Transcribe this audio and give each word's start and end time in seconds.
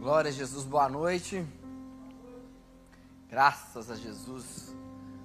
Glória 0.00 0.30
a 0.30 0.32
Jesus, 0.32 0.64
boa 0.64 0.88
noite. 0.88 1.46
Graças 3.28 3.90
a 3.90 3.96
Jesus. 3.96 4.74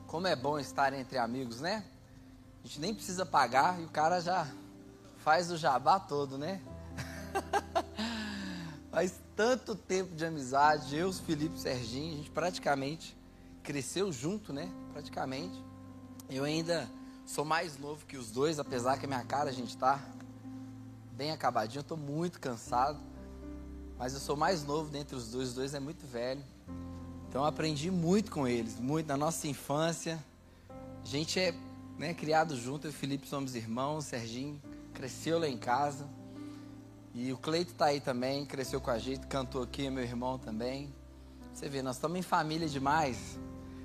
Como 0.05 0.27
é 0.27 0.35
bom 0.35 0.59
estar 0.59 0.91
entre 0.91 1.17
amigos, 1.17 1.61
né? 1.61 1.85
A 2.61 2.67
gente 2.67 2.81
nem 2.81 2.93
precisa 2.93 3.25
pagar 3.25 3.79
e 3.79 3.85
o 3.85 3.89
cara 3.89 4.19
já 4.19 4.45
faz 5.19 5.49
o 5.49 5.55
jabá 5.55 5.97
todo, 5.97 6.37
né? 6.37 6.61
Faz 8.91 9.13
tanto 9.33 9.75
tempo 9.75 10.13
de 10.13 10.25
amizade, 10.25 10.93
eu, 10.93 11.13
Felipe 11.13 11.57
Serginho, 11.57 12.13
a 12.13 12.17
gente 12.17 12.31
praticamente 12.31 13.17
cresceu 13.63 14.11
junto, 14.11 14.51
né? 14.51 14.69
Praticamente. 14.91 15.63
Eu 16.29 16.43
ainda 16.43 16.89
sou 17.25 17.45
mais 17.45 17.77
novo 17.77 18.05
que 18.05 18.17
os 18.17 18.29
dois, 18.29 18.59
apesar 18.59 18.97
que 18.97 19.05
a 19.05 19.07
minha 19.07 19.23
cara 19.23 19.49
a 19.49 19.53
gente 19.53 19.77
tá 19.77 20.01
bem 21.13 21.31
acabadinho, 21.31 21.79
eu 21.79 21.83
tô 21.85 21.95
muito 21.95 22.41
cansado. 22.41 23.14
Mas 23.97 24.13
eu 24.13 24.19
sou 24.19 24.35
mais 24.35 24.63
novo 24.63 24.89
dentre 24.89 25.15
os 25.15 25.31
dois, 25.31 25.49
os 25.49 25.55
dois 25.55 25.73
é 25.73 25.79
muito 25.79 26.05
velho. 26.05 26.43
Então 27.29 27.41
eu 27.41 27.47
aprendi 27.47 27.89
muito 27.89 28.31
com 28.31 28.47
eles, 28.47 28.79
muito 28.79 29.07
na 29.07 29.17
nossa 29.17 29.47
infância. 29.47 30.23
A 30.69 31.07
gente 31.07 31.39
é 31.39 31.53
né, 31.97 32.13
criado 32.13 32.55
junto, 32.57 32.87
eu 32.87 32.91
e 32.91 32.93
o 32.93 32.97
Felipe 32.97 33.27
somos 33.27 33.55
irmãos, 33.55 34.05
o 34.05 34.07
Serginho 34.07 34.61
cresceu 34.93 35.39
lá 35.39 35.47
em 35.47 35.57
casa. 35.57 36.07
E 37.13 37.31
o 37.31 37.37
Cleito 37.37 37.73
tá 37.73 37.85
aí 37.85 38.01
também, 38.01 38.45
cresceu 38.45 38.81
com 38.81 38.91
a 38.91 38.99
gente, 38.99 39.25
cantou 39.27 39.63
aqui, 39.63 39.89
meu 39.89 40.03
irmão 40.03 40.37
também. 40.37 40.93
Você 41.53 41.69
vê, 41.69 41.81
nós 41.81 41.95
estamos 41.95 42.19
em 42.19 42.21
família 42.21 42.67
demais. 42.67 43.39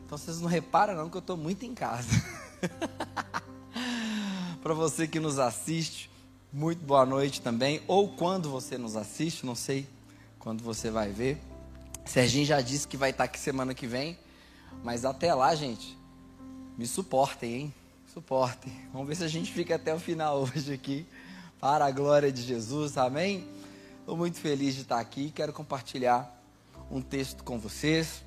Então 0.04 0.18
vocês 0.18 0.40
não 0.40 0.48
reparam 0.48 0.96
não 0.96 1.08
que 1.08 1.16
eu 1.16 1.20
estou 1.20 1.36
muito 1.36 1.64
em 1.64 1.72
casa. 1.72 2.08
Para 4.60 4.74
você 4.74 5.06
que 5.06 5.20
nos 5.20 5.38
assiste, 5.38 6.10
muito 6.52 6.84
boa 6.84 7.06
noite 7.06 7.40
também. 7.40 7.80
Ou 7.86 8.08
quando 8.08 8.50
você 8.50 8.76
nos 8.76 8.96
assiste, 8.96 9.46
não 9.46 9.54
sei 9.54 9.86
quando 10.40 10.64
você 10.64 10.90
vai 10.90 11.12
ver. 11.12 11.38
Serginho 12.04 12.44
já 12.44 12.60
disse 12.60 12.88
que 12.88 12.96
vai 12.96 13.10
estar 13.10 13.24
aqui 13.24 13.38
semana 13.38 13.72
que 13.72 13.86
vem. 13.86 14.18
Mas 14.82 15.04
até 15.04 15.32
lá, 15.32 15.54
gente, 15.54 15.96
me 16.76 16.86
suportem, 16.86 17.54
hein? 17.54 17.74
Suportem. 18.12 18.72
Vamos 18.92 19.06
ver 19.06 19.14
se 19.14 19.22
a 19.22 19.28
gente 19.28 19.52
fica 19.52 19.76
até 19.76 19.94
o 19.94 20.00
final 20.00 20.42
hoje 20.42 20.72
aqui. 20.72 21.06
Para 21.60 21.84
a 21.84 21.90
glória 21.90 22.32
de 22.32 22.42
Jesus, 22.42 22.96
amém? 22.96 23.46
Estou 24.00 24.16
muito 24.16 24.40
feliz 24.40 24.74
de 24.74 24.80
estar 24.80 24.98
aqui. 24.98 25.30
Quero 25.30 25.52
compartilhar 25.52 26.42
um 26.90 27.02
texto 27.02 27.44
com 27.44 27.58
vocês. 27.58 28.24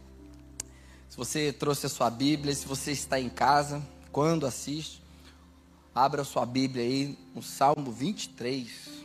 Se 1.09 1.17
você 1.17 1.52
trouxe 1.52 1.88
a 1.88 1.89
sua 1.89 2.09
Bíblia, 2.09 2.53
se 2.53 2.66
você 2.66 2.92
está 2.92 3.20
em 3.20 3.30
casa, 3.30 3.81
quando 4.11 4.45
assiste, 4.45 5.02
abra 5.94 6.22
a 6.22 6.25
sua 6.25 6.45
Bíblia 6.45 6.83
aí 6.83 7.17
no 7.36 7.42
Salmo 7.42 7.92
23. 7.92 9.03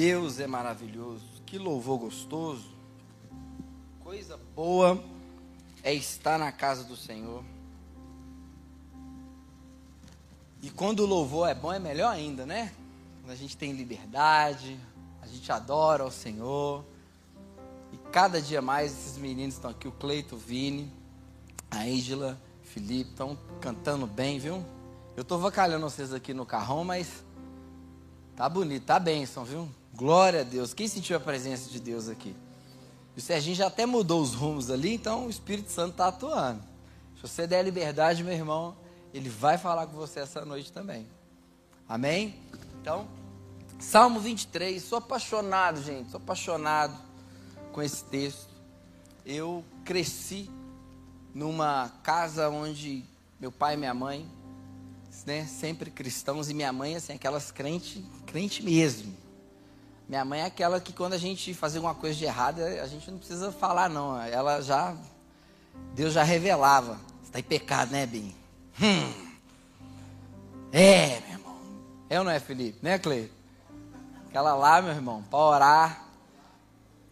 Deus 0.00 0.40
é 0.40 0.46
maravilhoso, 0.46 1.26
que 1.44 1.58
louvor 1.58 1.98
gostoso. 1.98 2.70
Coisa 4.02 4.40
boa 4.56 4.98
é 5.82 5.92
estar 5.92 6.38
na 6.38 6.50
casa 6.50 6.84
do 6.84 6.96
Senhor. 6.96 7.44
E 10.62 10.70
quando 10.70 11.00
o 11.00 11.06
louvor 11.06 11.50
é 11.50 11.54
bom, 11.54 11.70
é 11.70 11.78
melhor 11.78 12.10
ainda, 12.10 12.46
né? 12.46 12.72
Quando 13.20 13.32
a 13.32 13.36
gente 13.36 13.54
tem 13.58 13.72
liberdade, 13.72 14.80
a 15.20 15.26
gente 15.26 15.52
adora 15.52 16.02
o 16.06 16.10
Senhor. 16.10 16.82
E 17.92 17.98
cada 18.10 18.40
dia 18.40 18.62
mais 18.62 18.92
esses 18.92 19.18
meninos 19.18 19.56
estão 19.56 19.70
aqui, 19.70 19.86
o 19.86 19.92
Cleito, 19.92 20.34
o 20.34 20.38
Vini, 20.38 20.90
a 21.70 21.80
Ângela, 21.80 22.40
Felipe, 22.62 23.10
estão 23.10 23.36
cantando 23.60 24.06
bem, 24.06 24.38
viu? 24.38 24.64
Eu 25.14 25.20
estou 25.20 25.38
vacalhando 25.38 25.90
vocês 25.90 26.10
aqui 26.14 26.32
no 26.32 26.46
carrão, 26.46 26.84
mas 26.84 27.22
tá 28.34 28.48
bonito, 28.48 28.86
tá 28.86 28.98
bênção, 28.98 29.44
viu? 29.44 29.68
Glória 30.00 30.40
a 30.40 30.44
Deus. 30.44 30.72
Quem 30.72 30.88
sentiu 30.88 31.14
a 31.14 31.20
presença 31.20 31.68
de 31.68 31.78
Deus 31.78 32.08
aqui? 32.08 32.34
O 33.14 33.20
Serginho 33.20 33.54
já 33.54 33.66
até 33.66 33.84
mudou 33.84 34.22
os 34.22 34.32
rumos 34.32 34.70
ali, 34.70 34.94
então 34.94 35.26
o 35.26 35.28
Espírito 35.28 35.70
Santo 35.70 35.90
está 35.90 36.08
atuando. 36.08 36.62
Se 37.16 37.20
você 37.20 37.46
der 37.46 37.62
liberdade, 37.62 38.24
meu 38.24 38.32
irmão, 38.32 38.74
ele 39.12 39.28
vai 39.28 39.58
falar 39.58 39.86
com 39.86 39.92
você 39.92 40.20
essa 40.20 40.42
noite 40.42 40.72
também. 40.72 41.06
Amém? 41.86 42.34
Então, 42.80 43.06
Salmo 43.78 44.20
23, 44.20 44.82
sou 44.82 44.96
apaixonado, 44.96 45.82
gente, 45.82 46.10
sou 46.10 46.18
apaixonado 46.18 46.96
com 47.70 47.82
esse 47.82 48.02
texto. 48.04 48.48
Eu 49.26 49.62
cresci 49.84 50.48
numa 51.34 51.90
casa 52.02 52.48
onde 52.48 53.04
meu 53.38 53.52
pai 53.52 53.74
e 53.74 53.76
minha 53.76 53.92
mãe, 53.92 54.26
né, 55.26 55.44
sempre 55.44 55.90
cristãos, 55.90 56.48
e 56.48 56.54
minha 56.54 56.72
mãe, 56.72 56.96
assim, 56.96 57.12
aquelas 57.12 57.50
crente, 57.50 58.02
crente 58.24 58.62
mesmo. 58.62 59.14
Minha 60.10 60.24
mãe 60.24 60.40
é 60.40 60.46
aquela 60.46 60.80
que 60.80 60.92
quando 60.92 61.12
a 61.12 61.18
gente 61.18 61.54
fazia 61.54 61.78
alguma 61.78 61.94
coisa 61.94 62.18
de 62.18 62.24
errada, 62.24 62.64
a 62.82 62.86
gente 62.88 63.08
não 63.08 63.18
precisa 63.18 63.52
falar, 63.52 63.88
não. 63.88 64.20
Ela 64.20 64.60
já, 64.60 64.96
Deus 65.94 66.12
já 66.12 66.24
revelava. 66.24 66.98
Está 67.22 67.38
em 67.38 67.44
pecado, 67.44 67.92
né, 67.92 68.04
Bim? 68.06 68.34
Hum. 68.82 69.12
É, 70.72 71.20
meu 71.20 71.38
irmão. 71.38 71.56
É 72.08 72.18
ou 72.18 72.24
não 72.24 72.32
é, 72.32 72.40
Felipe? 72.40 72.80
Né, 72.82 72.98
Cleide? 72.98 73.30
Aquela 74.28 74.52
lá, 74.56 74.82
meu 74.82 74.92
irmão, 74.92 75.22
para 75.30 75.38
orar. 75.38 76.04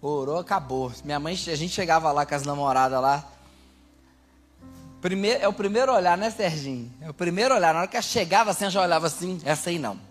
Orou, 0.03 0.41
acabou. 0.41 0.93
Minha 1.05 1.21
mãe, 1.21 1.35
a 1.35 1.55
gente 1.55 1.73
chegava 1.73 2.11
lá 2.11 2.27
com 2.27 2.35
as 2.35 2.43
namoradas 2.43 3.01
lá. 3.01 3.25
Primeiro, 5.01 5.41
é 5.41 5.47
o 5.47 5.53
primeiro 5.53 5.95
olhar, 5.95 6.19
né, 6.19 6.33
Serginho? 6.33 6.93
É 7.01 7.09
o 7.09 7.15
primeiro 7.15 7.55
olhar. 7.55 7.73
Na 7.73 7.79
hora 7.79 7.89
que 7.89 7.95
ela 7.97 8.03
chegava 8.03 8.51
assim, 8.51 8.65
eu 8.65 8.73
já 8.73 8.83
olhava 8.83 9.07
assim, 9.07 9.41
essa 9.45 9.71
aí 9.71 9.79
não. 9.79 10.08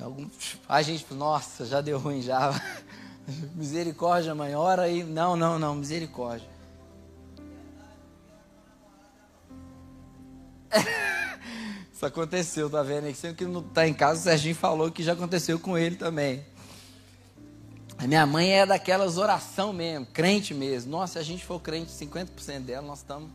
Algum, 0.00 0.28
a 0.68 0.82
gente, 0.82 1.06
nossa, 1.14 1.64
já 1.64 1.80
deu 1.80 1.98
ruim 1.98 2.22
já. 2.22 2.60
misericórdia, 3.54 4.34
mãe, 4.34 4.54
ora 4.54 4.82
aí. 4.82 5.04
Não, 5.04 5.36
não, 5.36 5.58
não, 5.58 5.74
misericórdia. 5.74 6.48
Isso 11.92 12.04
aconteceu, 12.04 12.68
tá 12.68 12.82
vendo? 12.82 13.08
E 13.08 13.14
sempre 13.14 13.44
que 13.44 13.50
não 13.50 13.62
tá 13.62 13.86
em 13.86 13.94
casa, 13.94 14.20
o 14.20 14.22
Serginho 14.24 14.54
falou 14.54 14.90
que 14.90 15.02
já 15.02 15.12
aconteceu 15.12 15.58
com 15.58 15.78
ele 15.78 15.96
também. 15.96 16.44
A 17.98 18.06
minha 18.06 18.26
mãe 18.26 18.50
é 18.50 18.66
daquelas 18.66 19.16
oração 19.16 19.72
mesmo, 19.72 20.06
crente 20.06 20.52
mesmo. 20.52 20.90
Nossa, 20.90 21.12
se 21.12 21.18
a 21.20 21.22
gente 21.22 21.44
for 21.44 21.60
crente, 21.60 21.92
50% 21.92 22.60
dela, 22.62 22.84
nós 22.84 22.98
estamos 22.98 23.30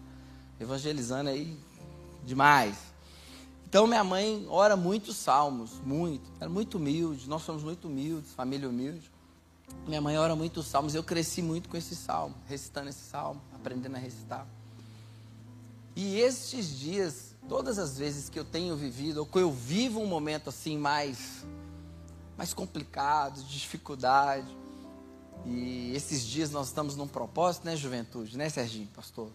evangelizando 0.60 1.30
aí 1.30 1.58
demais. 2.26 2.76
Então 3.68 3.86
minha 3.86 4.02
mãe 4.02 4.48
ora 4.50 4.78
muitos 4.78 5.18
salmos, 5.18 5.82
muito. 5.84 6.32
Era 6.40 6.50
muito 6.50 6.78
humilde, 6.78 7.28
nós 7.28 7.42
somos 7.42 7.64
muito 7.64 7.90
humildes, 7.90 8.32
família 8.32 8.70
humilde. 8.70 9.12
Minha 9.86 10.00
mãe 10.00 10.18
ora 10.18 10.34
muitos 10.38 10.68
salmos, 10.68 10.96
eu 10.96 11.04
cresci 11.04 11.42
muito 11.42 11.68
com 11.68 11.76
esse 11.76 11.94
salmo, 11.94 12.34
recitando 12.48 12.88
esse 12.88 13.04
salmo, 13.04 13.42
aprendendo 13.54 13.98
a 13.98 14.00
recitar. 14.00 14.48
E 15.98 16.18
estes 16.18 16.80
dias, 16.80 17.36
todas 17.50 17.78
as 17.78 17.98
vezes 17.98 18.30
que 18.30 18.40
eu 18.40 18.46
tenho 18.46 18.74
vivido, 18.78 19.18
ou 19.18 19.26
que 19.26 19.38
eu 19.38 19.52
vivo 19.52 20.00
um 20.00 20.08
momento 20.08 20.48
assim 20.48 20.78
mais, 20.78 21.46
mais 22.38 22.54
complicado, 22.54 23.44
de 23.44 23.60
dificuldade, 23.60 24.48
e 25.46 25.92
esses 25.94 26.26
dias 26.26 26.52
nós 26.52 26.68
estamos 26.68 26.96
num 26.96 27.08
propósito, 27.08 27.66
né, 27.66 27.76
juventude, 27.76 28.38
né, 28.38 28.48
Serginho, 28.48 28.88
pastor? 28.96 29.30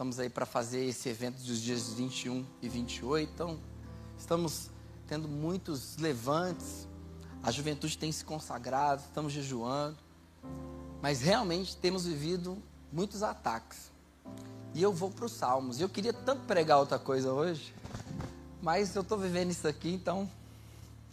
Estamos 0.00 0.18
aí 0.18 0.30
para 0.30 0.46
fazer 0.46 0.86
esse 0.86 1.10
evento 1.10 1.42
dos 1.42 1.60
dias 1.60 1.92
21 1.92 2.42
e 2.62 2.70
28. 2.70 3.30
Então, 3.34 3.58
estamos 4.16 4.70
tendo 5.06 5.28
muitos 5.28 5.98
levantes. 5.98 6.88
A 7.42 7.50
juventude 7.50 7.98
tem 7.98 8.10
se 8.10 8.24
consagrado, 8.24 9.02
estamos 9.02 9.30
jejuando. 9.30 9.98
Mas 11.02 11.20
realmente 11.20 11.76
temos 11.76 12.06
vivido 12.06 12.56
muitos 12.90 13.22
ataques. 13.22 13.92
E 14.72 14.82
eu 14.82 14.90
vou 14.90 15.10
para 15.10 15.26
os 15.26 15.32
Salmos. 15.32 15.78
Eu 15.78 15.88
queria 15.90 16.14
tanto 16.14 16.46
pregar 16.46 16.78
outra 16.78 16.98
coisa 16.98 17.30
hoje, 17.30 17.74
mas 18.62 18.96
eu 18.96 19.02
estou 19.02 19.18
vivendo 19.18 19.50
isso 19.50 19.68
aqui, 19.68 19.92
então 19.92 20.26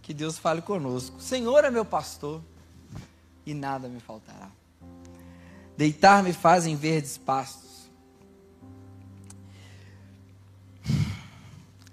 que 0.02 0.14
Deus 0.14 0.38
fale 0.38 0.62
conosco. 0.62 1.20
Senhor 1.20 1.66
é 1.66 1.70
meu 1.70 1.84
pastor 1.84 2.42
e 3.46 3.54
nada 3.54 3.90
me 3.90 4.00
faltará. 4.00 4.50
Deitar-me 5.76 6.32
fazem 6.32 6.78
verdes 6.78 7.18
pastos 7.18 7.67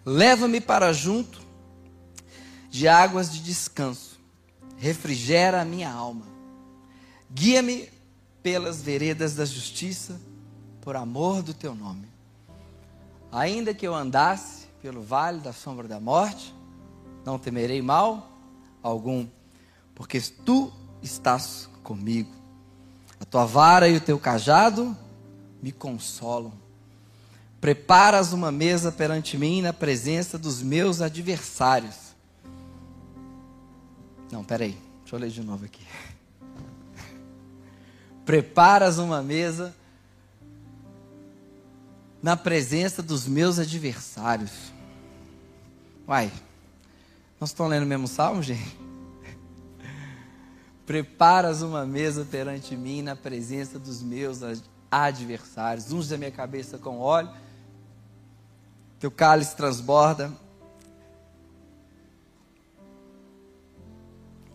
Leva-me 0.05 0.61
para 0.61 0.93
junto 0.93 1.41
de 2.69 2.89
águas 2.89 3.33
de 3.33 3.41
descanso, 3.41 4.19
refrigera 4.77 5.63
a 5.63 5.65
minha 5.65 5.91
alma. 5.91 6.27
Guia-me 7.31 7.89
pelas 8.43 8.83
veredas 8.83 9.35
da 9.35 9.45
justiça, 9.45 10.21
por 10.81 10.97
amor 10.97 11.43
do 11.43 11.55
teu 11.55 11.75
nome. 11.75 12.07
Ainda 13.33 13.73
que 13.73 13.87
eu 13.87 13.95
andasse 13.95 14.67
pelo 14.83 15.03
vale 15.03 15.41
da 15.41 15.53
sombra 15.53 15.89
da 15.89 15.99
morte, 15.99 16.55
não 17.25 17.39
temerei 17.39 17.81
mal 17.81 18.31
algum, 18.83 19.27
porque 19.95 20.21
tu 20.21 20.71
estás 21.03 21.71
comigo. 21.83 22.31
A 23.19 23.25
tua 23.25 23.47
vara 23.47 23.89
e 23.89 23.97
o 23.97 24.01
teu 24.01 24.19
cajado 24.19 24.97
me 25.63 25.73
consolam. 25.73 26.64
Preparas 27.65 28.35
uma 28.35 28.53
mesa 28.53 28.93
perante 28.93 29.39
mim 29.39 29.63
na 29.63 29.73
presença 29.73 30.37
dos 30.37 30.61
meus 30.61 31.01
adversários. 31.01 32.15
Não, 34.31 34.45
peraí. 34.45 34.77
Deixa 35.01 35.17
eu 35.17 35.19
ler 35.19 35.31
de 35.31 35.43
novo 35.43 35.65
aqui. 35.65 35.83
Preparas 38.23 38.99
uma 38.99 39.23
mesa 39.23 39.75
na 42.23 42.37
presença 42.37 43.03
dos 43.03 43.27
meus 43.27 43.59
adversários. 43.59 44.53
Uai, 46.07 46.31
nós 47.41 47.49
estamos 47.49 47.73
lendo 47.73 47.85
o 47.85 47.87
mesmo 47.87 48.07
salmo, 48.07 48.43
gente? 48.43 48.79
Preparas 50.85 51.63
uma 51.63 51.87
mesa 51.87 52.27
perante 52.31 52.77
mim 52.77 53.01
na 53.01 53.17
presença 53.17 53.79
dos 53.79 54.03
meus 54.03 54.41
adversários. 54.91 55.91
Unge 55.91 56.15
a 56.15 56.19
minha 56.19 56.31
cabeça 56.31 56.77
com 56.77 56.99
óleo, 56.99 57.31
teu 59.05 59.11
cálice 59.11 59.55
transborda. 59.55 60.33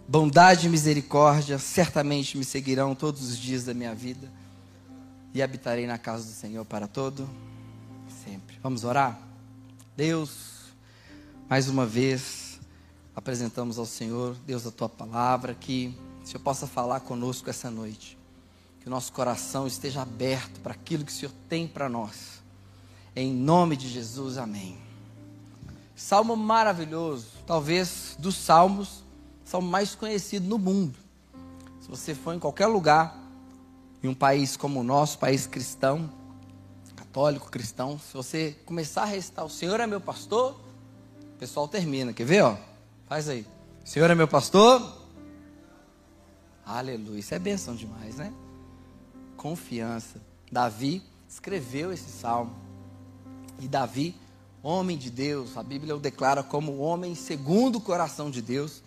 Bondade 0.08 0.66
e 0.66 0.70
misericórdia 0.72 1.60
certamente 1.60 2.36
me 2.36 2.44
seguirão 2.44 2.96
todos 2.96 3.30
os 3.30 3.38
dias 3.38 3.66
da 3.66 3.76
minha 3.76 3.94
vida 3.94 4.28
e 5.36 5.44
habitarei 5.44 5.86
na 5.86 6.00
casa 6.00 6.24
do 6.24 6.32
Senhor 6.32 6.66
para 6.66 6.88
todo 6.88 7.30
sempre. 8.26 8.58
Vamos 8.64 8.84
orar? 8.84 9.20
Deus, 9.96 10.72
mais 11.48 11.70
uma 11.70 11.86
vez 11.86 12.60
apresentamos 13.16 13.78
ao 13.78 13.86
Senhor, 13.86 14.36
Deus, 14.48 14.66
a 14.66 14.72
tua 14.72 14.90
palavra, 14.90 15.54
que 15.54 15.96
o 16.24 16.26
Senhor 16.26 16.42
possa 16.42 16.66
falar 16.66 17.02
conosco 17.02 17.52
essa 17.52 17.70
noite. 17.70 18.18
Que 18.80 18.88
o 18.88 18.90
nosso 18.90 19.14
coração 19.14 19.68
esteja 19.68 20.02
aberto 20.02 20.60
para 20.62 20.74
aquilo 20.74 21.06
que 21.06 21.12
o 21.12 21.16
Senhor 21.16 21.34
tem 21.48 21.68
para 21.68 21.88
nós. 21.88 22.39
Em 23.16 23.34
nome 23.34 23.76
de 23.76 23.88
Jesus, 23.88 24.38
amém. 24.38 24.78
Salmo 25.96 26.36
maravilhoso, 26.36 27.28
talvez 27.46 28.16
dos 28.18 28.36
salmos 28.36 29.04
são 29.44 29.62
mais 29.62 29.96
conhecidos 29.96 30.48
no 30.48 30.58
mundo. 30.58 30.98
Se 31.82 31.90
você 31.90 32.16
for 32.16 32.34
em 32.34 32.40
qualquer 32.40 32.68
lugar, 32.68 33.18
em 34.02 34.08
um 34.08 34.14
país 34.14 34.56
como 34.56 34.80
o 34.80 34.84
nosso, 34.84 35.18
país 35.18 35.46
cristão, 35.46 36.10
católico, 36.96 37.50
cristão, 37.50 38.00
se 38.00 38.14
você 38.14 38.56
começar 38.66 39.02
a 39.02 39.06
recitar 39.06 39.44
o 39.44 39.50
Senhor 39.50 39.80
é 39.80 39.88
meu 39.88 40.00
pastor, 40.00 40.56
o 41.34 41.38
pessoal 41.40 41.68
termina. 41.68 42.14
Quer 42.14 42.26
ver, 42.26 42.44
ó? 42.44 42.56
Faz 43.08 43.28
aí. 43.28 43.46
Senhor 43.84 44.10
é 44.10 44.16
meu 44.16 44.28
pastor. 44.28 44.98
Aleluia. 46.66 47.20
Isso 47.20 47.34
é 47.34 47.40
bênção 47.40 47.76
demais, 47.76 48.18
né? 48.18 48.32
Confiança. 49.36 50.22
Davi 50.52 51.02
escreveu 51.28 51.92
esse 51.92 52.10
salmo. 52.10 52.69
E 53.60 53.68
Davi, 53.68 54.16
homem 54.64 54.98
de 54.98 55.10
Deus, 55.10 55.58
a 55.58 55.64
Bíblia 55.64 55.96
o 55.96 56.00
declara 56.00 56.42
como 56.42 56.78
homem 56.78 57.14
segundo 57.14 57.78
o 57.78 57.82
coração 57.82 58.32
de 58.32 58.42
Deus. 58.42 58.82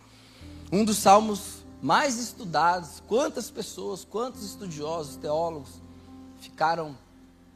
Um 0.70 0.84
dos 0.84 0.96
salmos 0.98 1.62
mais 1.82 2.18
estudados. 2.18 3.02
Quantas 3.06 3.50
pessoas, 3.50 4.04
quantos 4.04 4.42
estudiosos, 4.42 5.16
teólogos 5.16 5.80
ficaram 6.40 6.96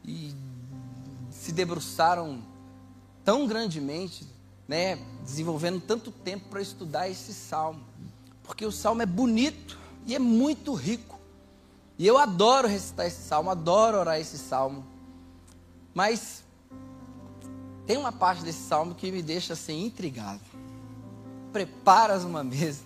e 0.05 0.35
se 1.31 1.53
debruçaram 1.53 2.43
tão 3.25 3.47
grandemente, 3.47 4.27
né, 4.69 4.97
desenvolvendo 5.23 5.81
tanto 5.81 6.11
tempo 6.11 6.49
para 6.49 6.61
estudar 6.61 7.09
esse 7.09 7.33
salmo. 7.33 7.81
Porque 8.43 8.67
o 8.67 8.73
salmo 8.73 9.03
é 9.03 9.07
bonito 9.07 9.79
e 10.07 10.15
é 10.15 10.19
muito 10.19 10.75
rico. 10.75 11.19
E 11.99 12.07
eu 12.07 12.19
adoro 12.19 12.69
recitar 12.69 13.07
esse 13.07 13.23
salmo, 13.23 13.51
adoro 13.51 13.99
orar 13.99 14.21
esse 14.21 14.37
salmo. 14.37 14.85
Mas 15.95 16.45
tem 17.87 17.97
uma 17.97 18.13
parte 18.13 18.43
desse 18.43 18.67
salmo 18.67 18.95
que 18.95 19.13
me 19.13 19.23
deixa 19.23 19.53
assim 19.53 19.85
intrigado. 19.85 20.41
Preparas 21.53 22.25
uma 22.25 22.43
mesa 22.43 22.83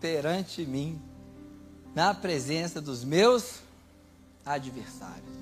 perante 0.00 0.64
mim, 0.66 1.00
na 1.94 2.12
presença 2.12 2.80
dos 2.80 3.02
meus 3.04 3.60
adversários. 4.44 5.34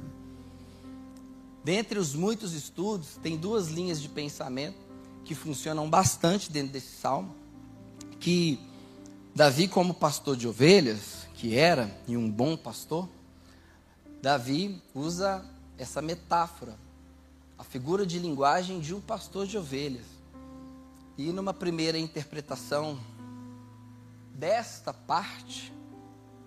Dentre 1.64 1.98
os 1.98 2.14
muitos 2.14 2.52
estudos, 2.54 3.18
tem 3.22 3.36
duas 3.36 3.68
linhas 3.68 4.00
de 4.00 4.08
pensamento 4.08 4.76
que 5.24 5.34
funcionam 5.34 5.88
bastante 5.88 6.50
dentro 6.50 6.72
desse 6.72 6.96
salmo, 6.96 7.34
que 8.18 8.58
Davi, 9.34 9.68
como 9.68 9.94
pastor 9.94 10.36
de 10.36 10.46
ovelhas, 10.46 11.26
que 11.34 11.56
era 11.56 11.90
e 12.06 12.16
um 12.16 12.30
bom 12.30 12.56
pastor, 12.56 13.08
Davi 14.20 14.80
usa 14.94 15.44
essa 15.78 16.02
metáfora, 16.02 16.76
a 17.62 17.64
figura 17.64 18.04
de 18.04 18.18
linguagem 18.18 18.80
de 18.80 18.92
um 18.92 19.00
pastor 19.00 19.46
de 19.46 19.56
ovelhas. 19.56 20.04
E 21.16 21.30
numa 21.30 21.54
primeira 21.54 21.96
interpretação 21.96 22.98
desta 24.34 24.92
parte, 24.92 25.72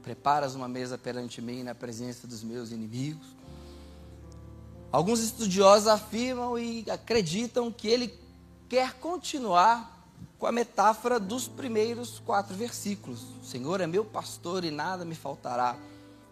preparas 0.04 0.56
uma 0.56 0.68
mesa 0.68 0.98
perante 0.98 1.42
mim 1.42 1.64
na 1.64 1.74
presença 1.74 2.28
dos 2.28 2.44
meus 2.44 2.70
inimigos. 2.70 3.26
Alguns 4.92 5.22
estudiosos 5.22 5.88
afirmam 5.88 6.60
e 6.60 6.84
acreditam 6.92 7.72
que 7.72 7.88
ele 7.88 8.14
quer 8.68 8.96
continuar 8.96 10.06
com 10.38 10.46
a 10.46 10.52
metáfora 10.52 11.18
dos 11.18 11.48
primeiros 11.48 12.20
quatro 12.20 12.54
versículos. 12.54 13.22
O 13.42 13.46
Senhor 13.46 13.80
é 13.80 13.88
meu 13.88 14.04
pastor 14.04 14.66
e 14.66 14.70
nada 14.70 15.06
me 15.06 15.16
faltará. 15.16 15.78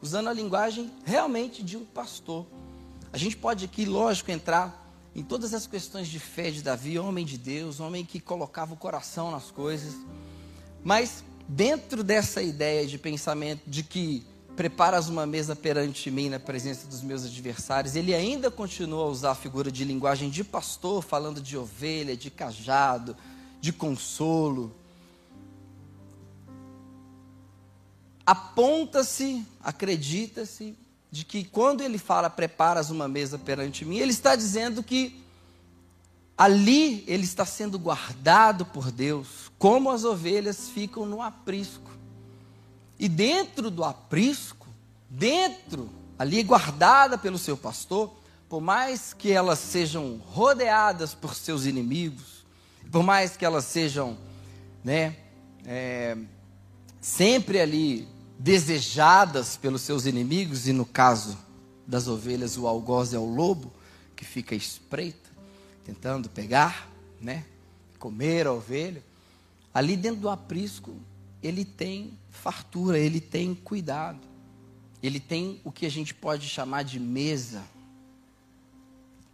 Usando 0.01 0.27
a 0.27 0.33
linguagem 0.33 0.91
realmente 1.05 1.63
de 1.63 1.77
um 1.77 1.85
pastor. 1.85 2.45
A 3.13 3.17
gente 3.17 3.37
pode 3.37 3.63
aqui, 3.63 3.85
lógico, 3.85 4.31
entrar 4.31 4.91
em 5.15 5.21
todas 5.21 5.53
as 5.53 5.67
questões 5.67 6.07
de 6.07 6.19
fé 6.19 6.49
de 6.49 6.63
Davi, 6.63 6.97
homem 6.97 7.23
de 7.23 7.37
Deus, 7.37 7.79
homem 7.79 8.03
que 8.03 8.19
colocava 8.19 8.73
o 8.73 8.77
coração 8.77 9.29
nas 9.29 9.51
coisas. 9.51 9.93
Mas 10.83 11.23
dentro 11.47 12.03
dessa 12.03 12.41
ideia 12.41 12.87
de 12.87 12.97
pensamento 12.97 13.61
de 13.67 13.83
que 13.83 14.25
preparas 14.55 15.09
uma 15.09 15.27
mesa 15.27 15.55
perante 15.55 16.09
mim 16.09 16.27
na 16.27 16.39
presença 16.39 16.87
dos 16.87 17.03
meus 17.03 17.23
adversários, 17.23 17.95
ele 17.95 18.15
ainda 18.15 18.49
continua 18.49 19.03
a 19.03 19.07
usar 19.07 19.31
a 19.31 19.35
figura 19.35 19.71
de 19.71 19.85
linguagem 19.85 20.31
de 20.31 20.43
pastor, 20.43 21.03
falando 21.03 21.39
de 21.39 21.55
ovelha, 21.55 22.17
de 22.17 22.31
cajado, 22.31 23.15
de 23.61 23.71
consolo. 23.71 24.73
Aponta-se, 28.25 29.45
acredita-se, 29.61 30.75
de 31.13 31.23
que 31.23 31.43
quando 31.43 31.81
ele 31.81 31.99
fala 31.99 32.27
preparas 32.27 32.89
uma 32.89 33.07
mesa 33.07 33.37
perante 33.37 33.85
mim, 33.85 33.97
ele 33.97 34.09
está 34.09 34.35
dizendo 34.35 34.81
que 34.81 35.23
ali 36.35 37.03
ele 37.05 37.23
está 37.23 37.45
sendo 37.45 37.77
guardado 37.77 38.65
por 38.65 38.91
Deus, 38.91 39.51
como 39.59 39.91
as 39.91 40.03
ovelhas 40.03 40.69
ficam 40.69 41.05
no 41.05 41.21
aprisco. 41.21 41.91
E 42.97 43.07
dentro 43.07 43.69
do 43.69 43.83
aprisco, 43.83 44.65
dentro, 45.07 45.87
ali 46.17 46.41
guardada 46.41 47.15
pelo 47.15 47.37
seu 47.37 47.55
pastor, 47.55 48.11
por 48.49 48.59
mais 48.59 49.13
que 49.13 49.31
elas 49.31 49.59
sejam 49.59 50.19
rodeadas 50.31 51.13
por 51.13 51.35
seus 51.35 51.67
inimigos, 51.67 52.43
por 52.91 53.03
mais 53.03 53.37
que 53.37 53.45
elas 53.45 53.65
sejam, 53.65 54.17
né, 54.83 55.15
é, 55.63 56.17
sempre 56.99 57.59
ali 57.61 58.07
desejadas 58.37 59.57
pelos 59.57 59.81
seus 59.81 60.05
inimigos, 60.05 60.67
e 60.67 60.73
no 60.73 60.85
caso 60.85 61.37
das 61.87 62.07
ovelhas, 62.07 62.57
o 62.57 62.67
algoz 62.67 63.13
é 63.13 63.19
o 63.19 63.25
lobo, 63.25 63.71
que 64.15 64.25
fica 64.25 64.55
espreito, 64.55 65.31
tentando 65.83 66.29
pegar, 66.29 66.89
né? 67.19 67.45
Comer 67.99 68.47
a 68.47 68.53
ovelha. 68.53 69.03
Ali 69.73 69.95
dentro 69.95 70.21
do 70.21 70.29
aprisco, 70.29 70.95
ele 71.41 71.65
tem 71.65 72.17
fartura, 72.29 72.97
ele 72.97 73.19
tem 73.19 73.53
cuidado. 73.53 74.19
Ele 75.01 75.19
tem 75.19 75.59
o 75.63 75.71
que 75.71 75.85
a 75.85 75.89
gente 75.89 76.13
pode 76.13 76.47
chamar 76.47 76.83
de 76.83 76.99
mesa. 76.99 77.63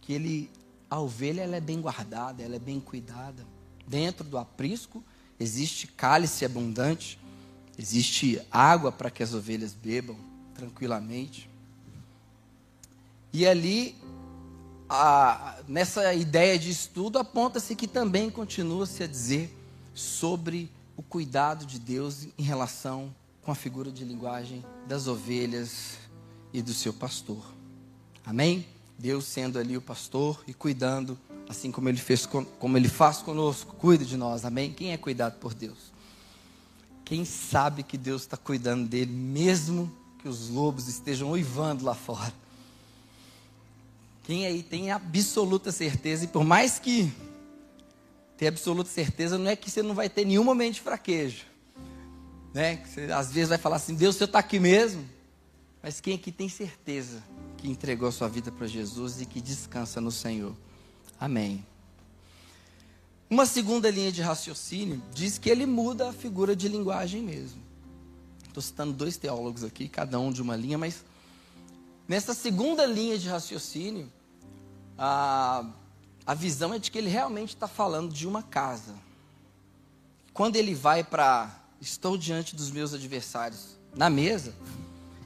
Que 0.00 0.12
ele 0.12 0.50
a 0.90 0.98
ovelha 0.98 1.42
ela 1.42 1.54
é 1.54 1.60
bem 1.60 1.80
guardada, 1.80 2.42
ela 2.42 2.56
é 2.56 2.58
bem 2.58 2.80
cuidada. 2.80 3.46
Dentro 3.86 4.24
do 4.24 4.36
aprisco 4.36 5.04
existe 5.38 5.86
cálice 5.86 6.44
abundante, 6.44 7.19
existe 7.78 8.40
água 8.50 8.92
para 8.92 9.10
que 9.10 9.22
as 9.22 9.34
ovelhas 9.34 9.72
bebam 9.72 10.16
tranquilamente. 10.54 11.48
E 13.32 13.46
ali 13.46 13.96
a, 14.88 15.56
nessa 15.68 16.12
ideia 16.12 16.58
de 16.58 16.68
estudo, 16.68 17.18
aponta-se 17.18 17.76
que 17.76 17.86
também 17.86 18.28
continua-se 18.28 19.02
a 19.04 19.06
dizer 19.06 19.56
sobre 19.94 20.70
o 20.96 21.02
cuidado 21.02 21.64
de 21.64 21.78
Deus 21.78 22.26
em 22.36 22.42
relação 22.42 23.14
com 23.40 23.52
a 23.52 23.54
figura 23.54 23.90
de 23.90 24.04
linguagem 24.04 24.64
das 24.86 25.06
ovelhas 25.06 25.98
e 26.52 26.60
do 26.60 26.74
seu 26.74 26.92
pastor. 26.92 27.42
Amém? 28.26 28.66
Deus 28.98 29.24
sendo 29.24 29.58
ali 29.58 29.76
o 29.76 29.80
pastor 29.80 30.42
e 30.46 30.52
cuidando, 30.52 31.18
assim 31.48 31.70
como 31.72 31.88
ele 31.88 31.98
fez 31.98 32.26
como 32.26 32.76
ele 32.76 32.88
faz 32.88 33.18
conosco, 33.18 33.74
cuida 33.76 34.04
de 34.04 34.16
nós. 34.16 34.44
Amém? 34.44 34.72
Quem 34.72 34.92
é 34.92 34.96
cuidado 34.96 35.38
por 35.38 35.54
Deus? 35.54 35.92
Quem 37.10 37.24
sabe 37.24 37.82
que 37.82 37.98
Deus 37.98 38.22
está 38.22 38.36
cuidando 38.36 38.88
dele, 38.88 39.10
mesmo 39.10 39.90
que 40.20 40.28
os 40.28 40.48
lobos 40.48 40.86
estejam 40.86 41.32
uivando 41.32 41.84
lá 41.84 41.92
fora? 41.92 42.32
Quem 44.22 44.46
aí 44.46 44.62
tem 44.62 44.92
absoluta 44.92 45.72
certeza, 45.72 46.24
e 46.24 46.28
por 46.28 46.44
mais 46.44 46.78
que 46.78 47.12
tenha 48.36 48.48
absoluta 48.48 48.88
certeza, 48.88 49.36
não 49.36 49.50
é 49.50 49.56
que 49.56 49.68
você 49.68 49.82
não 49.82 49.92
vai 49.92 50.08
ter 50.08 50.24
nenhum 50.24 50.44
momento 50.44 50.74
de 50.74 50.82
fraquejo. 50.82 51.46
né? 52.54 52.76
Que 52.76 52.88
você 52.88 53.12
às 53.12 53.32
vezes 53.32 53.48
vai 53.48 53.58
falar 53.58 53.74
assim: 53.74 53.96
Deus, 53.96 54.14
você 54.14 54.22
está 54.22 54.38
aqui 54.38 54.60
mesmo? 54.60 55.04
Mas 55.82 56.00
quem 56.00 56.14
aqui 56.14 56.30
tem 56.30 56.48
certeza 56.48 57.24
que 57.56 57.68
entregou 57.68 58.08
a 58.08 58.12
sua 58.12 58.28
vida 58.28 58.52
para 58.52 58.68
Jesus 58.68 59.20
e 59.20 59.26
que 59.26 59.40
descansa 59.40 60.00
no 60.00 60.12
Senhor? 60.12 60.54
Amém. 61.18 61.66
Uma 63.30 63.46
segunda 63.46 63.88
linha 63.88 64.10
de 64.10 64.20
raciocínio 64.20 65.00
diz 65.14 65.38
que 65.38 65.48
ele 65.48 65.64
muda 65.64 66.08
a 66.08 66.12
figura 66.12 66.56
de 66.56 66.66
linguagem 66.66 67.22
mesmo. 67.22 67.62
Estou 68.48 68.60
citando 68.60 68.92
dois 68.92 69.16
teólogos 69.16 69.62
aqui, 69.62 69.88
cada 69.88 70.18
um 70.18 70.32
de 70.32 70.42
uma 70.42 70.56
linha, 70.56 70.76
mas 70.76 71.04
nessa 72.08 72.34
segunda 72.34 72.84
linha 72.84 73.16
de 73.16 73.28
raciocínio, 73.28 74.10
a, 74.98 75.64
a 76.26 76.34
visão 76.34 76.74
é 76.74 76.80
de 76.80 76.90
que 76.90 76.98
ele 76.98 77.08
realmente 77.08 77.50
está 77.50 77.68
falando 77.68 78.12
de 78.12 78.26
uma 78.26 78.42
casa. 78.42 78.96
Quando 80.34 80.56
ele 80.56 80.74
vai 80.74 81.04
para 81.04 81.56
estou 81.80 82.18
diante 82.18 82.56
dos 82.56 82.72
meus 82.72 82.92
adversários 82.92 83.76
na 83.94 84.10
mesa, 84.10 84.52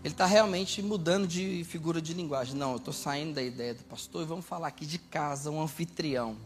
ele 0.04 0.12
está 0.12 0.26
realmente 0.26 0.82
mudando 0.82 1.26
de 1.26 1.64
figura 1.64 2.02
de 2.02 2.12
linguagem. 2.12 2.54
Não, 2.54 2.73
eu 2.73 2.76
estou 2.76 2.92
saindo 2.92 3.32
da 3.32 3.42
ideia 3.42 3.73
do 3.73 3.82
pastor 3.84 4.25
e 4.25 4.26
vamos 4.26 4.44
falar 4.44 4.68
aqui 4.68 4.84
de 4.84 4.99
casa, 4.99 5.50
um 5.50 5.62
anfitrião 5.62 6.37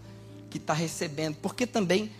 que 0.49 0.59
está 0.59 0.73
recebendo, 0.73 1.37
porque 1.37 1.67
também 1.67 2.11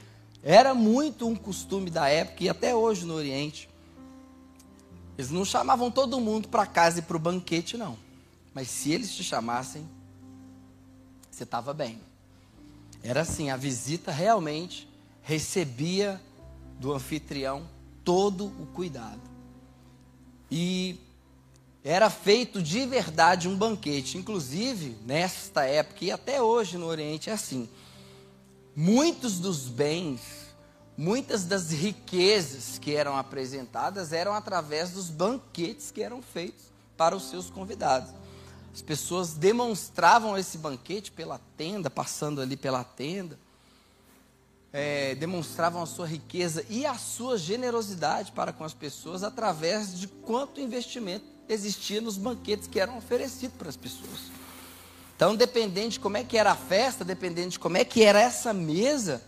era 0.43 0.75
muito 0.75 1.27
um 1.27 1.35
costume 1.35 1.91
da 1.91 2.09
época 2.09 2.45
e 2.45 2.49
até 2.49 2.75
hoje 2.75 3.05
no 3.05 3.15
Oriente. 3.15 3.69
Eles 5.17 5.31
não 5.31 5.45
chamavam 5.45 5.91
todo 5.91 6.21
mundo 6.21 6.49
para 6.49 6.65
casa 6.65 7.01
e 7.01 7.03
para 7.03 7.17
o 7.17 7.21
banquete, 7.21 7.77
não. 7.77 7.99
Mas 8.55 8.69
se 8.69 8.93
eles 8.93 9.13
te 9.15 9.25
chamassem, 9.25 9.89
você 11.31 11.43
estava 11.43 11.75
bem. 11.75 12.01
Era 13.03 13.23
assim, 13.23 13.51
a 13.51 13.57
visita 13.57 14.13
realmente 14.13 14.89
recebia 15.23 16.21
do 16.79 16.93
anfitrião 16.93 17.69
todo 18.05 18.47
o 18.47 18.67
cuidado. 18.73 19.21
E 20.51 20.99
era 21.85 22.09
feito 22.09 22.63
de 22.63 22.87
verdade 22.87 23.49
um 23.49 23.57
banquete. 23.57 24.17
Inclusive, 24.19 24.97
nesta 25.05 25.65
época 25.65 26.05
e 26.05 26.13
até 26.13 26.41
hoje 26.41 26.79
no 26.79 26.87
Oriente 26.87 27.29
é 27.29 27.33
assim 27.33 27.69
muitos 28.81 29.41
dos 29.41 29.67
bens, 29.67 30.21
muitas 30.97 31.45
das 31.45 31.73
riquezas 31.73 32.79
que 32.79 32.95
eram 32.95 33.17
apresentadas 33.17 34.13
eram 34.13 34.33
através 34.33 34.93
dos 34.93 35.11
banquetes 35.11 35.91
que 35.91 36.01
eram 36.01 36.23
feitos 36.23 36.67
para 36.97 37.17
os 37.17 37.29
seus 37.29 37.51
convidados. 37.51 38.09
As 38.73 38.81
pessoas 38.81 39.33
demonstravam 39.33 40.39
esse 40.39 40.57
banquete 40.57 41.11
pela 41.11 41.41
tenda, 41.57 41.91
passando 41.91 42.41
ali 42.41 42.57
pela 42.57 42.85
tenda, 42.85 43.37
é, 44.73 45.17
demonstravam 45.17 45.83
a 45.83 45.87
sua 45.87 46.07
riqueza 46.07 46.65
e 46.71 46.87
a 46.87 46.95
sua 46.95 47.37
generosidade 47.37 48.31
para 48.31 48.53
com 48.53 48.63
as 48.63 48.75
pessoas 48.75 49.25
através 49.25 49.99
de 49.99 50.07
quanto 50.07 50.61
investimento 50.61 51.25
existia 51.49 52.01
nos 52.01 52.17
banquetes 52.17 52.69
que 52.69 52.79
eram 52.79 52.97
oferecidos 52.97 53.57
para 53.57 53.71
as 53.71 53.77
pessoas. 53.77 54.39
Então, 55.19 55.35
dependendo 55.35 55.89
de 55.89 55.99
como 55.99 56.17
é 56.17 56.23
que 56.23 56.39
era 56.39 56.53
a 56.53 56.55
festa, 56.55 57.05
dependendo 57.05 57.49
de 57.49 57.59
como 57.59 57.77
é 57.77 57.85
que 57.85 58.05
era 58.05 58.21
essa 58.21 58.55
mesa, 58.55 59.21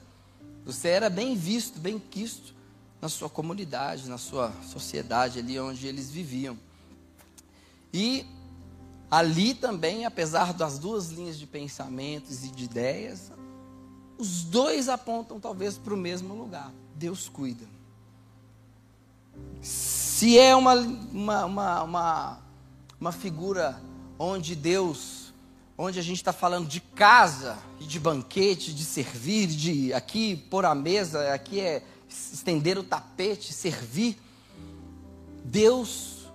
você 0.64 0.86
era 0.86 1.10
bem 1.10 1.34
visto, 1.34 1.80
bem 1.80 1.98
quisto 1.98 2.54
na 3.02 3.08
sua 3.08 3.28
comunidade, 3.28 4.08
na 4.08 4.16
sua 4.16 4.52
sociedade, 4.62 5.40
ali 5.40 5.58
onde 5.58 5.88
eles 5.88 6.08
viviam. 6.08 6.56
E 7.92 8.24
ali 9.10 9.52
também, 9.52 10.04
apesar 10.04 10.54
das 10.54 10.78
duas 10.78 11.08
linhas 11.08 11.36
de 11.36 11.44
pensamentos 11.44 12.44
e 12.44 12.52
de 12.52 12.66
ideias, 12.66 13.32
os 14.16 14.44
dois 14.44 14.88
apontam 14.88 15.40
talvez 15.40 15.76
para 15.76 15.92
o 15.92 15.96
mesmo 15.96 16.34
lugar. 16.34 16.72
Deus 16.94 17.28
cuida. 17.28 17.66
Se 19.60 20.38
é 20.38 20.54
uma, 20.54 20.74
uma, 20.74 21.44
uma, 21.46 21.82
uma, 21.82 22.38
uma 23.00 23.10
figura 23.10 23.82
onde 24.16 24.54
Deus 24.54 25.19
onde 25.82 25.98
a 25.98 26.02
gente 26.02 26.18
está 26.18 26.32
falando 26.32 26.68
de 26.68 26.78
casa 26.78 27.56
e 27.80 27.84
de 27.84 27.98
banquete, 27.98 28.74
de 28.74 28.84
servir, 28.84 29.46
de 29.46 29.94
aqui 29.94 30.36
pôr 30.36 30.66
a 30.66 30.74
mesa, 30.74 31.32
aqui 31.32 31.58
é 31.58 31.82
estender 32.06 32.76
o 32.76 32.82
tapete, 32.82 33.54
servir. 33.54 34.20
Deus 35.42 36.26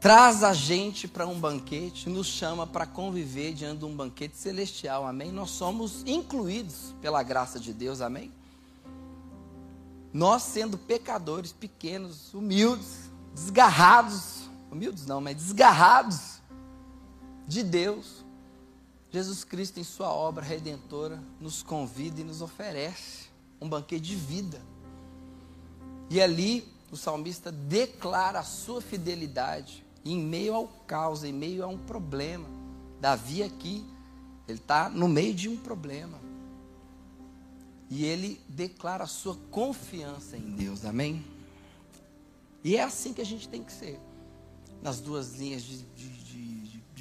traz 0.00 0.42
a 0.42 0.54
gente 0.54 1.06
para 1.06 1.26
um 1.26 1.38
banquete, 1.38 2.08
nos 2.08 2.26
chama 2.26 2.66
para 2.66 2.86
conviver 2.86 3.52
diante 3.52 3.80
de 3.80 3.84
um 3.84 3.94
banquete 3.94 4.34
celestial, 4.34 5.06
amém? 5.06 5.30
Nós 5.30 5.50
somos 5.50 6.02
incluídos 6.06 6.94
pela 7.02 7.22
graça 7.22 7.60
de 7.60 7.74
Deus, 7.74 8.00
amém? 8.00 8.32
Nós 10.10 10.42
sendo 10.42 10.78
pecadores 10.78 11.52
pequenos, 11.52 12.32
humildes, 12.32 13.10
desgarrados, 13.34 14.48
humildes 14.70 15.04
não, 15.04 15.20
mas 15.20 15.36
desgarrados 15.36 16.40
de 17.46 17.62
Deus, 17.62 18.24
Jesus 19.16 19.44
Cristo, 19.44 19.80
em 19.80 19.84
Sua 19.84 20.12
obra 20.12 20.44
redentora, 20.44 21.18
nos 21.40 21.62
convida 21.62 22.20
e 22.20 22.24
nos 22.24 22.42
oferece 22.42 23.28
um 23.58 23.66
banquete 23.66 24.02
de 24.02 24.14
vida. 24.14 24.60
E 26.10 26.20
ali 26.20 26.70
o 26.92 26.98
salmista 26.98 27.50
declara 27.50 28.40
a 28.40 28.44
sua 28.44 28.82
fidelidade 28.82 29.82
em 30.04 30.20
meio 30.20 30.54
ao 30.54 30.68
caos, 30.86 31.24
em 31.24 31.32
meio 31.32 31.64
a 31.64 31.66
um 31.66 31.78
problema. 31.78 32.46
Davi 33.00 33.42
aqui, 33.42 33.86
ele 34.46 34.58
está 34.58 34.90
no 34.90 35.08
meio 35.08 35.32
de 35.32 35.48
um 35.48 35.56
problema. 35.56 36.20
E 37.88 38.04
ele 38.04 38.38
declara 38.46 39.04
a 39.04 39.08
sua 39.08 39.34
confiança 39.50 40.36
em 40.36 40.50
Deus, 40.50 40.84
amém? 40.84 41.24
E 42.62 42.76
é 42.76 42.82
assim 42.82 43.14
que 43.14 43.22
a 43.22 43.26
gente 43.26 43.48
tem 43.48 43.64
que 43.64 43.72
ser, 43.72 43.98
nas 44.82 45.00
duas 45.00 45.36
linhas 45.36 45.62
de, 45.62 45.78
de 45.78 46.08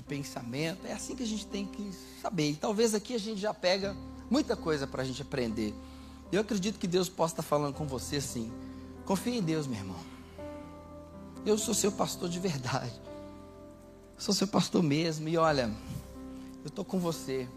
pensamento. 0.08 0.86
É 0.86 0.94
assim 0.94 1.16
que 1.16 1.24
a 1.24 1.28
gente 1.28 1.46
tem 1.46 1.66
que 1.66 1.92
saber. 2.22 2.52
E 2.52 2.56
talvez 2.56 2.94
aqui 2.94 3.16
a 3.16 3.20
gente 3.20 3.40
já 3.40 3.54
pega 3.54 3.96
muita 4.30 4.56
coisa 4.56 4.88
para 4.88 5.02
a 5.02 5.06
gente 5.06 5.22
aprender. 5.22 5.74
Eu 6.32 6.42
acredito 6.42 6.80
que 6.80 6.88
Deus 6.88 7.10
possa 7.10 7.34
estar 7.34 7.44
falando 7.44 7.74
com 7.74 7.86
você 7.86 8.18
assim. 8.18 8.52
Confie 9.06 9.38
em 9.38 9.42
Deus, 9.42 9.68
meu 9.68 9.80
irmão. 9.80 10.00
Eu 11.46 11.58
sou 11.58 11.74
seu 11.74 11.92
pastor 11.92 12.30
de 12.30 12.40
verdade. 12.40 12.94
Sou 14.18 14.34
seu 14.34 14.48
pastor 14.48 14.82
mesmo. 14.82 15.28
E 15.28 15.38
olha, 15.38 15.72
eu 16.64 16.68
estou 16.68 16.84
com 16.84 17.00
você. 17.00 17.48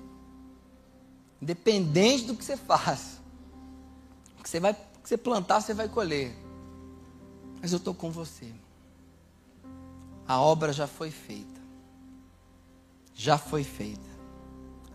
Independente 1.40 2.24
do 2.24 2.34
que 2.34 2.44
você 2.44 2.56
faz. 2.56 3.20
O 4.38 4.42
que 4.42 4.48
você 4.48 4.60
vai 4.60 4.74
que 4.74 5.08
você 5.08 5.16
plantar, 5.16 5.62
você 5.62 5.72
vai 5.72 5.88
colher. 5.88 6.36
Mas 7.62 7.72
eu 7.72 7.78
estou 7.78 7.94
com 7.94 8.10
você. 8.10 8.52
A 10.26 10.38
obra 10.38 10.70
já 10.70 10.86
foi 10.86 11.10
feita 11.10 11.57
já 13.18 13.36
foi 13.36 13.64
feita. 13.64 14.08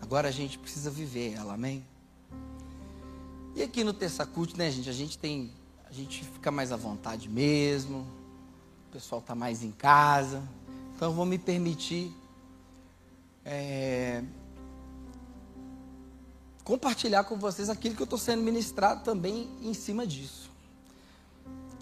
Agora 0.00 0.28
a 0.28 0.30
gente 0.30 0.58
precisa 0.58 0.90
viver 0.90 1.34
ela, 1.34 1.52
amém? 1.52 1.84
E 3.54 3.62
aqui 3.62 3.84
no 3.84 3.92
Tessacult, 3.92 4.56
né, 4.56 4.70
gente, 4.70 4.88
a 4.88 4.94
gente 4.94 5.18
tem, 5.18 5.52
a 5.84 5.92
gente 5.92 6.24
fica 6.24 6.50
mais 6.50 6.72
à 6.72 6.76
vontade 6.76 7.28
mesmo, 7.28 7.98
o 8.88 8.92
pessoal 8.92 9.20
está 9.20 9.34
mais 9.34 9.62
em 9.62 9.70
casa, 9.70 10.42
então 10.96 11.10
eu 11.10 11.14
vou 11.14 11.26
me 11.26 11.38
permitir 11.38 12.16
é, 13.44 14.24
compartilhar 16.64 17.24
com 17.24 17.36
vocês 17.36 17.68
aquilo 17.68 17.94
que 17.94 18.00
eu 18.00 18.04
estou 18.04 18.18
sendo 18.18 18.42
ministrado 18.42 19.04
também 19.04 19.50
em 19.62 19.74
cima 19.74 20.06
disso. 20.06 20.50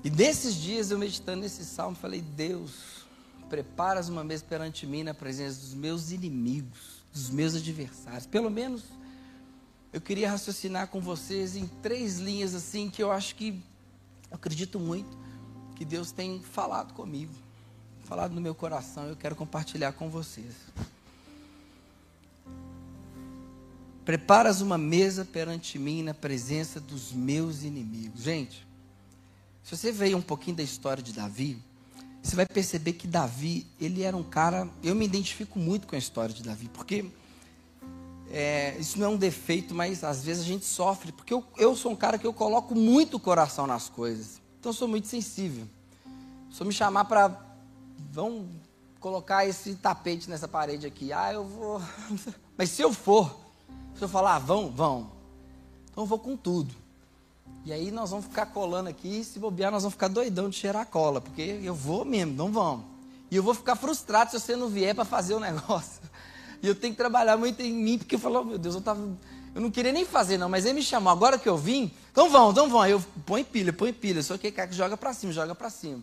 E 0.02 0.10
nesses 0.10 0.56
dias 0.56 0.90
eu 0.90 0.98
meditando 0.98 1.42
nesse 1.42 1.64
salmo, 1.64 1.96
falei, 1.96 2.20
Deus, 2.20 3.01
preparas 3.52 4.08
uma 4.08 4.24
mesa 4.24 4.42
perante 4.48 4.86
mim 4.86 5.02
na 5.02 5.12
presença 5.12 5.60
dos 5.60 5.74
meus 5.74 6.10
inimigos, 6.10 7.04
dos 7.12 7.28
meus 7.28 7.54
adversários. 7.54 8.24
Pelo 8.24 8.48
menos 8.48 8.82
eu 9.92 10.00
queria 10.00 10.30
raciocinar 10.30 10.88
com 10.88 11.02
vocês 11.02 11.54
em 11.54 11.66
três 11.82 12.18
linhas 12.18 12.54
assim 12.54 12.88
que 12.88 13.02
eu 13.02 13.12
acho 13.12 13.34
que 13.34 13.62
eu 14.30 14.36
acredito 14.36 14.80
muito 14.80 15.18
que 15.76 15.84
Deus 15.84 16.10
tem 16.10 16.40
falado 16.40 16.94
comigo, 16.94 17.34
falado 18.04 18.32
no 18.32 18.40
meu 18.40 18.54
coração, 18.54 19.04
eu 19.04 19.16
quero 19.16 19.36
compartilhar 19.36 19.92
com 19.92 20.08
vocês. 20.08 20.54
Preparas 24.02 24.62
uma 24.62 24.78
mesa 24.78 25.26
perante 25.26 25.78
mim 25.78 26.02
na 26.02 26.14
presença 26.14 26.80
dos 26.80 27.12
meus 27.12 27.64
inimigos. 27.64 28.22
Gente, 28.22 28.66
se 29.62 29.76
você 29.76 29.92
veio 29.92 30.16
um 30.16 30.22
pouquinho 30.22 30.56
da 30.56 30.62
história 30.62 31.02
de 31.02 31.12
Davi, 31.12 31.62
você 32.22 32.36
vai 32.36 32.46
perceber 32.46 32.92
que 32.92 33.06
Davi, 33.06 33.66
ele 33.80 34.02
era 34.02 34.16
um 34.16 34.22
cara. 34.22 34.68
Eu 34.82 34.94
me 34.94 35.04
identifico 35.04 35.58
muito 35.58 35.88
com 35.88 35.96
a 35.96 35.98
história 35.98 36.32
de 36.32 36.42
Davi, 36.42 36.68
porque 36.72 37.04
é, 38.30 38.76
isso 38.78 38.98
não 38.98 39.06
é 39.06 39.08
um 39.10 39.16
defeito, 39.16 39.74
mas 39.74 40.04
às 40.04 40.24
vezes 40.24 40.44
a 40.44 40.46
gente 40.46 40.64
sofre, 40.64 41.10
porque 41.10 41.34
eu, 41.34 41.44
eu 41.58 41.74
sou 41.74 41.92
um 41.92 41.96
cara 41.96 42.16
que 42.16 42.26
eu 42.26 42.32
coloco 42.32 42.74
muito 42.74 43.16
o 43.16 43.20
coração 43.20 43.66
nas 43.66 43.88
coisas. 43.88 44.40
Então 44.60 44.72
sou 44.72 44.86
muito 44.86 45.08
sensível. 45.08 45.66
Se 46.50 46.60
eu 46.62 46.66
me 46.66 46.72
chamar 46.72 47.06
para. 47.06 47.36
Vamos 48.12 48.46
colocar 49.00 49.44
esse 49.44 49.74
tapete 49.74 50.30
nessa 50.30 50.46
parede 50.46 50.86
aqui. 50.86 51.12
Ah, 51.12 51.32
eu 51.32 51.44
vou. 51.44 51.82
Mas 52.56 52.70
se 52.70 52.82
eu 52.82 52.92
for, 52.92 53.36
se 53.96 54.02
eu 54.02 54.08
falar, 54.08 54.36
ah, 54.36 54.38
vão, 54.38 54.70
vão. 54.70 55.10
Então 55.90 56.04
eu 56.04 56.06
vou 56.06 56.18
com 56.18 56.36
tudo. 56.36 56.72
E 57.64 57.72
aí 57.72 57.90
nós 57.90 58.10
vamos 58.10 58.26
ficar 58.26 58.46
colando 58.46 58.88
aqui, 58.88 59.22
se 59.22 59.38
bobear, 59.38 59.70
nós 59.70 59.82
vamos 59.82 59.94
ficar 59.94 60.08
doidão 60.08 60.48
de 60.48 60.56
cheirar 60.56 60.86
cola, 60.86 61.20
porque 61.20 61.60
eu 61.62 61.74
vou 61.74 62.04
mesmo, 62.04 62.34
não 62.34 62.50
vamos. 62.50 62.84
E 63.30 63.36
eu 63.36 63.42
vou 63.42 63.54
ficar 63.54 63.76
frustrado 63.76 64.30
se 64.30 64.40
você 64.40 64.56
não 64.56 64.68
vier 64.68 64.94
para 64.94 65.04
fazer 65.04 65.34
o 65.34 65.40
negócio. 65.40 66.02
E 66.62 66.66
eu 66.66 66.74
tenho 66.74 66.92
que 66.92 66.98
trabalhar 66.98 67.36
muito 67.36 67.60
em 67.60 67.72
mim, 67.72 67.98
porque 67.98 68.14
eu 68.14 68.18
falo, 68.18 68.40
oh, 68.40 68.44
meu 68.44 68.58
Deus, 68.58 68.74
eu 68.74 68.80
tava. 68.80 69.00
Eu 69.54 69.60
não 69.60 69.70
queria 69.70 69.92
nem 69.92 70.04
fazer, 70.04 70.38
não, 70.38 70.48
mas 70.48 70.64
ele 70.64 70.74
me 70.74 70.82
chamou. 70.82 71.12
Agora 71.12 71.38
que 71.38 71.48
eu 71.48 71.56
vim, 71.56 71.90
então 72.10 72.30
vão, 72.30 72.52
então 72.52 72.68
vão. 72.68 72.80
Aí 72.80 72.92
eu 72.92 73.04
põe 73.26 73.42
pilha, 73.42 73.72
põe 73.72 73.92
pilha. 73.92 74.22
Só 74.22 74.38
que 74.38 74.50
cara 74.50 74.68
que 74.68 74.74
joga 74.74 74.96
para 74.96 75.12
cima, 75.12 75.32
joga 75.32 75.54
para 75.54 75.68
cima. 75.70 76.00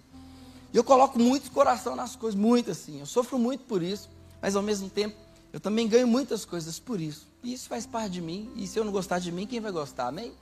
E 0.73 0.77
eu 0.77 0.83
coloco 0.83 1.17
muito 1.17 1.49
coração 1.51 1.95
nas 1.95 2.15
coisas, 2.15 2.39
muito 2.39 2.71
assim. 2.71 2.99
Eu 2.99 3.05
sofro 3.05 3.39
muito 3.39 3.63
por 3.63 3.81
isso, 3.81 4.09
mas 4.41 4.55
ao 4.55 4.61
mesmo 4.61 4.89
tempo, 4.89 5.15
eu 5.51 5.59
também 5.59 5.87
ganho 5.87 6.07
muitas 6.07 6.45
coisas 6.45 6.77
por 6.77 6.99
isso. 6.99 7.27
E 7.43 7.53
isso 7.53 7.67
faz 7.67 7.85
parte 7.85 8.11
de 8.11 8.21
mim. 8.21 8.51
E 8.55 8.67
se 8.67 8.77
eu 8.77 8.83
não 8.83 8.91
gostar 8.91 9.19
de 9.19 9.31
mim, 9.31 9.47
quem 9.47 9.59
vai 9.59 9.71
gostar? 9.71 10.07
Amém? 10.07 10.33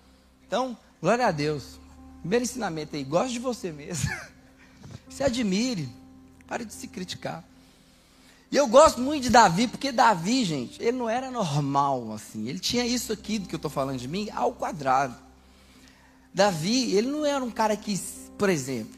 Então, 0.46 0.76
glória 1.02 1.28
a 1.28 1.32
Deus. 1.32 1.80
Primeiro 2.20 2.44
ensinamento 2.44 2.96
aí, 2.96 3.04
goste 3.04 3.34
de 3.34 3.40
você 3.40 3.72
mesmo. 3.72 4.10
se 5.10 5.24
admire. 5.24 5.90
Pare 6.48 6.66
de 6.66 6.74
se 6.74 6.88
criticar. 6.88 7.44
E 8.50 8.56
eu 8.56 8.68
gosto 8.68 9.02
muito 9.02 9.24
de 9.24 9.30
Davi, 9.30 9.68
porque 9.68 9.92
Davi, 9.92 10.46
gente, 10.46 10.82
ele 10.82 10.98
não 10.98 11.10
era 11.10 11.30
normal 11.30 12.14
assim. 12.14 12.48
Ele 12.48 12.60
tinha 12.60 12.86
isso 12.86 13.12
aqui 13.12 13.38
do 13.40 13.48
que 13.48 13.56
eu 13.56 13.58
estou 13.58 13.70
falando 13.70 14.00
de 14.00 14.08
mim 14.08 14.30
ao 14.34 14.54
quadrado. 14.54 15.16
Davi, 16.34 16.96
ele 16.96 17.08
não 17.08 17.26
era 17.26 17.44
um 17.44 17.52
cara 17.52 17.76
que, 17.76 18.00
por 18.38 18.50
exemplo, 18.50 18.98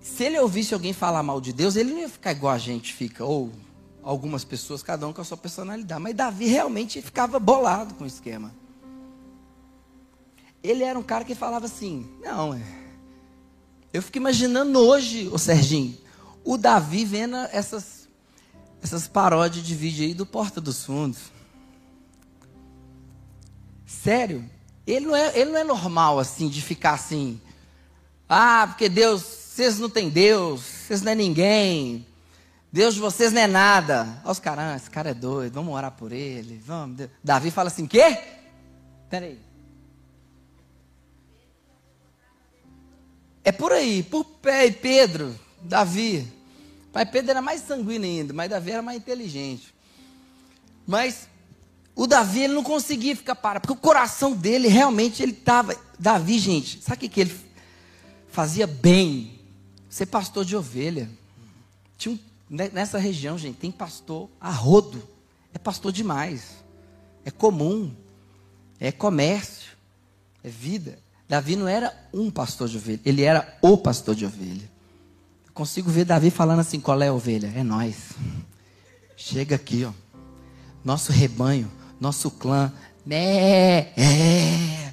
se 0.00 0.24
ele 0.24 0.38
ouvisse 0.38 0.72
alguém 0.72 0.92
falar 0.92 1.22
mal 1.22 1.40
de 1.40 1.52
Deus, 1.52 1.76
ele 1.76 1.92
não 1.92 2.00
ia 2.00 2.08
ficar 2.08 2.32
igual 2.32 2.54
a 2.54 2.58
gente 2.58 2.94
fica, 2.94 3.24
ou 3.24 3.52
algumas 4.02 4.44
pessoas, 4.44 4.82
cada 4.82 5.06
um 5.06 5.12
com 5.12 5.20
a 5.20 5.24
sua 5.24 5.36
personalidade. 5.36 6.00
Mas 6.00 6.14
Davi 6.14 6.46
realmente 6.46 7.02
ficava 7.02 7.38
bolado 7.38 7.94
com 7.94 8.04
o 8.04 8.06
esquema. 8.06 8.52
Ele 10.62 10.84
era 10.84 10.98
um 10.98 11.02
cara 11.02 11.24
que 11.24 11.34
falava 11.34 11.66
assim: 11.66 12.08
não, 12.22 12.54
é. 12.54 12.62
Eu 13.92 14.02
fico 14.02 14.18
imaginando 14.18 14.78
hoje, 14.78 15.28
o 15.28 15.38
Serginho, 15.38 15.96
o 16.44 16.56
Davi 16.56 17.04
vendo 17.04 17.36
essas, 17.52 18.08
essas 18.82 19.06
paródias 19.06 19.64
de 19.64 19.74
vídeo 19.74 20.06
aí 20.06 20.14
do 20.14 20.24
Porta 20.24 20.60
dos 20.60 20.84
Fundos. 20.84 21.18
Sério, 23.84 24.48
ele 24.86 25.06
não 25.06 25.14
é, 25.14 25.38
ele 25.38 25.50
não 25.50 25.58
é 25.58 25.64
normal 25.64 26.18
assim, 26.18 26.48
de 26.48 26.62
ficar 26.62 26.94
assim. 26.94 27.40
Ah, 28.28 28.66
porque 28.68 28.88
Deus, 28.88 29.22
vocês 29.22 29.78
não 29.78 29.90
têm 29.90 30.08
Deus, 30.08 30.62
vocês 30.62 31.02
não 31.02 31.12
é 31.12 31.14
ninguém. 31.14 32.06
Deus 32.72 32.94
de 32.94 33.00
vocês 33.00 33.30
não 33.30 33.42
é 33.42 33.46
nada. 33.46 34.20
Olha 34.24 34.32
os 34.32 34.38
caras, 34.38 34.64
ah, 34.64 34.76
esse 34.76 34.88
cara 34.88 35.10
é 35.10 35.14
doido, 35.14 35.52
vamos 35.52 35.74
orar 35.74 35.92
por 35.92 36.10
ele. 36.10 36.62
Vamos. 36.64 37.08
Davi 37.22 37.50
fala 37.50 37.68
assim: 37.68 37.86
quê? 37.86 38.18
Peraí. 39.10 39.51
É 43.44 43.50
por 43.50 43.72
aí, 43.72 44.02
por 44.02 44.24
pé 44.24 44.66
e 44.66 44.72
Pedro. 44.72 45.38
Davi. 45.62 46.26
Pai 46.92 47.06
Pedro 47.06 47.30
era 47.30 47.40
mais 47.40 47.62
sanguíneo 47.62 48.08
ainda, 48.08 48.34
mas 48.34 48.50
Davi 48.50 48.70
era 48.70 48.82
mais 48.82 48.98
inteligente. 48.98 49.74
Mas 50.86 51.28
o 51.94 52.06
Davi 52.06 52.42
ele 52.42 52.52
não 52.52 52.62
conseguia 52.62 53.16
ficar 53.16 53.34
parado, 53.34 53.62
porque 53.66 53.78
o 53.78 53.80
coração 53.80 54.32
dele 54.32 54.68
realmente 54.68 55.22
ele 55.22 55.32
estava. 55.32 55.74
Davi, 55.98 56.38
gente, 56.38 56.82
sabe 56.82 56.96
o 56.96 57.00
que, 57.00 57.08
que 57.08 57.20
ele 57.20 57.40
fazia 58.28 58.66
bem? 58.66 59.40
Ser 59.88 60.06
pastor 60.06 60.44
de 60.44 60.56
ovelha. 60.56 61.08
Tinha 61.96 62.14
um, 62.14 62.18
né, 62.48 62.70
nessa 62.72 62.98
região, 62.98 63.38
gente, 63.38 63.56
tem 63.56 63.70
pastor 63.70 64.28
a 64.40 64.50
rodo. 64.50 65.06
É 65.54 65.58
pastor 65.58 65.92
demais. 65.92 66.62
É 67.24 67.30
comum. 67.30 67.94
É 68.80 68.90
comércio. 68.90 69.72
É 70.42 70.48
vida. 70.48 70.98
Davi 71.32 71.56
não 71.56 71.66
era 71.66 71.94
um 72.12 72.30
pastor 72.30 72.68
de 72.68 72.76
ovelha, 72.76 73.00
ele 73.06 73.22
era 73.22 73.56
o 73.62 73.78
pastor 73.78 74.14
de 74.14 74.26
ovelha. 74.26 74.70
Consigo 75.54 75.90
ver 75.90 76.04
Davi 76.04 76.30
falando 76.30 76.60
assim: 76.60 76.78
qual 76.78 77.00
é 77.00 77.08
a 77.08 77.12
ovelha? 77.14 77.50
É 77.56 77.62
nós. 77.62 78.10
Chega 79.16 79.56
aqui, 79.56 79.82
ó. 79.82 79.92
Nosso 80.84 81.10
rebanho, 81.10 81.72
nosso 81.98 82.30
clã. 82.30 82.70
Né? 83.06 83.94
É. 83.96 84.92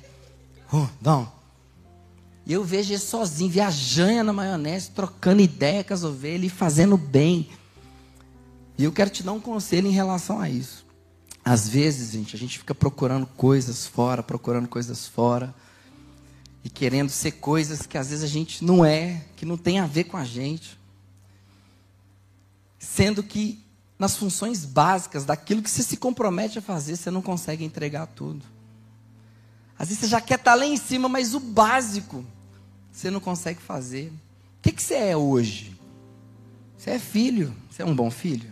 Uh, 0.72 0.88
não. 1.02 1.30
E 2.46 2.54
eu 2.54 2.63
vejo 2.63 2.94
ele 2.94 3.00
sozinho, 3.00 3.52
viajando 3.52 4.24
na 4.24 4.32
maionese, 4.32 4.92
trocando 4.92 5.42
ideia 5.42 5.84
com 5.84 5.94
as 5.94 6.06
ovelhas 6.06 6.46
e 6.46 6.56
fazendo 6.56 6.96
bem. 6.96 7.50
E 8.78 8.86
eu 8.86 8.94
quero 8.94 9.10
te 9.10 9.24
dar 9.24 9.34
um 9.34 9.42
conselho 9.42 9.88
em 9.88 9.92
relação 9.92 10.40
a 10.40 10.50
isso. 10.50 10.86
Às 11.44 11.68
vezes, 11.68 12.13
gente, 12.13 12.34
a 12.34 12.40
gente 12.40 12.58
fica 12.58 12.74
procurando 12.74 13.26
coisas 13.26 13.86
fora, 13.86 14.24
procurando 14.24 14.70
coisas 14.70 15.06
fora 15.06 15.54
e 16.63 16.69
querendo 16.69 17.10
ser 17.10 17.34
coisas 17.34 17.86
que 17.86 17.98
às 17.98 18.10
vezes 18.10 18.24
a 18.24 18.28
gente 18.28 18.63
não 18.63 18.84
é, 18.84 19.26
que 19.36 19.45
não 19.45 19.58
tem 19.58 19.80
a 19.80 19.88
ver 19.88 20.06
com 20.06 20.17
a 20.17 20.26
gente. 20.26 20.80
Sendo 22.78 23.24
que 23.24 23.63
nas 23.98 24.15
funções 24.15 24.65
básicas 24.65 25.26
daquilo 25.26 25.62
que 25.62 25.69
você 25.69 25.84
se 25.84 25.98
compromete 25.98 26.60
a 26.60 26.62
fazer, 26.62 26.95
você 26.95 27.12
não 27.12 27.22
consegue 27.22 27.63
entregar 27.63 28.08
tudo. 28.08 28.45
Às 29.78 29.89
vezes 29.89 30.02
você 30.02 30.08
já 30.08 30.22
quer 30.22 30.39
estar 30.39 30.56
lá 30.56 30.65
em 30.65 30.78
cima, 30.78 31.08
mas 31.08 31.34
o 31.34 31.39
básico 31.39 32.26
você 32.91 33.10
não 33.10 33.19
consegue 33.19 33.62
fazer. 33.62 34.08
O 34.08 34.62
que, 34.62 34.72
que 34.72 34.84
você 34.84 34.95
é 34.95 35.17
hoje? 35.17 35.80
Você 36.78 36.91
é 36.91 37.00
filho, 37.00 37.56
você 37.69 37.82
é 37.82 37.86
um 37.86 37.95
bom 37.95 38.12
filho. 38.12 38.50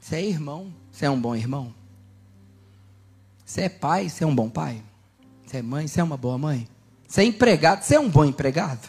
Você 0.00 0.16
é 0.16 0.24
irmão, 0.24 0.72
você 0.90 1.06
é 1.06 1.10
um 1.10 1.20
bom 1.20 1.34
irmão. 1.36 1.74
Você 3.44 3.62
é 3.62 3.68
pai, 3.68 4.08
você 4.08 4.24
é 4.24 4.26
um 4.26 4.34
bom 4.34 4.48
pai. 4.48 4.82
Você 5.46 5.58
é 5.58 5.62
mãe, 5.62 5.86
você 5.86 6.00
é 6.00 6.04
uma 6.04 6.16
boa 6.16 6.36
mãe. 6.36 6.68
Você 7.08 7.22
é 7.22 7.24
empregado, 7.24 7.82
você 7.82 7.94
é 7.94 8.00
um 8.00 8.08
bom 8.08 8.24
empregado? 8.26 8.86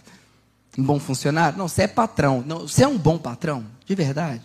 Um 0.77 0.83
bom 0.83 0.99
funcionário? 0.99 1.57
Não, 1.57 1.69
você 1.69 1.83
é 1.83 1.87
patrão. 1.87 2.43
Não, 2.45 2.67
você 2.67 2.83
é 2.83 2.87
um 2.87 2.97
bom 2.97 3.17
patrão, 3.17 3.65
de 3.85 3.95
verdade. 3.95 4.43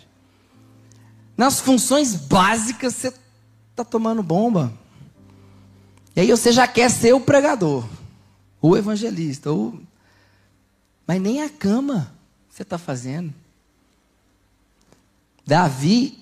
Nas 1.37 1.61
funções 1.61 2.15
básicas, 2.15 2.95
você 2.95 3.13
está 3.73 3.85
tomando 3.85 4.23
bomba. 4.23 4.73
E 6.15 6.21
aí 6.21 6.31
você 6.31 6.53
já 6.53 6.69
quer 6.69 6.89
ser 6.89 7.13
o 7.13 7.21
pregador, 7.21 7.85
o 8.63 8.77
evangelista, 8.77 9.51
ou... 9.51 9.81
mas 11.05 11.21
nem 11.21 11.43
a 11.43 11.51
cama 11.51 12.15
você 12.49 12.63
está 12.63 12.79
fazendo. 12.79 13.35
Davi, 15.45 16.17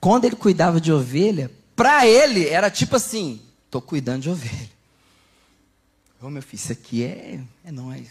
quando 0.00 0.24
ele 0.24 0.34
cuidava 0.34 0.80
de 0.80 0.92
ovelha, 0.92 1.48
para 1.76 2.04
ele 2.04 2.48
era 2.48 2.68
tipo 2.68 2.96
assim: 2.96 3.40
estou 3.66 3.80
cuidando 3.80 4.22
de 4.22 4.30
ovelha. 4.30 4.71
Ô 6.22 6.30
meu 6.30 6.40
filho, 6.40 6.60
isso 6.60 6.72
aqui 6.72 7.02
é, 7.02 7.40
é 7.64 7.72
nós. 7.72 8.08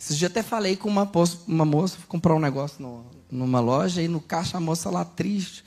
Esses 0.00 0.16
dias 0.16 0.30
até 0.30 0.42
falei 0.42 0.76
com 0.76 0.88
uma, 0.88 1.10
uma 1.46 1.64
moça, 1.64 1.96
fui 1.96 2.06
comprar 2.06 2.34
um 2.34 2.40
negócio 2.40 2.80
no, 2.80 3.04
numa 3.30 3.60
loja, 3.60 4.00
e 4.00 4.08
no 4.08 4.18
caixa 4.18 4.56
a 4.56 4.60
moça 4.60 4.88
lá 4.88 5.04
triste. 5.04 5.62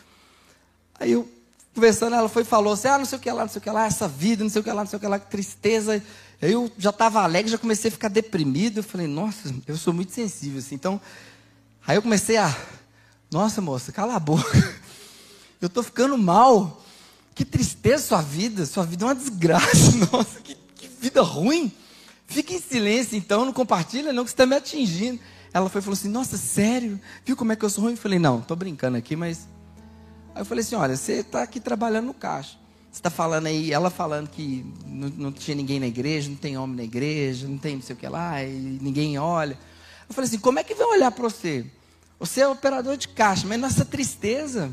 Aí 1.00 1.12
eu, 1.12 1.30
conversando, 1.76 2.16
ela 2.16 2.28
foi 2.28 2.42
e 2.42 2.46
falou 2.46 2.74
assim: 2.74 2.88
ah, 2.88 2.98
não 2.98 3.06
sei 3.06 3.20
o 3.20 3.22
que 3.22 3.32
lá, 3.32 3.42
não 3.44 3.50
sei 3.50 3.60
o 3.60 3.62
que 3.62 3.70
lá, 3.70 3.86
essa 3.86 4.08
vida, 4.08 4.44
não 4.44 4.50
sei 4.50 4.62
o 4.62 4.64
que 4.64 4.72
lá, 4.72 4.84
não 4.84 4.90
sei 4.90 4.98
o 4.98 5.00
que 5.00 5.08
lá, 5.08 5.20
que 5.20 5.30
tristeza. 5.30 6.04
Aí 6.42 6.52
eu 6.52 6.72
já 6.80 6.90
estava 6.90 7.22
alegre, 7.22 7.52
já 7.52 7.58
comecei 7.60 7.90
a 7.90 7.92
ficar 7.92 8.08
deprimido. 8.08 8.78
Eu 8.78 8.84
falei, 8.84 9.06
nossa, 9.06 9.54
eu 9.68 9.78
sou 9.78 9.94
muito 9.94 10.12
sensível 10.12 10.58
assim. 10.58 10.74
Então, 10.74 11.00
aí 11.86 11.96
eu 11.96 12.02
comecei 12.02 12.38
a, 12.38 12.56
nossa 13.32 13.62
moça, 13.62 13.92
cala 13.92 14.16
a 14.16 14.20
boca. 14.20 14.50
Eu 15.62 15.68
estou 15.68 15.84
ficando 15.84 16.18
mal. 16.18 16.82
Que 17.36 17.44
tristeza 17.44 18.08
sua 18.08 18.22
vida, 18.22 18.66
sua 18.66 18.86
vida 18.86 19.04
é 19.04 19.08
uma 19.08 19.16
desgraça. 19.16 19.92
Nossa, 20.12 20.40
que 20.40 20.56
vida 21.00 21.22
ruim. 21.22 21.72
Fica 22.28 22.54
em 22.54 22.62
silêncio, 22.62 23.18
então, 23.18 23.44
não 23.44 23.52
compartilha, 23.52 24.14
não, 24.14 24.24
que 24.24 24.30
você 24.30 24.34
está 24.36 24.46
me 24.46 24.56
atingindo. 24.56 25.20
Ela 25.54 25.70
foi 25.70 25.82
falou 25.82 25.94
assim: 25.94 26.10
Nossa, 26.10 26.38
sério? 26.38 27.00
Viu 27.26 27.36
como 27.36 27.52
é 27.52 27.56
que 27.56 27.66
eu 27.66 27.70
sou 27.70 27.86
ruim? 27.86 27.94
Eu 27.94 27.98
falei: 27.98 28.20
Não, 28.20 28.40
estou 28.40 28.56
brincando 28.56 28.98
aqui, 28.98 29.16
mas. 29.16 29.48
Aí 30.36 30.42
eu 30.42 30.46
falei 30.46 30.64
assim: 30.64 30.76
Olha, 30.76 30.96
você 30.96 31.14
está 31.14 31.42
aqui 31.42 31.60
trabalhando 31.60 32.06
no 32.06 32.14
caixa. 32.14 32.58
Você 32.92 33.00
está 33.00 33.10
falando 33.10 33.48
aí, 33.48 33.72
ela 33.72 33.90
falando 33.90 34.30
que 34.30 34.66
não, 34.86 35.10
não, 35.10 35.32
tinha 35.32 35.56
ninguém 35.56 35.80
na 35.80 35.88
igreja, 35.88 36.30
não 36.30 36.36
tem 36.36 36.58
homem 36.58 36.76
na 36.76 36.84
igreja, 36.84 37.48
não 37.48 37.58
tem 37.58 37.76
não 37.76 37.84
sei 37.84 37.96
o 37.96 38.00
que 38.00 38.08
lá, 38.08 38.44
e 38.44 38.80
ninguém 38.82 39.18
olha. 39.18 39.58
Eu 40.08 40.14
falei 40.14 40.28
assim: 40.28 40.40
Como 40.40 40.60
é 40.60 40.64
que 40.64 40.76
vai 40.76 40.88
olhar 40.88 41.12
para 41.12 41.24
você? 41.24 41.66
Você 42.20 42.42
é 42.42 42.48
operador 42.48 42.98
de 42.98 43.08
caixa, 43.08 43.48
mas 43.48 43.60
nessa 43.60 43.86
tristeza, 43.86 44.72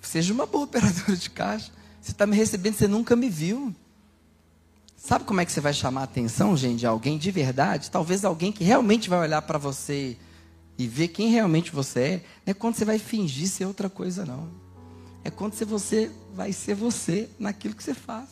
seja 0.00 0.32
uma 0.32 0.46
boa 0.46 0.64
operadora 0.64 1.16
de 1.16 1.28
caixa. 1.30 1.72
Você 2.00 2.12
está 2.12 2.26
me 2.26 2.36
recebendo, 2.36 2.74
você 2.74 2.88
nunca 2.88 3.14
me 3.14 3.28
viu. 3.28 3.74
Sabe 5.02 5.24
como 5.24 5.40
é 5.40 5.46
que 5.46 5.50
você 5.50 5.62
vai 5.62 5.72
chamar 5.72 6.02
a 6.02 6.04
atenção, 6.04 6.54
gente, 6.54 6.80
de 6.80 6.86
alguém 6.86 7.16
de 7.16 7.30
verdade? 7.30 7.90
Talvez 7.90 8.22
alguém 8.22 8.52
que 8.52 8.62
realmente 8.62 9.08
vai 9.08 9.18
olhar 9.20 9.40
para 9.40 9.56
você 9.56 10.14
e 10.76 10.86
ver 10.86 11.08
quem 11.08 11.30
realmente 11.30 11.72
você 11.72 12.00
é. 12.00 12.16
Não 12.44 12.50
é 12.50 12.54
quando 12.54 12.74
você 12.74 12.84
vai 12.84 12.98
fingir 12.98 13.48
ser 13.48 13.64
outra 13.64 13.88
coisa, 13.88 14.26
não. 14.26 14.50
É 15.24 15.30
quando 15.30 15.54
você 15.54 16.10
vai 16.34 16.52
ser 16.52 16.74
você 16.74 17.30
naquilo 17.38 17.74
que 17.74 17.82
você 17.82 17.94
faz. 17.94 18.28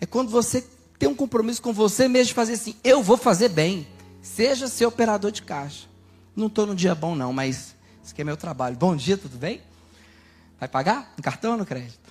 É 0.00 0.06
quando 0.06 0.30
você 0.30 0.66
tem 0.98 1.06
um 1.06 1.14
compromisso 1.14 1.60
com 1.60 1.72
você 1.72 2.08
mesmo 2.08 2.28
de 2.28 2.34
fazer 2.34 2.54
assim: 2.54 2.74
eu 2.82 3.02
vou 3.02 3.18
fazer 3.18 3.50
bem. 3.50 3.86
Seja 4.22 4.68
seu 4.68 4.88
operador 4.88 5.30
de 5.30 5.42
caixa. 5.42 5.86
Não 6.34 6.46
estou 6.46 6.66
no 6.66 6.74
dia 6.74 6.94
bom, 6.94 7.14
não, 7.14 7.32
mas 7.32 7.76
isso 8.02 8.12
aqui 8.12 8.22
é 8.22 8.24
meu 8.24 8.38
trabalho. 8.38 8.74
Bom 8.74 8.96
dia, 8.96 9.18
tudo 9.18 9.36
bem? 9.36 9.60
Vai 10.58 10.68
pagar? 10.68 11.12
No 11.14 11.22
cartão 11.22 11.52
ou 11.52 11.58
no 11.58 11.66
crédito? 11.66 12.05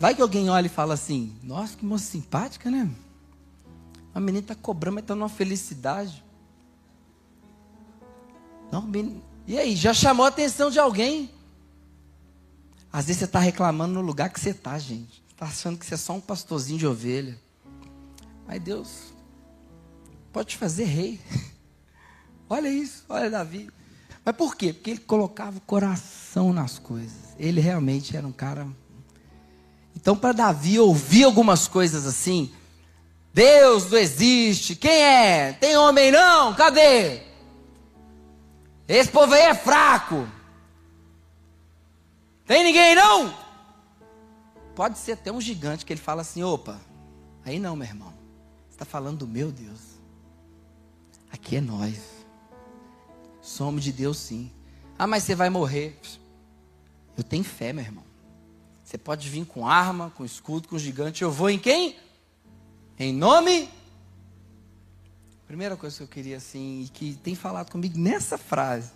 Vai 0.00 0.14
que 0.14 0.22
alguém 0.22 0.48
olha 0.48 0.64
e 0.64 0.70
fala 0.70 0.94
assim: 0.94 1.36
Nossa, 1.42 1.76
que 1.76 1.84
moça 1.84 2.06
simpática, 2.06 2.70
né? 2.70 2.90
A 4.14 4.18
menina 4.18 4.40
está 4.40 4.54
cobrando, 4.54 4.94
mas 4.94 5.04
está 5.04 5.14
numa 5.14 5.28
felicidade. 5.28 6.24
Não, 8.72 8.80
menino... 8.80 9.22
E 9.46 9.58
aí, 9.58 9.76
já 9.76 9.92
chamou 9.92 10.24
a 10.24 10.30
atenção 10.30 10.70
de 10.70 10.78
alguém? 10.78 11.30
Às 12.90 13.06
vezes 13.06 13.20
você 13.20 13.24
está 13.26 13.38
reclamando 13.38 13.92
no 13.92 14.00
lugar 14.00 14.30
que 14.30 14.40
você 14.40 14.50
está, 14.50 14.78
gente. 14.78 15.22
Está 15.28 15.44
achando 15.44 15.78
que 15.78 15.84
você 15.84 15.94
é 15.94 15.98
só 15.98 16.14
um 16.14 16.20
pastorzinho 16.20 16.78
de 16.78 16.86
ovelha. 16.86 17.38
Mas 18.46 18.62
Deus 18.62 19.12
pode 20.32 20.50
te 20.50 20.56
fazer 20.56 20.84
rei. 20.84 21.20
olha 22.48 22.68
isso, 22.68 23.04
olha 23.08 23.30
Davi. 23.30 23.68
Mas 24.24 24.34
por 24.34 24.56
quê? 24.56 24.72
Porque 24.72 24.90
ele 24.90 25.00
colocava 25.00 25.58
o 25.58 25.60
coração 25.60 26.52
nas 26.52 26.78
coisas. 26.78 27.34
Ele 27.38 27.60
realmente 27.60 28.16
era 28.16 28.26
um 28.26 28.32
cara. 28.32 28.66
Então, 29.94 30.16
para 30.16 30.32
Davi 30.32 30.78
ouvir 30.78 31.24
algumas 31.24 31.68
coisas 31.68 32.06
assim, 32.06 32.52
Deus 33.32 33.90
não 33.90 33.98
existe. 33.98 34.74
Quem 34.74 34.92
é? 34.92 35.52
Tem 35.52 35.76
homem 35.76 36.10
não? 36.10 36.54
Cadê? 36.54 37.22
Esse 38.88 39.10
povo 39.10 39.34
aí 39.34 39.42
é 39.42 39.54
fraco. 39.54 40.26
Tem 42.44 42.64
ninguém 42.64 42.94
não? 42.94 43.32
Pode 44.74 44.98
ser 44.98 45.12
até 45.12 45.30
um 45.30 45.40
gigante 45.40 45.84
que 45.84 45.92
ele 45.92 46.00
fala 46.00 46.22
assim: 46.22 46.42
opa, 46.42 46.80
aí 47.44 47.58
não, 47.58 47.76
meu 47.76 47.86
irmão. 47.86 48.12
Você 48.68 48.74
está 48.74 48.84
falando 48.84 49.18
do 49.18 49.28
meu 49.28 49.52
Deus. 49.52 49.80
Aqui 51.30 51.56
é 51.56 51.60
nós. 51.60 52.00
Somos 53.40 53.84
de 53.84 53.92
Deus 53.92 54.18
sim. 54.18 54.50
Ah, 54.98 55.06
mas 55.06 55.22
você 55.22 55.34
vai 55.34 55.48
morrer. 55.48 55.98
Eu 57.16 57.22
tenho 57.22 57.44
fé, 57.44 57.72
meu 57.72 57.84
irmão. 57.84 58.09
Você 58.90 58.98
pode 58.98 59.28
vir 59.28 59.46
com 59.46 59.68
arma, 59.68 60.10
com 60.16 60.24
escudo, 60.24 60.66
com 60.66 60.76
gigante. 60.76 61.22
Eu 61.22 61.30
vou 61.30 61.48
em 61.48 61.60
quem? 61.60 61.96
Em 62.98 63.12
nome. 63.12 63.68
Primeira 65.46 65.76
coisa 65.76 65.98
que 65.98 66.02
eu 66.02 66.08
queria 66.08 66.38
assim, 66.38 66.82
e 66.82 66.88
que 66.88 67.14
tem 67.22 67.36
falado 67.36 67.70
comigo 67.70 67.96
nessa 67.96 68.36
frase. 68.36 68.90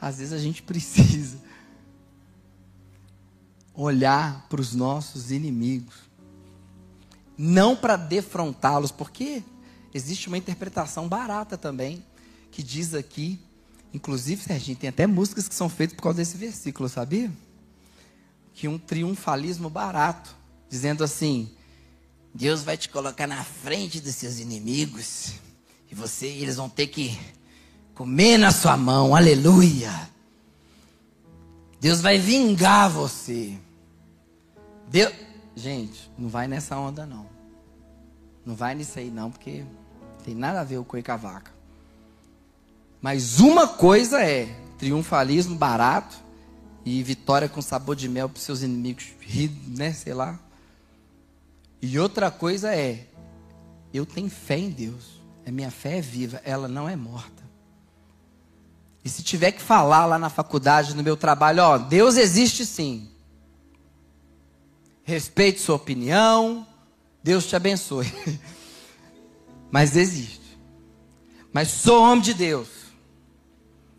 Às 0.00 0.18
vezes 0.18 0.32
a 0.32 0.38
gente 0.38 0.62
precisa 0.62 1.40
olhar 3.74 4.46
para 4.48 4.60
os 4.60 4.72
nossos 4.72 5.32
inimigos, 5.32 5.96
não 7.36 7.74
para 7.74 7.96
defrontá-los, 7.96 8.92
porque 8.92 9.42
existe 9.92 10.28
uma 10.28 10.38
interpretação 10.38 11.08
barata 11.08 11.58
também, 11.58 12.06
que 12.52 12.62
diz 12.62 12.94
aqui, 12.94 13.40
inclusive, 13.92 14.40
Serginho, 14.44 14.78
tem 14.78 14.90
até 14.90 15.08
músicas 15.08 15.48
que 15.48 15.56
são 15.56 15.68
feitas 15.68 15.96
por 15.96 16.02
causa 16.04 16.18
desse 16.18 16.36
versículo, 16.36 16.88
sabia? 16.88 17.32
Que 18.54 18.68
um 18.68 18.78
triunfalismo 18.78 19.68
barato, 19.68 20.34
dizendo 20.68 21.04
assim: 21.04 21.50
Deus 22.32 22.62
vai 22.62 22.76
te 22.76 22.88
colocar 22.88 23.26
na 23.26 23.44
frente 23.44 24.00
dos 24.00 24.14
seus 24.14 24.38
inimigos, 24.38 25.34
e 25.90 25.94
você, 25.94 26.26
eles 26.26 26.56
vão 26.56 26.68
ter 26.68 26.86
que 26.86 27.18
comer 27.94 28.38
na 28.38 28.50
sua 28.50 28.76
mão, 28.76 29.14
aleluia. 29.14 30.10
Deus 31.80 32.00
vai 32.00 32.18
vingar 32.18 32.88
você. 32.88 33.58
Deus... 34.88 35.12
Gente, 35.54 36.10
não 36.18 36.28
vai 36.28 36.48
nessa 36.48 36.76
onda 36.76 37.06
não. 37.06 37.26
Não 38.44 38.54
vai 38.54 38.74
nisso 38.74 38.98
aí 38.98 39.10
não, 39.10 39.30
porque 39.30 39.64
tem 40.24 40.34
nada 40.34 40.60
a 40.60 40.64
ver 40.64 40.82
com 40.82 40.96
a 40.96 41.16
vaca. 41.16 41.52
Mas 43.00 43.38
uma 43.38 43.68
coisa 43.68 44.22
é 44.22 44.46
triunfalismo 44.78 45.54
barato 45.54 46.16
e 46.84 47.02
vitória 47.02 47.48
com 47.48 47.62
sabor 47.62 47.96
de 47.96 48.08
mel 48.08 48.28
para 48.28 48.40
seus 48.40 48.62
inimigos 48.62 49.06
né, 49.66 49.92
sei 49.92 50.12
lá. 50.12 50.38
E 51.80 51.98
outra 51.98 52.30
coisa 52.30 52.74
é 52.74 53.06
eu 53.92 54.04
tenho 54.04 54.28
fé 54.28 54.58
em 54.58 54.70
Deus. 54.70 55.20
A 55.46 55.50
minha 55.50 55.70
fé 55.70 55.98
é 55.98 56.00
viva, 56.00 56.40
ela 56.44 56.66
não 56.66 56.88
é 56.88 56.96
morta. 56.96 57.44
E 59.04 59.08
se 59.08 59.22
tiver 59.22 59.52
que 59.52 59.62
falar 59.62 60.06
lá 60.06 60.18
na 60.18 60.30
faculdade, 60.30 60.96
no 60.96 61.02
meu 61.02 61.16
trabalho, 61.16 61.62
ó, 61.62 61.78
Deus 61.78 62.16
existe 62.16 62.64
sim. 62.64 63.08
Respeite 65.04 65.60
sua 65.60 65.76
opinião, 65.76 66.66
Deus 67.22 67.46
te 67.46 67.54
abençoe. 67.54 68.12
Mas 69.70 69.96
existe. 69.96 70.58
Mas 71.52 71.68
sou 71.68 72.02
homem 72.02 72.22
de 72.22 72.34
Deus. 72.34 72.68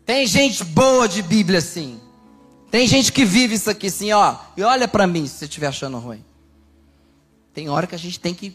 Tem 0.04 0.26
gente 0.26 0.64
boa 0.64 1.08
de 1.08 1.22
Bíblia 1.22 1.60
assim. 1.60 2.00
Tem 2.76 2.86
gente 2.86 3.10
que 3.10 3.24
vive 3.24 3.54
isso 3.54 3.70
aqui 3.70 3.86
assim, 3.86 4.12
ó. 4.12 4.36
E 4.54 4.62
olha 4.62 4.86
para 4.86 5.06
mim 5.06 5.26
se 5.26 5.38
você 5.38 5.44
estiver 5.46 5.66
achando 5.66 5.96
ruim. 5.96 6.22
Tem 7.54 7.70
hora 7.70 7.86
que 7.86 7.94
a 7.94 7.98
gente 7.98 8.20
tem 8.20 8.34
que. 8.34 8.54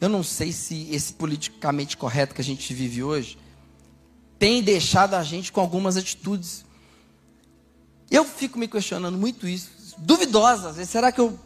Eu 0.00 0.08
não 0.08 0.22
sei 0.22 0.52
se 0.52 0.86
esse 0.92 1.12
politicamente 1.14 1.96
correto 1.96 2.36
que 2.36 2.40
a 2.40 2.44
gente 2.44 2.72
vive 2.72 3.02
hoje 3.02 3.36
tem 4.38 4.62
deixado 4.62 5.14
a 5.14 5.24
gente 5.24 5.50
com 5.50 5.60
algumas 5.60 5.96
atitudes. 5.96 6.64
Eu 8.08 8.24
fico 8.24 8.60
me 8.60 8.68
questionando 8.68 9.18
muito 9.18 9.48
isso, 9.48 9.70
duvidosas. 9.98 10.88
Será 10.88 11.10
que 11.10 11.20
eu. 11.20 11.36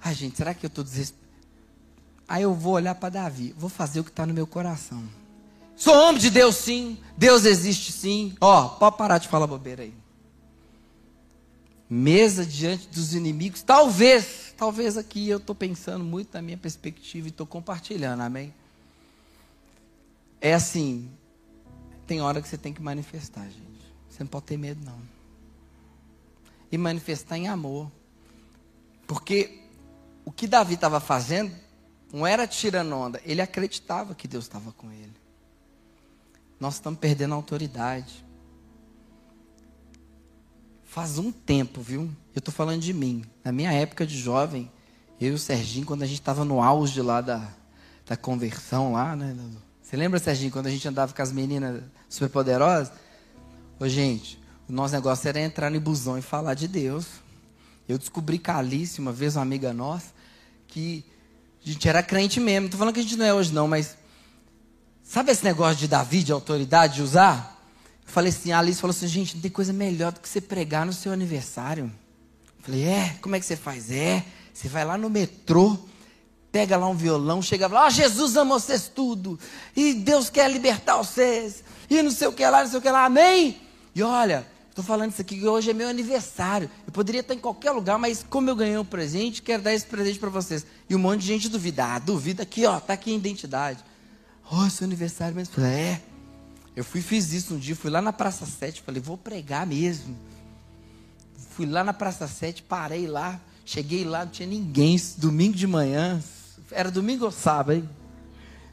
Ai, 0.00 0.14
gente, 0.14 0.36
será 0.36 0.54
que 0.54 0.64
eu 0.64 0.68
estou 0.68 0.84
desesperado? 0.84 1.26
Aí 2.28 2.44
eu 2.44 2.54
vou 2.54 2.74
olhar 2.74 2.94
para 2.94 3.08
Davi, 3.08 3.52
vou 3.58 3.68
fazer 3.68 3.98
o 3.98 4.04
que 4.04 4.10
está 4.10 4.24
no 4.24 4.32
meu 4.32 4.46
coração. 4.46 5.02
Sou 5.74 5.92
homem 5.92 6.20
de 6.20 6.30
Deus, 6.30 6.54
sim. 6.54 6.98
Deus 7.18 7.46
existe, 7.46 7.90
sim. 7.90 8.36
Ó, 8.40 8.68
pode 8.68 8.96
parar 8.96 9.18
de 9.18 9.26
falar 9.26 9.48
bobeira 9.48 9.82
aí. 9.82 10.01
Mesa 11.94 12.46
diante 12.46 12.88
dos 12.88 13.14
inimigos. 13.14 13.60
Talvez, 13.60 14.54
talvez 14.56 14.96
aqui 14.96 15.28
eu 15.28 15.36
estou 15.36 15.54
pensando 15.54 16.02
muito 16.02 16.32
na 16.32 16.40
minha 16.40 16.56
perspectiva 16.56 17.26
e 17.26 17.30
estou 17.30 17.46
compartilhando, 17.46 18.22
amém? 18.22 18.54
É 20.40 20.54
assim, 20.54 21.10
tem 22.06 22.22
hora 22.22 22.40
que 22.40 22.48
você 22.48 22.56
tem 22.56 22.72
que 22.72 22.80
manifestar, 22.80 23.44
gente. 23.44 23.94
Você 24.08 24.22
não 24.22 24.26
pode 24.26 24.46
ter 24.46 24.56
medo, 24.56 24.82
não. 24.82 24.98
E 26.70 26.78
manifestar 26.78 27.36
em 27.36 27.48
amor. 27.48 27.92
Porque 29.06 29.60
o 30.24 30.32
que 30.32 30.46
Davi 30.46 30.72
estava 30.72 30.98
fazendo 30.98 31.54
não 32.10 32.26
era 32.26 32.46
tirando 32.46 32.96
onda, 32.96 33.20
ele 33.22 33.42
acreditava 33.42 34.14
que 34.14 34.26
Deus 34.26 34.44
estava 34.44 34.72
com 34.72 34.90
ele. 34.90 35.12
Nós 36.58 36.76
estamos 36.76 36.98
perdendo 36.98 37.32
a 37.32 37.36
autoridade. 37.36 38.24
Faz 40.92 41.16
um 41.16 41.32
tempo, 41.32 41.80
viu? 41.80 42.02
Eu 42.34 42.38
estou 42.38 42.52
falando 42.52 42.82
de 42.82 42.92
mim. 42.92 43.24
Na 43.42 43.50
minha 43.50 43.72
época 43.72 44.06
de 44.06 44.14
jovem, 44.14 44.70
eu 45.18 45.30
e 45.30 45.34
o 45.34 45.38
Serginho, 45.38 45.86
quando 45.86 46.02
a 46.02 46.06
gente 46.06 46.20
estava 46.20 46.44
no 46.44 46.60
auge 46.60 47.00
lá 47.00 47.22
da, 47.22 47.48
da 48.04 48.14
conversão 48.14 48.92
lá, 48.92 49.16
né? 49.16 49.34
Você 49.82 49.96
lembra, 49.96 50.18
Serginho, 50.18 50.52
quando 50.52 50.66
a 50.66 50.70
gente 50.70 50.86
andava 50.86 51.14
com 51.14 51.22
as 51.22 51.32
meninas 51.32 51.82
superpoderosas? 52.10 52.92
Ô, 53.80 53.88
gente, 53.88 54.38
o 54.68 54.72
nosso 54.72 54.92
negócio 54.92 55.26
era 55.26 55.40
entrar 55.40 55.70
no 55.70 55.80
busão 55.80 56.18
e 56.18 56.22
falar 56.22 56.52
de 56.52 56.68
Deus. 56.68 57.06
Eu 57.88 57.96
descobri 57.96 58.38
Calice, 58.38 59.00
uma 59.00 59.12
vez, 59.12 59.34
uma 59.34 59.42
amiga 59.42 59.72
nossa, 59.72 60.12
que 60.68 61.06
a 61.64 61.70
gente 61.70 61.88
era 61.88 62.02
crente 62.02 62.38
mesmo. 62.38 62.64
Não 62.64 62.70
tô 62.70 62.76
falando 62.76 62.92
que 62.92 63.00
a 63.00 63.02
gente 63.02 63.16
não 63.16 63.24
é 63.24 63.32
hoje, 63.32 63.50
não, 63.50 63.66
mas. 63.66 63.96
Sabe 65.02 65.32
esse 65.32 65.42
negócio 65.42 65.78
de 65.78 65.88
Davi, 65.88 66.22
de 66.22 66.32
autoridade, 66.32 66.96
de 66.96 67.02
usar? 67.02 67.61
Falei 68.12 68.28
assim, 68.28 68.52
a 68.52 68.58
Alice 68.58 68.78
falou 68.78 68.94
assim, 68.94 69.06
gente, 69.06 69.36
não 69.36 69.40
tem 69.40 69.50
coisa 69.50 69.72
melhor 69.72 70.12
do 70.12 70.20
que 70.20 70.28
você 70.28 70.38
pregar 70.38 70.84
no 70.84 70.92
seu 70.92 71.12
aniversário. 71.12 71.90
Falei, 72.60 72.84
é? 72.84 73.16
Como 73.22 73.34
é 73.34 73.40
que 73.40 73.46
você 73.46 73.56
faz? 73.56 73.90
É, 73.90 74.22
você 74.52 74.68
vai 74.68 74.84
lá 74.84 74.98
no 74.98 75.08
metrô, 75.08 75.78
pega 76.52 76.76
lá 76.76 76.86
um 76.86 76.94
violão, 76.94 77.40
chega 77.40 77.66
lá, 77.68 77.86
oh, 77.86 77.90
Jesus 77.90 78.36
ama 78.36 78.60
vocês 78.60 78.86
tudo, 78.86 79.38
e 79.74 79.94
Deus 79.94 80.28
quer 80.28 80.50
libertar 80.50 80.98
vocês, 80.98 81.64
e 81.88 82.02
não 82.02 82.10
sei 82.10 82.28
o 82.28 82.34
que 82.34 82.46
lá, 82.46 82.62
não 82.62 82.68
sei 82.68 82.80
o 82.80 82.82
que 82.82 82.90
lá, 82.90 83.06
amém? 83.06 83.58
E 83.94 84.02
olha, 84.02 84.46
estou 84.68 84.84
falando 84.84 85.10
isso 85.10 85.22
aqui 85.22 85.38
que 85.38 85.48
hoje 85.48 85.70
é 85.70 85.72
meu 85.72 85.88
aniversário, 85.88 86.70
eu 86.86 86.92
poderia 86.92 87.22
estar 87.22 87.32
em 87.32 87.38
qualquer 87.38 87.70
lugar, 87.70 87.98
mas 87.98 88.22
como 88.28 88.50
eu 88.50 88.54
ganhei 88.54 88.76
um 88.76 88.84
presente, 88.84 89.40
quero 89.40 89.62
dar 89.62 89.72
esse 89.72 89.86
presente 89.86 90.18
para 90.18 90.28
vocês. 90.28 90.66
E 90.86 90.94
um 90.94 90.98
monte 90.98 91.20
de 91.20 91.28
gente 91.28 91.48
duvida, 91.48 91.94
ah, 91.94 91.98
duvida 91.98 92.42
aqui, 92.42 92.66
ó, 92.66 92.78
tá 92.78 92.92
aqui 92.92 93.10
a 93.10 93.16
identidade. 93.16 93.82
Oh, 94.50 94.68
seu 94.68 94.84
aniversário 94.84 95.34
mesmo. 95.34 95.64
É. 95.64 96.11
Eu 96.74 96.84
fui 96.84 97.00
fiz 97.00 97.32
isso 97.32 97.54
um 97.54 97.58
dia, 97.58 97.76
fui 97.76 97.90
lá 97.90 98.00
na 98.00 98.12
Praça 98.12 98.46
7, 98.46 98.82
falei, 98.82 99.00
vou 99.00 99.18
pregar 99.18 99.66
mesmo. 99.66 100.16
Fui 101.50 101.66
lá 101.66 101.84
na 101.84 101.92
Praça 101.92 102.26
7, 102.26 102.62
parei 102.62 103.06
lá, 103.06 103.40
cheguei 103.64 104.04
lá, 104.04 104.24
não 104.24 104.32
tinha 104.32 104.48
ninguém, 104.48 104.98
domingo 105.18 105.54
de 105.54 105.66
manhã, 105.66 106.22
era 106.70 106.90
domingo 106.90 107.26
ou 107.26 107.30
sábado, 107.30 107.76
hein? 107.76 107.88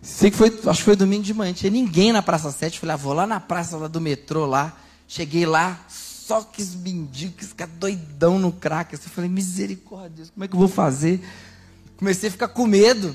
Sei 0.01 0.31
que 0.31 0.37
foi, 0.37 0.47
acho 0.47 0.79
que 0.79 0.85
foi 0.85 0.95
domingo 0.95 1.23
de 1.23 1.33
manhã. 1.33 1.49
Não 1.49 1.55
tinha 1.55 1.71
ninguém 1.71 2.13
na 2.13 2.21
Praça 2.21 2.51
7. 2.51 2.79
Falei, 2.79 2.93
ah, 2.93 2.97
vou 2.97 3.13
lá 3.13 3.27
na 3.27 3.39
praça 3.39 3.75
lá 3.75 3.87
do 3.87 3.99
metrô 3.99 4.45
lá. 4.45 4.77
Cheguei 5.07 5.45
lá, 5.45 5.79
só 5.89 6.41
que 6.41 6.61
os 6.61 6.75
mendigos, 6.75 7.47
ficar 7.47 7.67
doidão 7.67 8.39
no 8.39 8.51
crack. 8.51 8.93
Eu 8.93 8.99
falei, 8.99 9.29
misericórdia, 9.29 10.25
como 10.33 10.45
é 10.45 10.47
que 10.47 10.53
eu 10.53 10.59
vou 10.59 10.69
fazer? 10.69 11.19
Comecei 11.97 12.29
a 12.29 12.31
ficar 12.31 12.47
com 12.47 12.65
medo. 12.65 13.13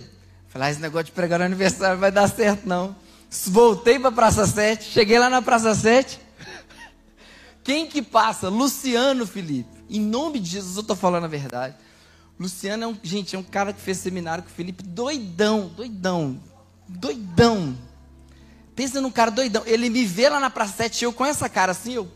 Falei, 0.49 0.69
ah, 0.69 0.71
esse 0.71 0.81
negócio 0.81 1.07
de 1.07 1.13
pregar 1.13 1.39
no 1.39 1.47
aniversário 1.47 1.99
vai 1.99 2.13
dar 2.13 2.29
certo, 2.29 2.69
não. 2.69 2.95
Voltei 3.47 3.99
para 3.99 4.09
a 4.09 4.13
Praça 4.13 4.47
7, 4.47 4.85
cheguei 4.85 5.19
lá 5.19 5.29
na 5.29 5.43
Praça 5.43 5.75
7. 5.75 6.21
Quem 7.65 7.87
que 7.87 8.01
passa? 8.01 8.49
Luciano 8.49 9.27
Felipe. 9.27 9.69
Em 9.89 10.01
nome 10.01 10.39
de 10.39 10.51
Jesus, 10.51 10.77
eu 10.77 10.83
estou 10.83 10.97
falando 10.97 11.25
a 11.25 11.29
verdade. 11.29 11.75
Luciano 12.39 12.85
é 12.85 12.87
um, 12.87 12.97
gente, 13.03 13.35
é 13.35 13.39
um 13.39 13.43
cara 13.43 13.73
que 13.73 13.81
fez 13.81 13.99
seminário 13.99 14.45
com 14.45 14.51
o 14.51 14.53
Felipe, 14.53 14.83
doidão, 14.83 15.69
doidão, 15.69 16.41
doidão. 16.89 17.77
Pensa 18.75 19.01
num 19.01 19.11
cara 19.11 19.31
doidão. 19.31 19.63
Ele 19.67 19.89
me 19.89 20.05
vê 20.05 20.29
lá 20.29 20.39
na 20.39 20.51
Praça 20.51 20.77
7, 20.77 21.05
eu 21.05 21.13
com 21.13 21.25
essa 21.25 21.49
cara 21.49 21.73
assim, 21.73 21.95
eu 21.95 22.09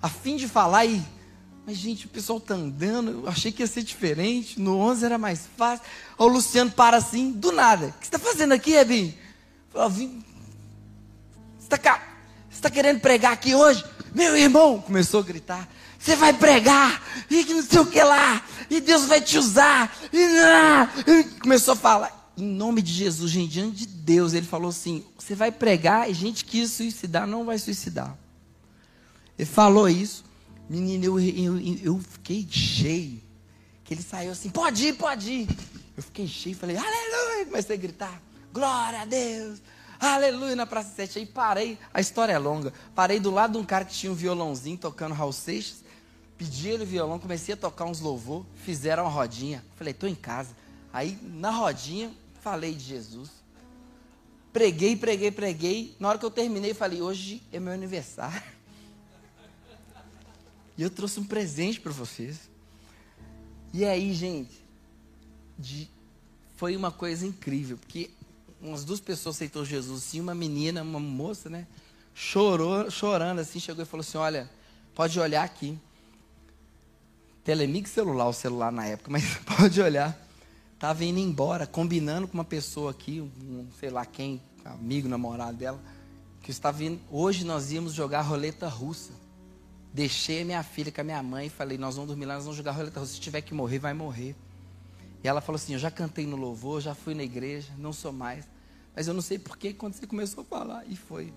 a 0.00 0.08
fim 0.08 0.36
de 0.36 0.48
falar 0.48 0.84
e 0.84 1.02
mas 1.64 1.76
gente, 1.76 2.06
o 2.06 2.08
pessoal 2.08 2.40
tá 2.40 2.54
andando, 2.54 3.10
eu 3.22 3.28
achei 3.28 3.52
que 3.52 3.62
ia 3.62 3.66
ser 3.68 3.84
diferente, 3.84 4.60
no 4.60 4.78
11 4.78 5.04
era 5.04 5.16
mais 5.16 5.48
fácil. 5.56 5.84
o 6.18 6.26
Luciano 6.26 6.72
para 6.72 6.96
assim, 6.96 7.30
do 7.30 7.52
nada. 7.52 7.86
O 7.86 7.92
que 7.92 8.08
você 8.08 8.16
está 8.16 8.18
fazendo 8.18 8.52
aqui, 8.52 8.74
Ebin? 8.74 9.14
Eu 9.72 9.88
vim. 9.88 10.24
Está 11.76 12.00
tá 12.62 12.70
querendo 12.70 13.00
pregar 13.00 13.32
aqui 13.32 13.54
hoje? 13.54 13.84
Meu 14.14 14.36
irmão 14.36 14.80
começou 14.80 15.20
a 15.20 15.22
gritar. 15.22 15.68
Você 15.98 16.16
vai 16.16 16.32
pregar, 16.32 17.00
e 17.30 17.44
que 17.44 17.54
não 17.54 17.62
sei 17.62 17.78
o 17.78 17.86
que 17.86 18.02
lá, 18.02 18.44
e 18.68 18.80
Deus 18.80 19.06
vai 19.06 19.20
te 19.20 19.38
usar. 19.38 19.96
E, 20.12 21.24
começou 21.38 21.74
a 21.74 21.76
falar, 21.76 22.32
em 22.36 22.44
nome 22.44 22.82
de 22.82 22.92
Jesus, 22.92 23.30
gente, 23.30 23.52
diante 23.52 23.76
de 23.76 23.86
Deus, 23.86 24.32
ele 24.32 24.46
falou 24.46 24.70
assim: 24.70 25.04
você 25.16 25.34
vai 25.34 25.52
pregar 25.52 26.10
e 26.10 26.14
gente 26.14 26.44
que 26.44 26.66
suicidar 26.66 27.26
não 27.26 27.44
vai 27.44 27.56
suicidar. 27.56 28.18
Ele 29.38 29.48
falou 29.48 29.88
isso, 29.88 30.24
menino, 30.68 31.04
eu, 31.04 31.20
eu, 31.20 31.78
eu 31.82 32.00
fiquei 32.00 32.46
cheio. 32.50 33.22
Que 33.84 33.94
ele 33.94 34.02
saiu 34.02 34.32
assim: 34.32 34.50
pode 34.50 34.88
ir, 34.88 34.94
pode 34.94 35.30
ir. 35.30 35.48
Eu 35.96 36.02
fiquei 36.02 36.26
cheio, 36.26 36.56
falei, 36.56 36.76
aleluia, 36.76 37.46
comecei 37.46 37.76
a 37.76 37.78
gritar, 37.78 38.22
glória 38.52 39.02
a 39.02 39.04
Deus, 39.04 39.60
aleluia, 40.08 40.56
na 40.56 40.66
Praça 40.66 40.94
7. 40.94 41.20
Aí 41.20 41.26
parei, 41.26 41.78
a 41.92 42.00
história 42.00 42.32
é 42.32 42.38
longa, 42.38 42.72
parei 42.94 43.20
do 43.20 43.30
lado 43.30 43.52
de 43.52 43.58
um 43.58 43.64
cara 43.64 43.84
que 43.84 43.94
tinha 43.94 44.10
um 44.10 44.14
violãozinho 44.14 44.76
tocando 44.76 45.14
Raul 45.14 45.32
Seixas, 45.32 45.82
Pedi 46.42 46.70
ele 46.70 46.82
o 46.82 46.86
violão, 46.86 47.20
comecei 47.20 47.54
a 47.54 47.56
tocar 47.56 47.84
uns 47.84 48.00
louvor, 48.00 48.44
fizeram 48.64 49.04
uma 49.04 49.10
rodinha. 49.10 49.64
Falei, 49.76 49.92
estou 49.92 50.08
em 50.08 50.14
casa. 50.14 50.56
Aí, 50.92 51.16
na 51.22 51.50
rodinha, 51.52 52.12
falei 52.40 52.74
de 52.74 52.82
Jesus. 52.82 53.30
Preguei, 54.52 54.96
preguei, 54.96 55.30
preguei. 55.30 55.96
Na 56.00 56.08
hora 56.08 56.18
que 56.18 56.24
eu 56.24 56.30
terminei, 56.32 56.74
falei, 56.74 57.00
hoje 57.00 57.40
é 57.52 57.60
meu 57.60 57.72
aniversário. 57.72 58.42
E 60.76 60.82
eu 60.82 60.88
trouxe 60.88 61.20
um 61.20 61.24
presente 61.24 61.78
para 61.78 61.92
vocês. 61.92 62.50
E 63.74 63.84
aí, 63.84 64.14
gente, 64.14 64.64
de, 65.56 65.88
foi 66.56 66.74
uma 66.74 66.90
coisa 66.90 67.26
incrível, 67.26 67.76
porque 67.76 68.10
umas 68.62 68.84
duas 68.84 69.00
pessoas 69.00 69.36
aceitou 69.36 69.64
Jesus, 69.64 70.02
sim, 70.04 70.20
uma 70.20 70.34
menina, 70.34 70.82
uma 70.82 71.00
moça, 71.00 71.50
né? 71.50 71.66
Chorou, 72.14 72.90
chorando 72.90 73.40
assim, 73.40 73.58
chegou 73.58 73.82
e 73.82 73.86
falou 73.86 74.02
assim: 74.02 74.18
Olha, 74.18 74.48
pode 74.94 75.18
olhar 75.18 75.42
aqui. 75.42 75.78
Telemig 77.42 77.88
celular, 77.88 78.28
o 78.28 78.32
celular 78.32 78.70
na 78.70 78.86
época, 78.86 79.10
mas 79.12 79.24
pode 79.38 79.80
olhar. 79.80 80.18
Estava 80.74 81.04
indo 81.04 81.18
embora, 81.18 81.66
combinando 81.66 82.26
com 82.26 82.34
uma 82.34 82.44
pessoa 82.44 82.90
aqui, 82.90 83.20
um, 83.20 83.66
sei 83.78 83.88
lá 83.88 84.04
quem, 84.04 84.40
amigo, 84.64 85.08
namorado 85.08 85.56
dela, 85.56 85.80
que 86.42 86.50
estava 86.50 86.82
indo. 86.82 87.00
Hoje 87.10 87.44
nós 87.44 87.70
íamos 87.72 87.92
jogar 87.92 88.22
roleta 88.22 88.68
russa. 88.68 89.12
Deixei 89.94 90.42
a 90.42 90.44
minha 90.44 90.62
filha 90.62 90.90
com 90.90 91.00
a 91.00 91.04
minha 91.04 91.22
mãe 91.22 91.46
e 91.46 91.50
falei: 91.50 91.78
Nós 91.78 91.94
vamos 91.96 92.08
dormir 92.08 92.26
lá, 92.26 92.34
nós 92.34 92.44
vamos 92.44 92.56
jogar 92.56 92.72
roleta 92.72 93.00
russa. 93.00 93.14
Se 93.14 93.20
tiver 93.20 93.40
que 93.40 93.54
morrer, 93.54 93.78
vai 93.78 93.92
morrer. 93.92 94.36
E 95.22 95.28
ela 95.28 95.40
falou 95.40 95.56
assim: 95.56 95.72
Eu 95.72 95.78
já 95.78 95.90
cantei 95.90 96.26
no 96.26 96.36
louvor, 96.36 96.80
já 96.80 96.94
fui 96.94 97.14
na 97.14 97.22
igreja, 97.22 97.72
não 97.78 97.92
sou 97.92 98.12
mais. 98.12 98.51
Mas 98.94 99.08
eu 99.08 99.14
não 99.14 99.22
sei 99.22 99.38
porquê 99.38 99.72
quando 99.72 99.94
você 99.94 100.06
começou 100.06 100.42
a 100.42 100.44
falar. 100.44 100.84
E 100.88 100.96
foi. 100.96 101.32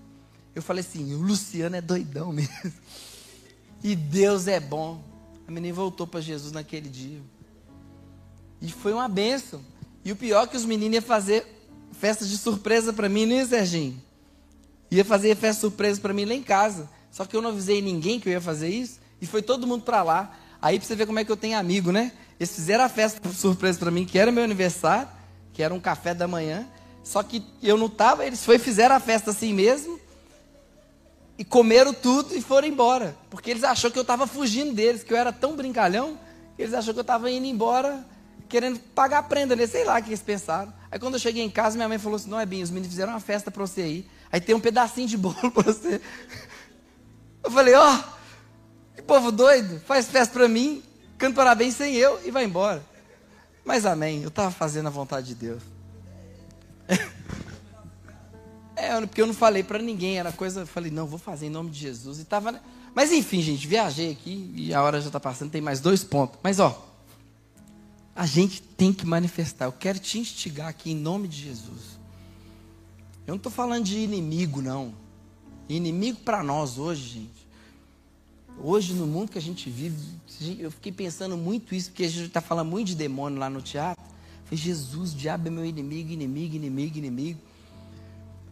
Eu 0.54 0.62
falei 0.62 0.80
assim: 0.80 1.14
O 1.14 1.18
Luciano 1.18 1.76
é 1.76 1.80
doidão 1.80 2.32
mesmo. 2.32 2.72
E 3.82 3.94
Deus 3.94 4.46
é 4.48 4.58
bom. 4.58 5.02
A 5.46 5.50
menina 5.50 5.74
voltou 5.74 6.06
para 6.06 6.20
Jesus 6.20 6.52
naquele 6.52 6.88
dia. 6.88 7.20
E 8.60 8.70
foi 8.70 8.92
uma 8.92 9.08
benção. 9.08 9.60
E 10.04 10.10
o 10.10 10.16
pior 10.16 10.44
é 10.44 10.46
que 10.46 10.56
os 10.56 10.64
meninos 10.64 10.94
iam 10.94 11.02
fazer 11.02 11.46
festa 11.92 12.24
de 12.24 12.36
surpresa 12.36 12.92
para 12.92 13.08
mim, 13.08 13.26
não 13.26 13.36
ia, 13.36 13.46
Serginho? 13.46 14.02
Ia 14.90 15.04
fazer 15.04 15.36
festa 15.36 15.60
surpresa 15.60 16.00
para 16.00 16.12
mim 16.12 16.24
lá 16.24 16.34
em 16.34 16.42
casa. 16.42 16.88
Só 17.10 17.24
que 17.24 17.36
eu 17.36 17.42
não 17.42 17.50
avisei 17.50 17.80
ninguém 17.80 18.18
que 18.18 18.28
eu 18.28 18.32
ia 18.32 18.40
fazer 18.40 18.68
isso. 18.68 18.98
E 19.20 19.26
foi 19.26 19.42
todo 19.42 19.66
mundo 19.66 19.82
para 19.82 20.02
lá. 20.02 20.36
Aí 20.60 20.78
para 20.78 20.86
você 20.86 20.96
ver 20.96 21.06
como 21.06 21.18
é 21.18 21.24
que 21.24 21.30
eu 21.30 21.36
tenho 21.36 21.58
amigo, 21.58 21.92
né? 21.92 22.12
Eles 22.38 22.54
fizeram 22.54 22.84
a 22.84 22.88
festa 22.88 23.32
surpresa 23.32 23.78
para 23.78 23.90
mim, 23.90 24.04
que 24.04 24.18
era 24.18 24.30
meu 24.30 24.44
aniversário, 24.44 25.08
que 25.52 25.62
era 25.62 25.72
um 25.72 25.80
café 25.80 26.12
da 26.14 26.28
manhã. 26.28 26.66
Só 27.06 27.22
que 27.22 27.40
eu 27.62 27.78
não 27.78 27.86
estava, 27.86 28.26
eles 28.26 28.44
foi 28.44 28.58
fizeram 28.58 28.96
a 28.96 28.98
festa 28.98 29.30
assim 29.30 29.54
mesmo 29.54 30.00
e 31.38 31.44
comeram 31.44 31.94
tudo 31.94 32.36
e 32.36 32.42
foram 32.42 32.66
embora. 32.66 33.16
Porque 33.30 33.48
eles 33.48 33.62
acharam 33.62 33.92
que 33.92 33.98
eu 33.98 34.02
estava 34.02 34.26
fugindo 34.26 34.74
deles, 34.74 35.04
que 35.04 35.12
eu 35.12 35.16
era 35.16 35.32
tão 35.32 35.54
brincalhão, 35.54 36.18
eles 36.58 36.74
acharam 36.74 36.94
que 36.94 36.98
eu 36.98 37.02
estava 37.02 37.30
indo 37.30 37.46
embora, 37.46 38.04
querendo 38.48 38.80
pagar 38.92 39.18
a 39.18 39.22
prenda, 39.22 39.54
né? 39.54 39.68
sei 39.68 39.84
lá 39.84 40.00
o 40.00 40.02
que 40.02 40.08
eles 40.08 40.20
pensaram. 40.20 40.74
Aí 40.90 40.98
quando 40.98 41.14
eu 41.14 41.20
cheguei 41.20 41.44
em 41.44 41.48
casa, 41.48 41.76
minha 41.76 41.88
mãe 41.88 41.96
falou 41.96 42.16
assim: 42.16 42.28
Não, 42.28 42.40
é 42.40 42.44
bem, 42.44 42.60
os 42.60 42.70
meninos 42.70 42.88
fizeram 42.88 43.12
uma 43.12 43.20
festa 43.20 43.52
para 43.52 43.64
você 43.64 43.86
ir. 43.86 44.10
Aí 44.32 44.40
tem 44.40 44.56
um 44.56 44.60
pedacinho 44.60 45.06
de 45.06 45.16
bolo 45.16 45.36
para 45.54 45.62
você. 45.62 46.00
Eu 47.44 47.52
falei: 47.52 47.74
Ó, 47.74 47.94
oh, 47.94 48.96
que 48.96 49.02
povo 49.02 49.30
doido, 49.30 49.80
faz 49.86 50.08
festa 50.08 50.34
para 50.34 50.48
mim, 50.48 50.82
canta 51.16 51.36
parabéns 51.36 51.76
sem 51.76 51.94
eu 51.94 52.18
e 52.24 52.32
vai 52.32 52.44
embora. 52.44 52.84
Mas 53.64 53.86
amém, 53.86 54.22
eu 54.22 54.28
estava 54.28 54.50
fazendo 54.50 54.88
a 54.88 54.90
vontade 54.90 55.28
de 55.28 55.36
Deus. 55.36 55.75
É, 58.78 59.00
porque 59.00 59.22
eu 59.22 59.26
não 59.26 59.32
falei 59.32 59.62
para 59.62 59.78
ninguém, 59.78 60.18
era 60.18 60.30
coisa, 60.30 60.60
eu 60.60 60.66
falei, 60.66 60.90
não, 60.90 61.06
vou 61.06 61.18
fazer 61.18 61.46
em 61.46 61.50
nome 61.50 61.70
de 61.70 61.78
Jesus. 61.78 62.20
E 62.20 62.24
tava, 62.26 62.60
mas 62.94 63.10
enfim, 63.10 63.40
gente, 63.40 63.66
viajei 63.66 64.12
aqui 64.12 64.52
e 64.54 64.74
a 64.74 64.82
hora 64.82 65.00
já 65.00 65.06
está 65.06 65.18
passando, 65.18 65.50
tem 65.50 65.62
mais 65.62 65.80
dois 65.80 66.04
pontos. 66.04 66.38
Mas 66.42 66.60
ó, 66.60 66.86
a 68.14 68.26
gente 68.26 68.62
tem 68.62 68.92
que 68.92 69.06
manifestar. 69.06 69.64
Eu 69.64 69.72
quero 69.72 69.98
te 69.98 70.18
instigar 70.18 70.68
aqui 70.68 70.92
em 70.92 70.94
nome 70.94 71.26
de 71.26 71.42
Jesus. 71.42 71.98
Eu 73.26 73.32
não 73.32 73.36
estou 73.36 73.50
falando 73.50 73.84
de 73.84 73.98
inimigo, 73.98 74.62
não. 74.62 74.94
Inimigo 75.68 76.20
para 76.20 76.42
nós 76.42 76.78
hoje, 76.78 77.02
gente. 77.02 77.46
Hoje, 78.58 78.94
no 78.94 79.06
mundo 79.06 79.30
que 79.30 79.38
a 79.38 79.42
gente 79.42 79.68
vive, 79.68 79.98
eu 80.58 80.70
fiquei 80.70 80.92
pensando 80.92 81.36
muito 81.36 81.74
isso, 81.74 81.90
porque 81.90 82.04
a 82.04 82.08
gente 82.08 82.26
está 82.26 82.40
falando 82.40 82.70
muito 82.70 82.86
de 82.88 82.94
demônio 82.94 83.38
lá 83.38 83.50
no 83.50 83.60
teatro. 83.60 84.02
Jesus, 84.52 85.12
o 85.12 85.16
diabo 85.16 85.48
é 85.48 85.50
meu 85.50 85.64
inimigo, 85.64 86.12
inimigo, 86.12 86.54
inimigo, 86.54 86.98
inimigo. 86.98 87.40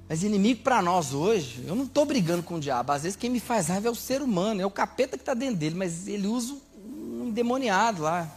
Mas 0.09 0.23
inimigo 0.23 0.63
para 0.63 0.83
nós 0.83 1.15
hoje, 1.15 1.65
eu 1.67 1.75
não 1.75 1.85
estou 1.85 2.05
brigando 2.05 2.43
com 2.43 2.57
o 2.57 2.61
diabo. 2.61 2.93
Às 2.93 3.03
vezes 3.05 3.17
quem 3.17 3.31
me 3.31 3.41
faz 3.41 3.69
raiva 3.69 3.89
é 3.89 3.91
o 3.91 3.95
ser 3.95 4.21
humano, 4.21 4.61
é 4.61 4.67
o 4.67 4.71
capeta 4.71 5.17
que 5.17 5.23
está 5.23 5.35
dentro 5.35 5.57
dele, 5.57 5.75
mas 5.75 6.07
ele 6.07 6.27
usa 6.27 6.57
um 6.85 7.29
endemoniado 7.29 8.03
lá. 8.03 8.31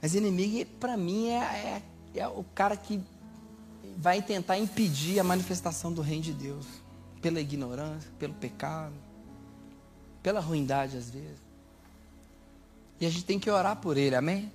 Mas 0.00 0.14
inimigo, 0.14 0.68
para 0.80 0.96
mim, 0.96 1.28
é, 1.28 1.36
é, 1.36 1.82
é, 2.16 2.28
o 2.28 2.44
cara 2.54 2.76
que 2.76 3.00
vai 3.96 4.20
tentar 4.20 4.58
impedir 4.58 5.20
a 5.20 5.24
manifestação 5.24 5.92
do 5.92 6.02
reino 6.02 6.24
de 6.24 6.32
Deus. 6.32 6.66
Pela 7.22 7.40
ignorância, 7.40 8.10
pelo 8.18 8.34
pecado, 8.34 8.94
pela 10.24 10.40
ruindade 10.40 10.96
às 10.96 11.08
vezes. 11.08 11.38
E 13.00 13.06
a 13.06 13.10
gente 13.10 13.24
tem 13.24 13.38
que 13.38 13.48
orar 13.48 13.76
por 13.76 13.96
ele, 13.96 14.16
amém? 14.16 14.50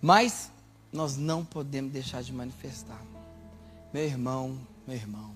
Mas 0.00 0.48
nós 0.92 1.16
não 1.16 1.44
podemos 1.44 1.92
deixar 1.92 2.22
de 2.22 2.32
manifestar. 2.32 3.02
Meu 3.92 4.04
irmão, 4.04 4.58
meu 4.86 4.96
irmão, 4.96 5.34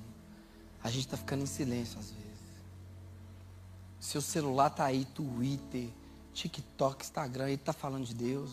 a 0.82 0.90
gente 0.90 1.06
está 1.06 1.16
ficando 1.16 1.42
em 1.42 1.46
silêncio 1.46 1.98
às 1.98 2.10
vezes. 2.10 2.22
Seu 4.00 4.20
celular 4.20 4.68
está 4.68 4.84
aí, 4.86 5.04
Twitter, 5.04 5.88
TikTok, 6.32 7.04
Instagram, 7.04 7.44
ele 7.44 7.54
está 7.54 7.72
falando 7.72 8.04
de 8.04 8.14
Deus. 8.14 8.50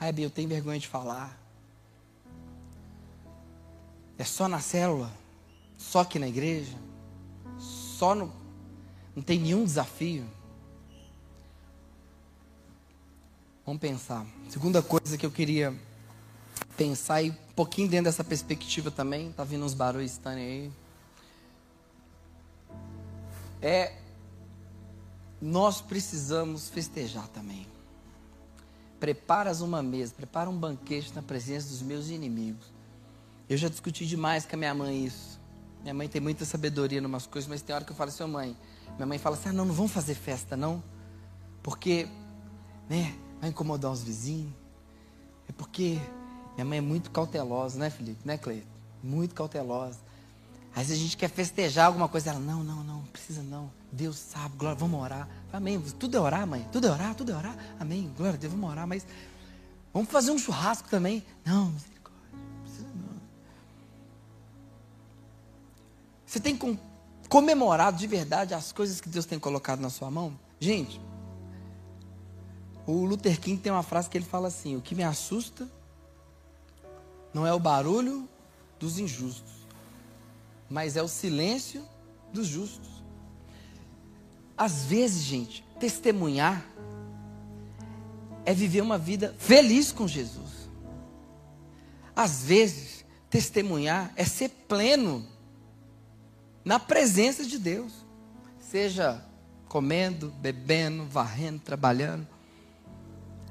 Ai, 0.00 0.12
Bia, 0.12 0.26
eu 0.26 0.30
tenho 0.30 0.48
vergonha 0.48 0.78
de 0.78 0.88
falar. 0.88 1.38
É 4.18 4.24
só 4.24 4.48
na 4.48 4.60
célula? 4.60 5.12
Só 5.76 6.00
aqui 6.00 6.18
na 6.18 6.28
igreja? 6.28 6.76
Só 7.58 8.14
no. 8.14 8.32
Não 9.14 9.22
tem 9.22 9.38
nenhum 9.38 9.64
desafio? 9.64 10.26
Vamos 13.66 13.80
pensar. 13.80 14.26
Segunda 14.48 14.82
coisa 14.82 15.16
que 15.16 15.24
eu 15.24 15.30
queria 15.30 15.74
pensar 16.76 17.22
e 17.22 17.30
um 17.30 17.54
pouquinho 17.54 17.88
dentro 17.88 18.04
dessa 18.04 18.22
perspectiva 18.22 18.90
também, 18.90 19.32
tá 19.32 19.44
vindo 19.44 19.64
uns 19.64 19.74
barulhos 19.74 20.12
estranhos 20.12 20.40
aí. 20.40 20.72
É 23.62 24.04
nós 25.40 25.82
precisamos 25.82 26.70
festejar 26.70 27.28
também. 27.28 27.66
Preparas 28.98 29.60
uma 29.60 29.82
mesa, 29.82 30.14
prepara 30.16 30.48
um 30.48 30.56
banquete 30.56 31.14
na 31.14 31.20
presença 31.20 31.68
dos 31.68 31.82
meus 31.82 32.08
inimigos. 32.08 32.66
Eu 33.46 33.58
já 33.58 33.68
discuti 33.68 34.06
demais 34.06 34.46
com 34.46 34.56
a 34.56 34.58
minha 34.58 34.74
mãe 34.74 35.04
isso. 35.04 35.38
Minha 35.82 35.92
mãe 35.92 36.08
tem 36.08 36.20
muita 36.20 36.46
sabedoria 36.46 36.98
em 36.98 37.04
umas 37.04 37.26
coisas, 37.26 37.46
mas 37.46 37.60
tem 37.60 37.74
hora 37.74 37.84
que 37.84 37.92
eu 37.92 37.96
falo 37.96 38.08
assim, 38.08 38.24
mãe, 38.24 38.56
minha 38.96 39.04
mãe 39.06 39.18
fala 39.18 39.36
assim, 39.36 39.50
ah, 39.50 39.52
não, 39.52 39.66
não 39.66 39.74
vamos 39.74 39.92
fazer 39.92 40.14
festa 40.14 40.56
não, 40.56 40.82
porque, 41.62 42.08
né, 42.88 43.14
vai 43.44 43.50
incomodar 43.50 43.92
os 43.92 44.02
vizinhos. 44.02 44.50
É 45.46 45.52
porque 45.52 46.00
minha 46.54 46.64
mãe 46.64 46.78
é 46.78 46.80
muito 46.80 47.10
cautelosa, 47.10 47.78
né, 47.78 47.90
Felipe? 47.90 48.18
Né, 48.24 48.38
Cleito? 48.38 48.66
Muito 49.02 49.34
cautelosa. 49.34 49.98
Às 50.74 50.88
vezes 50.88 51.02
a 51.02 51.04
gente 51.04 51.16
quer 51.16 51.28
festejar 51.28 51.86
alguma 51.86 52.08
coisa, 52.08 52.30
ela, 52.30 52.40
não, 52.40 52.64
não, 52.64 52.82
não, 52.82 53.02
precisa 53.12 53.42
não. 53.42 53.70
Deus 53.92 54.16
sabe, 54.16 54.56
glória, 54.56 54.78
vamos 54.78 54.98
orar. 54.98 55.28
Amém. 55.52 55.78
Tudo 55.98 56.16
é 56.16 56.20
orar, 56.20 56.46
mãe. 56.46 56.66
Tudo 56.72 56.86
é 56.86 56.90
orar, 56.90 57.14
tudo 57.14 57.32
é 57.32 57.36
orar. 57.36 57.56
Amém. 57.78 58.10
Glória 58.16 58.34
a 58.34 58.38
Deus, 58.38 58.52
vamos 58.52 58.70
orar, 58.70 58.86
mas 58.86 59.06
vamos 59.92 60.08
fazer 60.08 60.30
um 60.30 60.38
churrasco 60.38 60.88
também. 60.88 61.22
Não, 61.44 61.66
misericórdia, 61.66 62.22
precisa 62.62 62.88
não. 62.88 63.20
Você 66.24 66.40
tem 66.40 66.58
comemorado 67.28 67.98
de 67.98 68.06
verdade 68.06 68.54
as 68.54 68.72
coisas 68.72 69.02
que 69.02 69.08
Deus 69.08 69.26
tem 69.26 69.38
colocado 69.38 69.80
na 69.80 69.90
sua 69.90 70.10
mão? 70.10 70.36
Gente, 70.58 70.98
o 72.86 73.04
Luther 73.04 73.40
King 73.40 73.60
tem 73.60 73.72
uma 73.72 73.82
frase 73.82 74.08
que 74.10 74.18
ele 74.18 74.24
fala 74.24 74.48
assim: 74.48 74.76
O 74.76 74.80
que 74.80 74.94
me 74.94 75.02
assusta 75.02 75.68
não 77.32 77.46
é 77.46 77.52
o 77.52 77.58
barulho 77.58 78.28
dos 78.78 78.98
injustos, 78.98 79.66
mas 80.68 80.96
é 80.96 81.02
o 81.02 81.08
silêncio 81.08 81.84
dos 82.32 82.46
justos. 82.46 83.02
Às 84.56 84.84
vezes, 84.84 85.22
gente, 85.22 85.64
testemunhar 85.80 86.64
é 88.44 88.52
viver 88.52 88.82
uma 88.82 88.98
vida 88.98 89.34
feliz 89.38 89.90
com 89.90 90.06
Jesus. 90.06 90.68
Às 92.14 92.44
vezes, 92.44 93.04
testemunhar 93.28 94.12
é 94.14 94.24
ser 94.24 94.48
pleno 94.48 95.26
na 96.64 96.78
presença 96.78 97.44
de 97.44 97.58
Deus, 97.58 97.92
seja 98.60 99.24
comendo, 99.68 100.30
bebendo, 100.40 101.04
varrendo, 101.04 101.58
trabalhando. 101.58 102.33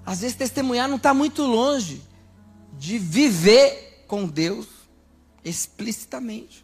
Às 0.06 0.22
vezes, 0.22 0.36
testemunhar 0.36 0.88
não 0.88 0.98
está 0.98 1.14
muito 1.14 1.44
longe 1.44 2.02
de 2.74 2.98
viver 2.98 4.06
com 4.08 4.28
Deus 4.28 4.68
explicitamente. 5.44 6.64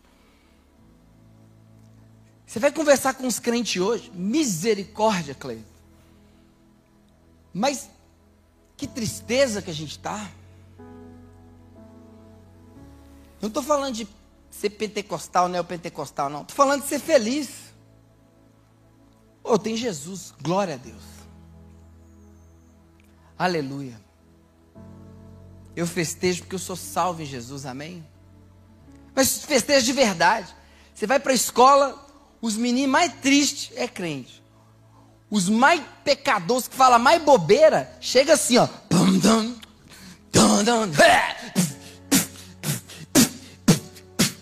Você 2.46 2.60
vai 2.60 2.72
conversar 2.72 3.14
com 3.14 3.28
os 3.28 3.40
crentes 3.40 3.82
hoje, 3.82 4.12
misericórdia, 4.14 5.36
Cleiton. 5.36 5.64
Mas 7.54 7.90
que 8.76 8.88
tristeza 8.88 9.62
que 9.62 9.70
a 9.70 9.74
gente 9.74 9.92
está. 9.92 10.30
Não 13.42 13.50
estou 13.50 13.62
falando 13.62 13.94
de 13.94 14.08
ser 14.50 14.72
pentecostal, 14.72 15.48
neopentecostal, 15.48 16.30
não. 16.30 16.42
Estou 16.42 16.56
falando 16.56 16.82
de 16.82 16.88
ser 16.88 17.00
feliz. 17.00 17.50
Oh, 19.44 19.58
tem 19.58 19.78
Jesus, 19.78 20.34
glória 20.42 20.76
a 20.76 20.78
Deus. 20.78 21.19
Aleluia. 23.40 23.98
Eu 25.74 25.88
festejo 25.88 26.42
porque 26.42 26.56
eu 26.56 26.60
sou 26.60 26.76
salvo 26.76 27.22
em 27.22 27.26
Jesus, 27.26 27.66
amém? 27.66 28.06
Mas 29.16 29.46
festejo 29.46 29.86
de 29.86 29.94
verdade. 29.94 30.54
Você 30.94 31.08
vai 31.08 31.22
para 31.22 31.32
a 31.32 31.36
escola, 31.36 32.06
os 32.42 32.58
meninos 32.58 32.92
mais 32.92 33.14
tristes 33.22 33.72
é 33.78 33.88
crente. 33.88 34.44
Os 35.32 35.48
mais 35.48 35.82
pecadores 36.04 36.68
que 36.68 36.76
falam 36.76 37.00
mais 37.00 37.24
bobeira, 37.24 37.96
chega 38.02 38.34
assim, 38.34 38.58
ó. 38.58 38.68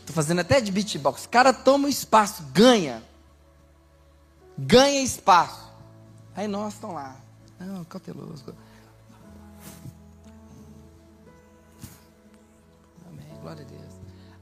Tô 0.07 0.13
fazendo 0.13 0.39
até 0.39 0.59
de 0.59 0.71
beatbox. 0.71 1.25
O 1.25 1.29
cara 1.29 1.53
toma 1.53 1.87
espaço, 1.87 2.41
ganha. 2.51 3.03
Ganha 4.57 5.03
espaço. 5.03 5.71
Aí 6.35 6.47
nós 6.47 6.73
estamos 6.73 6.95
lá. 6.95 7.15
Não, 7.59 7.83
cauteloso. 7.83 8.43
Glória 13.47 13.63
a 13.63 13.65
Deus. 13.65 13.93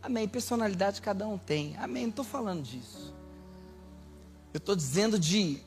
Amém. 0.01 0.27
Personalidade 0.27 0.99
cada 0.99 1.27
um 1.27 1.37
tem. 1.37 1.77
Amém. 1.77 2.03
Não 2.03 2.09
estou 2.09 2.25
falando 2.25 2.63
disso. 2.63 3.13
Eu 4.51 4.57
estou 4.57 4.75
dizendo 4.75 5.19
de 5.19 5.59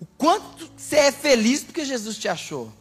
o 0.00 0.06
quanto 0.18 0.68
você 0.76 0.96
é 0.96 1.12
feliz 1.12 1.62
porque 1.62 1.84
Jesus 1.84 2.18
te 2.18 2.26
achou. 2.26 2.72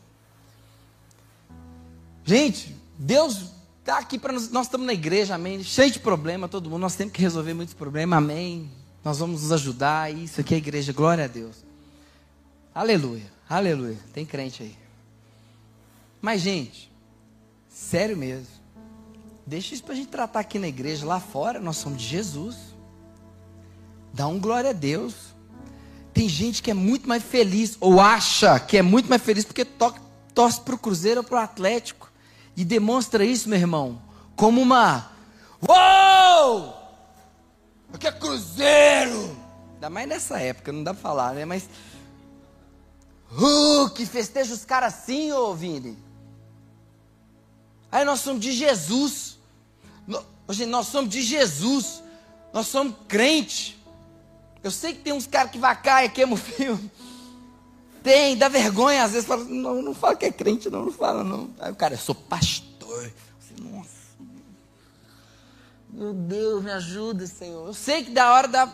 Gente, 2.26 2.76
Deus 2.98 3.52
está 3.80 4.00
aqui 4.00 4.18
para 4.18 4.34
nós. 4.34 4.50
Nós 4.50 4.66
estamos 4.66 4.88
na 4.88 4.94
igreja, 4.94 5.36
amém. 5.36 5.64
Cheio 5.64 5.92
de 5.92 6.00
problema, 6.00 6.48
todo 6.48 6.68
mundo. 6.68 6.82
Nós 6.82 6.96
temos 6.96 7.14
que 7.14 7.22
resolver 7.22 7.54
muitos 7.54 7.76
problemas, 7.76 8.18
amém. 8.18 8.72
Nós 9.04 9.20
vamos 9.20 9.44
nos 9.44 9.52
ajudar. 9.52 10.12
Isso 10.12 10.42
aqui 10.42 10.56
é 10.56 10.58
igreja, 10.58 10.92
glória 10.92 11.26
a 11.26 11.28
Deus. 11.28 11.58
Aleluia, 12.74 13.32
aleluia. 13.48 14.00
Tem 14.16 14.26
crente 14.26 14.64
aí. 14.64 14.76
Mas, 16.20 16.42
gente, 16.42 16.92
sério 17.70 18.18
mesmo. 18.18 18.59
Deixa 19.50 19.74
isso 19.74 19.84
para 19.84 19.94
a 19.94 19.98
gente 19.98 20.10
tratar 20.10 20.42
aqui 20.42 20.60
na 20.60 20.68
igreja. 20.68 21.08
Lá 21.08 21.20
fora, 21.20 21.60
nós 21.60 21.78
somos 21.78 22.00
de 22.00 22.08
Jesus. 22.08 22.56
Dá 24.14 24.28
um 24.28 24.40
glória 24.40 24.70
a 24.70 24.74
Deus. 24.74 25.16
Tem 26.14 26.30
gente 26.30 26.62
que 26.62 26.70
é 26.70 26.74
muito 26.76 27.10
mais 27.10 27.24
feliz, 27.24 27.76
ou 27.80 28.00
acha 28.00 28.60
que 28.60 28.78
é 28.78 28.84
muito 28.84 29.10
mais 29.10 29.24
feliz, 29.24 29.44
porque 29.44 29.66
to 29.66 29.92
torce 30.36 30.62
para 30.62 30.76
o 30.76 30.78
Cruzeiro 30.78 31.22
ou 31.22 31.24
para 31.24 31.40
o 31.40 31.42
Atlético. 31.42 32.12
E 32.56 32.64
demonstra 32.64 33.26
isso, 33.26 33.50
meu 33.50 33.58
irmão, 33.58 34.00
como 34.36 34.62
uma. 34.62 35.10
Uou! 35.68 36.76
Aqui 37.92 38.06
é 38.06 38.12
Cruzeiro! 38.12 39.36
Ainda 39.74 39.90
mais 39.90 40.08
nessa 40.08 40.40
época, 40.40 40.72
não 40.72 40.84
dá 40.84 40.94
para 40.94 41.02
falar, 41.02 41.34
né? 41.34 41.44
Mas. 41.44 41.68
Uh, 43.32 43.90
que 43.96 44.06
festeja 44.06 44.54
os 44.54 44.64
caras 44.64 44.94
assim, 44.94 45.32
ô 45.32 45.56
Vini. 45.56 45.98
Aí 47.92 48.06
nós 48.06 48.20
somos 48.20 48.42
de 48.42 48.52
Jesus. 48.52 49.29
Hoje 50.48 50.66
nós 50.66 50.88
somos 50.88 51.12
de 51.12 51.22
Jesus. 51.22 52.02
Nós 52.52 52.68
somos 52.68 52.96
crente. 53.08 53.80
Eu 54.64 54.72
sei 54.72 54.94
que 54.94 55.02
tem 55.02 55.14
uns 55.14 55.28
caras 55.28 55.52
que 55.52 55.58
vacai 55.58 56.06
e 56.06 56.10
queimam 56.10 56.34
o 56.34 56.38
filme. 56.38 56.92
Tem, 58.02 58.38
dá 58.38 58.48
vergonha, 58.48 59.04
às 59.04 59.12
vezes 59.12 59.28
fala, 59.28 59.44
não, 59.44 59.82
não 59.82 59.94
fala 59.94 60.16
que 60.16 60.26
é 60.26 60.32
crente, 60.32 60.70
não, 60.70 60.86
não 60.86 60.92
fala, 60.92 61.24
não. 61.24 61.50
Aí 61.60 61.72
o 61.72 61.76
cara, 61.76 61.94
eu 61.94 61.98
sou 62.00 62.16
pastor. 62.16 63.12
Nossa. 63.60 63.90
Meu 65.90 66.14
Deus, 66.14 66.64
me 66.64 66.72
ajuda, 66.72 67.28
Senhor. 67.28 67.68
Eu 67.68 67.74
sei 67.74 68.04
que 68.04 68.12
da 68.12 68.34
hora 68.34 68.48
da. 68.48 68.74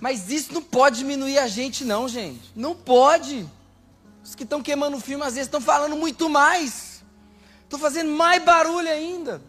Mas 0.00 0.30
isso 0.30 0.52
não 0.52 0.62
pode 0.62 0.98
diminuir 0.98 1.38
a 1.38 1.46
gente, 1.46 1.84
não, 1.84 2.08
gente. 2.08 2.50
Não 2.54 2.74
pode. 2.74 3.48
Os 4.22 4.34
que 4.34 4.42
estão 4.42 4.62
queimando 4.62 4.96
o 4.96 5.00
filme, 5.00 5.24
às 5.24 5.34
vezes, 5.34 5.46
estão 5.46 5.60
falando 5.60 5.96
muito 5.96 6.28
mais. 6.28 7.02
Estão 7.62 7.78
fazendo 7.78 8.10
mais 8.10 8.42
barulho 8.42 8.88
ainda. 8.88 9.40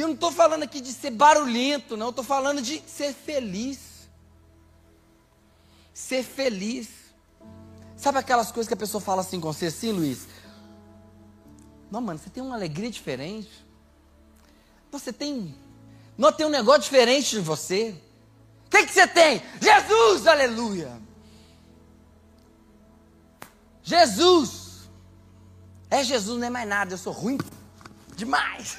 E 0.00 0.02
eu 0.02 0.08
não 0.08 0.14
estou 0.14 0.32
falando 0.32 0.62
aqui 0.62 0.80
de 0.80 0.94
ser 0.94 1.10
barulhento, 1.10 1.94
não. 1.94 2.08
Estou 2.08 2.24
falando 2.24 2.62
de 2.62 2.82
ser 2.86 3.12
feliz. 3.12 4.08
Ser 5.92 6.22
feliz. 6.22 6.88
Sabe 7.98 8.16
aquelas 8.16 8.50
coisas 8.50 8.66
que 8.66 8.72
a 8.72 8.78
pessoa 8.78 8.98
fala 8.98 9.20
assim 9.20 9.38
com 9.38 9.52
você, 9.52 9.66
assim, 9.66 9.92
Luiz? 9.92 10.26
Não, 11.90 12.00
mano, 12.00 12.18
você 12.18 12.30
tem 12.30 12.42
uma 12.42 12.54
alegria 12.54 12.90
diferente. 12.90 13.50
Você 14.90 15.12
tem. 15.12 15.54
Não 16.16 16.32
tem 16.32 16.46
um 16.46 16.50
negócio 16.50 16.84
diferente 16.84 17.32
de 17.32 17.40
você. 17.40 17.94
O 18.68 18.70
que, 18.70 18.86
que 18.86 18.94
você 18.94 19.06
tem? 19.06 19.42
Jesus, 19.60 20.26
aleluia! 20.26 20.98
Jesus! 23.82 24.88
É 25.90 26.02
Jesus, 26.02 26.40
não 26.40 26.46
é 26.46 26.50
mais 26.50 26.66
nada, 26.66 26.94
eu 26.94 26.98
sou 26.98 27.12
ruim 27.12 27.36
demais. 28.16 28.78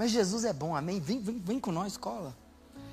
Mas 0.00 0.12
Jesus 0.12 0.46
é 0.46 0.52
bom, 0.54 0.74
amém? 0.74 0.98
Vem, 0.98 1.20
vem, 1.20 1.38
vem 1.38 1.60
com 1.60 1.70
nós, 1.70 1.92
escola. 1.92 2.34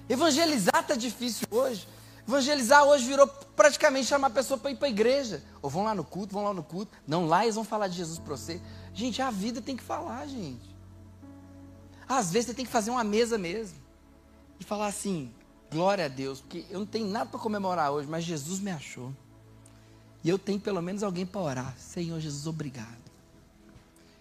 Evangelizar 0.09 0.81
está 0.81 0.93
difícil 0.93 1.47
hoje. 1.49 1.87
Evangelizar 2.27 2.83
hoje 2.83 3.05
virou 3.05 3.25
praticamente 3.55 4.07
chamar 4.07 4.27
a 4.27 4.29
pessoa 4.29 4.57
para 4.57 4.71
ir 4.71 4.75
para 4.75 4.89
a 4.89 4.91
igreja. 4.91 5.41
Ou 5.61 5.69
vão 5.69 5.85
lá 5.85 5.95
no 5.95 6.03
culto, 6.03 6.33
vão 6.33 6.43
lá 6.43 6.53
no 6.53 6.63
culto. 6.63 6.91
Não, 7.07 7.25
lá 7.25 7.43
eles 7.43 7.55
vão 7.55 7.63
falar 7.63 7.87
de 7.87 7.95
Jesus 7.95 8.19
para 8.19 8.35
você. 8.35 8.59
Gente, 8.93 9.21
a 9.21 9.31
vida 9.31 9.61
tem 9.61 9.77
que 9.77 9.83
falar, 9.83 10.27
gente. 10.27 10.75
Às 12.09 12.29
vezes 12.29 12.47
você 12.47 12.53
tem 12.53 12.65
que 12.65 12.71
fazer 12.71 12.91
uma 12.91 13.05
mesa 13.05 13.37
mesmo. 13.37 13.77
E 14.59 14.65
falar 14.65 14.87
assim, 14.87 15.31
glória 15.71 16.03
a 16.03 16.09
Deus, 16.09 16.41
porque 16.41 16.65
eu 16.69 16.79
não 16.79 16.85
tenho 16.85 17.07
nada 17.07 17.29
para 17.29 17.39
comemorar 17.39 17.89
hoje, 17.89 18.05
mas 18.05 18.25
Jesus 18.25 18.59
me 18.59 18.71
achou. 18.71 19.13
E 20.25 20.27
eu 20.27 20.37
tenho 20.37 20.59
pelo 20.59 20.81
menos 20.81 21.03
alguém 21.03 21.25
para 21.25 21.39
orar. 21.39 21.73
Senhor 21.79 22.19
Jesus, 22.19 22.45
obrigado. 22.47 22.99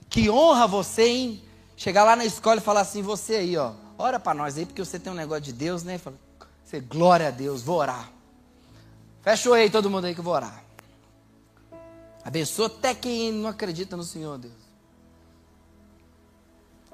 Que 0.08 0.30
honra 0.30 0.68
você, 0.68 1.02
hein? 1.02 1.45
Chegar 1.76 2.04
lá 2.04 2.16
na 2.16 2.24
escola 2.24 2.58
e 2.58 2.64
falar 2.64 2.80
assim, 2.80 3.02
você 3.02 3.36
aí, 3.36 3.56
ó, 3.56 3.74
ora 3.98 4.18
para 4.18 4.32
nós 4.32 4.56
aí, 4.56 4.64
porque 4.64 4.82
você 4.82 4.98
tem 4.98 5.12
um 5.12 5.16
negócio 5.16 5.42
de 5.42 5.52
Deus, 5.52 5.82
né? 5.82 5.98
Fala, 5.98 6.16
você, 6.64 6.80
glória 6.80 7.28
a 7.28 7.30
Deus, 7.30 7.62
vou 7.62 7.76
orar. 7.76 8.10
Fecha 9.20 9.50
o 9.50 9.52
aí 9.52 9.68
todo 9.68 9.90
mundo 9.90 10.06
aí 10.06 10.14
que 10.14 10.20
eu 10.20 10.24
vou 10.24 10.34
orar. 10.34 10.64
Abençoa 12.24 12.66
até 12.66 12.94
quem 12.94 13.30
não 13.30 13.50
acredita 13.50 13.96
no 13.96 14.02
Senhor, 14.02 14.38
Deus. 14.38 14.54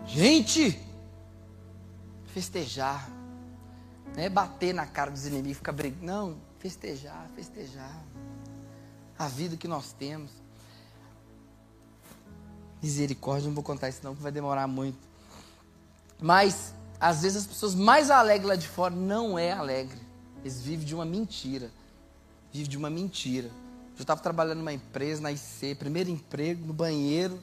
Gente, 0.04 0.78
festejar. 2.26 3.08
Não 4.16 4.22
é 4.22 4.28
bater 4.28 4.74
na 4.74 4.86
cara 4.86 5.10
dos 5.10 5.26
inimigos, 5.26 5.58
ficar 5.58 5.72
brigando. 5.72 6.04
Não, 6.04 6.36
festejar, 6.58 7.30
festejar. 7.34 8.02
A 9.18 9.28
vida 9.28 9.56
que 9.56 9.68
nós 9.68 9.92
temos. 9.92 10.41
Misericórdia, 12.82 13.46
não 13.46 13.54
vou 13.54 13.62
contar 13.62 13.88
isso 13.88 14.00
não, 14.02 14.14
que 14.14 14.22
vai 14.22 14.32
demorar 14.32 14.66
muito. 14.66 14.98
Mas 16.20 16.74
às 16.98 17.22
vezes 17.22 17.38
as 17.38 17.46
pessoas 17.46 17.74
mais 17.74 18.10
alegres 18.10 18.48
lá 18.48 18.56
de 18.56 18.68
fora 18.68 18.94
não 18.94 19.38
é 19.38 19.52
alegre. 19.52 20.00
Eles 20.40 20.60
vivem 20.60 20.84
de 20.84 20.94
uma 20.94 21.04
mentira. 21.04 21.70
Vivem 22.52 22.68
de 22.68 22.76
uma 22.76 22.90
mentira. 22.90 23.50
Eu 23.96 24.02
estava 24.02 24.20
trabalhando 24.20 24.58
numa 24.58 24.72
empresa, 24.72 25.20
na 25.20 25.30
IC, 25.30 25.76
primeiro 25.76 26.10
emprego, 26.10 26.66
no 26.66 26.72
banheiro. 26.72 27.38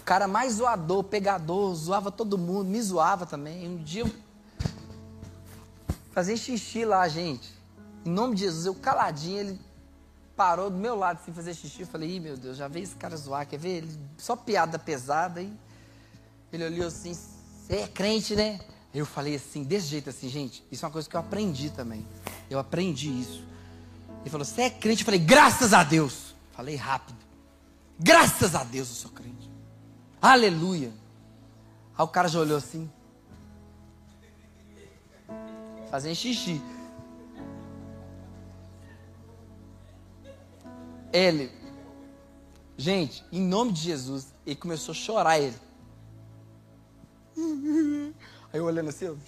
O 0.00 0.02
cara 0.04 0.28
mais 0.28 0.54
zoador, 0.54 1.02
pegador, 1.04 1.74
zoava 1.74 2.10
todo 2.10 2.38
mundo, 2.38 2.68
me 2.68 2.80
zoava 2.80 3.26
também. 3.26 3.68
Um 3.68 3.82
dia 3.82 4.02
eu 4.02 4.10
fazia 6.12 6.36
xixi 6.36 6.84
lá, 6.84 7.06
gente. 7.08 7.52
Em 8.04 8.10
nome 8.10 8.34
de 8.34 8.42
Jesus, 8.42 8.66
eu 8.66 8.74
caladinho, 8.74 9.38
ele 9.38 9.60
parou 10.38 10.70
do 10.70 10.76
meu 10.76 10.94
lado 10.94 11.18
assim, 11.20 11.32
fazer 11.32 11.52
xixi. 11.52 11.80
Eu 11.80 11.86
falei, 11.88 12.14
Ih, 12.14 12.20
meu 12.20 12.36
Deus, 12.36 12.56
já 12.56 12.68
veio 12.68 12.84
esse 12.84 12.94
cara 12.94 13.16
zoar, 13.16 13.44
quer 13.44 13.58
ver? 13.58 13.78
Ele, 13.78 13.98
só 14.16 14.36
piada 14.36 14.78
pesada. 14.78 15.40
Aí 15.40 15.52
ele 16.52 16.64
olhou 16.64 16.86
assim, 16.86 17.12
você 17.12 17.78
é 17.78 17.88
crente, 17.88 18.36
né? 18.36 18.60
Eu 18.94 19.04
falei 19.04 19.34
assim, 19.34 19.64
desse 19.64 19.88
jeito 19.88 20.08
assim, 20.08 20.28
gente, 20.28 20.64
isso 20.70 20.84
é 20.84 20.86
uma 20.86 20.92
coisa 20.92 21.10
que 21.10 21.16
eu 21.16 21.20
aprendi 21.20 21.70
também. 21.70 22.06
Eu 22.48 22.60
aprendi 22.60 23.08
isso. 23.08 23.44
Ele 24.20 24.30
falou, 24.30 24.44
você 24.44 24.62
é 24.62 24.70
crente? 24.70 25.02
Eu 25.02 25.06
falei, 25.06 25.20
graças 25.20 25.72
a 25.74 25.82
Deus. 25.82 26.36
Falei 26.52 26.76
rápido. 26.76 27.18
Graças 27.98 28.54
a 28.54 28.62
Deus 28.62 28.88
eu 28.90 28.94
sou 28.94 29.10
crente. 29.10 29.50
Aleluia. 30.22 30.92
Aí 31.96 32.04
o 32.04 32.08
cara 32.08 32.28
já 32.28 32.38
olhou 32.38 32.58
assim. 32.58 32.88
Fazendo 35.90 36.14
xixi. 36.14 36.62
Ele, 41.12 41.50
gente, 42.76 43.24
em 43.32 43.40
nome 43.40 43.72
de 43.72 43.80
Jesus, 43.82 44.34
ele 44.46 44.56
começou 44.56 44.92
a 44.92 44.96
chorar 44.96 45.38
ele. 45.38 45.56
Aí 48.52 48.60
eu 48.60 48.64
olhando 48.64 48.90
assim, 48.90 49.06
eu... 49.06 49.18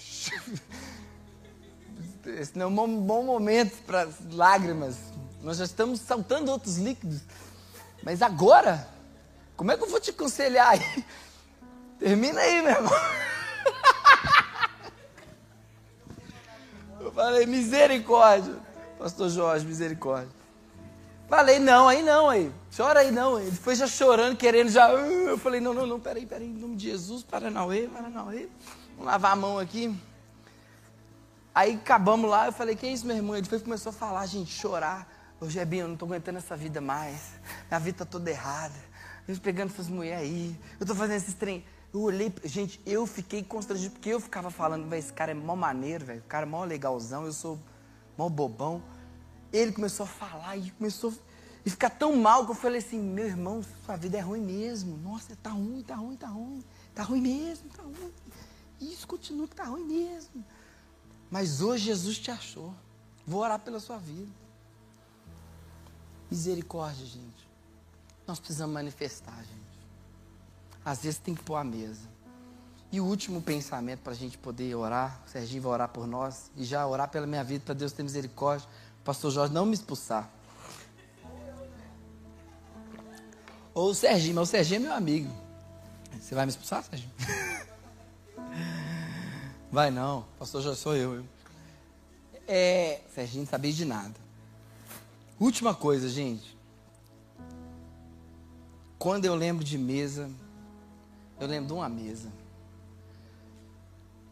esse 2.38 2.56
não 2.56 2.66
é 2.66 2.68
um 2.68 3.00
bom 3.00 3.22
momento 3.22 3.82
para 3.82 4.08
lágrimas. 4.32 4.96
Nós 5.42 5.56
já 5.56 5.64
estamos 5.64 6.00
saltando 6.00 6.50
outros 6.50 6.76
líquidos. 6.76 7.20
Mas 8.02 8.22
agora, 8.22 8.88
como 9.56 9.70
é 9.72 9.76
que 9.76 9.82
eu 9.82 9.88
vou 9.88 10.00
te 10.00 10.10
aconselhar 10.10 10.70
aí? 10.70 11.04
Termina 11.98 12.40
aí, 12.40 12.62
meu 12.62 12.72
irmão. 12.72 12.92
Eu 17.00 17.12
falei, 17.12 17.46
misericórdia. 17.46 18.54
Pastor 18.98 19.28
Jorge, 19.28 19.66
misericórdia. 19.66 20.39
Falei, 21.30 21.60
não, 21.60 21.86
aí 21.86 22.02
não, 22.02 22.28
aí. 22.28 22.52
Chora 22.76 23.00
aí 23.00 23.12
não. 23.12 23.38
Ele 23.38 23.52
foi 23.52 23.76
já 23.76 23.86
chorando, 23.86 24.36
querendo 24.36 24.68
já. 24.68 24.90
Eu 24.90 25.38
falei, 25.38 25.60
não, 25.60 25.72
não, 25.72 25.86
não, 25.86 26.00
peraí, 26.00 26.26
peraí, 26.26 26.48
em 26.48 26.52
nome 26.52 26.74
de 26.74 26.90
Jesus, 26.90 27.22
Paranauê, 27.22 27.86
Paranauê. 27.86 28.48
Vamos 28.96 29.06
lavar 29.06 29.32
a 29.32 29.36
mão 29.36 29.56
aqui. 29.56 29.96
Aí 31.54 31.76
acabamos 31.76 32.28
lá, 32.28 32.46
eu 32.46 32.52
falei, 32.52 32.74
que 32.74 32.84
é 32.84 32.92
isso, 32.92 33.06
meu 33.06 33.14
irmão? 33.14 33.36
Ele 33.36 33.46
foi 33.46 33.60
começou 33.60 33.90
a 33.90 33.92
falar, 33.92 34.26
gente, 34.26 34.50
chorar. 34.52 35.08
Ô 35.40 35.48
Jebinho, 35.48 35.82
eu 35.82 35.86
não 35.86 35.94
estou 35.94 36.06
aguentando 36.06 36.38
essa 36.38 36.56
vida 36.56 36.80
mais. 36.80 37.34
Minha 37.68 37.78
vida 37.78 38.02
está 38.02 38.04
toda 38.04 38.28
errada. 38.28 38.74
Eu 39.28 39.34
estou 39.34 39.44
pegando 39.44 39.70
essas 39.70 39.88
mulheres 39.88 40.22
aí. 40.22 40.56
Eu 40.80 40.84
estou 40.84 40.96
fazendo 40.96 41.16
esses 41.18 41.34
trem. 41.34 41.64
Eu 41.94 42.00
olhei, 42.02 42.34
gente, 42.42 42.80
eu 42.84 43.06
fiquei 43.06 43.44
constrangido, 43.44 43.92
porque 43.92 44.08
eu 44.08 44.18
ficava 44.18 44.50
falando, 44.50 44.88
velho, 44.88 44.98
esse 44.98 45.12
cara 45.12 45.30
é 45.30 45.34
mó 45.34 45.54
maneiro, 45.54 46.06
velho. 46.06 46.20
O 46.20 46.24
cara 46.24 46.44
é 46.44 46.48
mó 46.48 46.64
legalzão, 46.64 47.24
eu 47.24 47.32
sou 47.32 47.56
mó 48.18 48.28
bobão. 48.28 48.82
Ele 49.52 49.72
começou 49.72 50.04
a 50.04 50.08
falar 50.08 50.56
e 50.56 50.70
começou 50.72 51.10
a 51.10 51.70
ficar 51.70 51.90
tão 51.90 52.16
mal 52.16 52.44
que 52.44 52.52
eu 52.52 52.54
falei 52.54 52.78
assim, 52.78 52.98
meu 52.98 53.26
irmão, 53.26 53.64
sua 53.84 53.96
vida 53.96 54.18
é 54.18 54.20
ruim 54.20 54.40
mesmo. 54.40 54.96
Nossa, 54.98 55.36
tá 55.42 55.50
ruim, 55.50 55.82
tá 55.82 55.94
ruim, 55.94 56.16
tá 56.16 56.28
ruim. 56.28 56.64
Tá 56.94 57.02
ruim 57.02 57.20
mesmo, 57.20 57.68
tá 57.70 57.82
ruim. 57.82 58.12
Isso 58.80 59.06
continua 59.06 59.46
que 59.46 59.54
tá 59.54 59.64
ruim 59.64 59.84
mesmo. 59.84 60.44
Mas 61.30 61.60
hoje 61.60 61.84
Jesus 61.84 62.18
te 62.18 62.30
achou. 62.30 62.74
Vou 63.26 63.40
orar 63.40 63.58
pela 63.58 63.78
sua 63.78 63.98
vida. 63.98 64.30
Misericórdia, 66.30 67.06
gente. 67.06 67.48
Nós 68.26 68.38
precisamos 68.38 68.72
manifestar, 68.72 69.36
gente. 69.36 69.60
Às 70.84 71.02
vezes 71.02 71.18
tem 71.18 71.34
que 71.34 71.42
pôr 71.42 71.56
a 71.56 71.64
mesa. 71.64 72.08
E 72.92 73.00
o 73.00 73.04
último 73.04 73.40
pensamento 73.40 74.00
para 74.00 74.12
a 74.12 74.16
gente 74.16 74.36
poder 74.36 74.74
orar, 74.74 75.22
o 75.24 75.30
Serginho 75.30 75.62
vai 75.62 75.72
orar 75.72 75.88
por 75.88 76.08
nós 76.08 76.50
e 76.56 76.64
já 76.64 76.84
orar 76.84 77.08
pela 77.08 77.26
minha 77.26 77.44
vida, 77.44 77.64
para 77.64 77.74
Deus 77.74 77.92
ter 77.92 78.02
misericórdia, 78.02 78.68
pastor 79.04 79.30
Jorge 79.30 79.52
não 79.52 79.66
me 79.66 79.74
expulsar. 79.74 80.30
Ou 83.72 83.90
o 83.90 83.94
Serginho, 83.94 84.34
mas 84.36 84.48
o 84.48 84.50
Serginho 84.50 84.76
é 84.76 84.80
meu 84.80 84.92
amigo. 84.92 85.30
Você 86.20 86.34
vai 86.34 86.44
me 86.44 86.50
expulsar, 86.50 86.84
Serginho? 86.84 87.12
Vai 89.72 89.88
não, 89.92 90.24
pastor 90.36 90.62
Jorge 90.62 90.80
sou 90.80 90.96
eu. 90.96 91.24
É, 92.48 93.02
Serginho 93.14 93.44
não 93.44 93.50
sabia 93.50 93.72
de 93.72 93.84
nada. 93.84 94.14
Última 95.38 95.72
coisa, 95.74 96.08
gente. 96.08 96.58
Quando 98.98 99.24
eu 99.24 99.34
lembro 99.34 99.64
de 99.64 99.78
mesa, 99.78 100.28
eu 101.38 101.46
lembro 101.46 101.68
de 101.68 101.72
uma 101.72 101.88
mesa. 101.88 102.30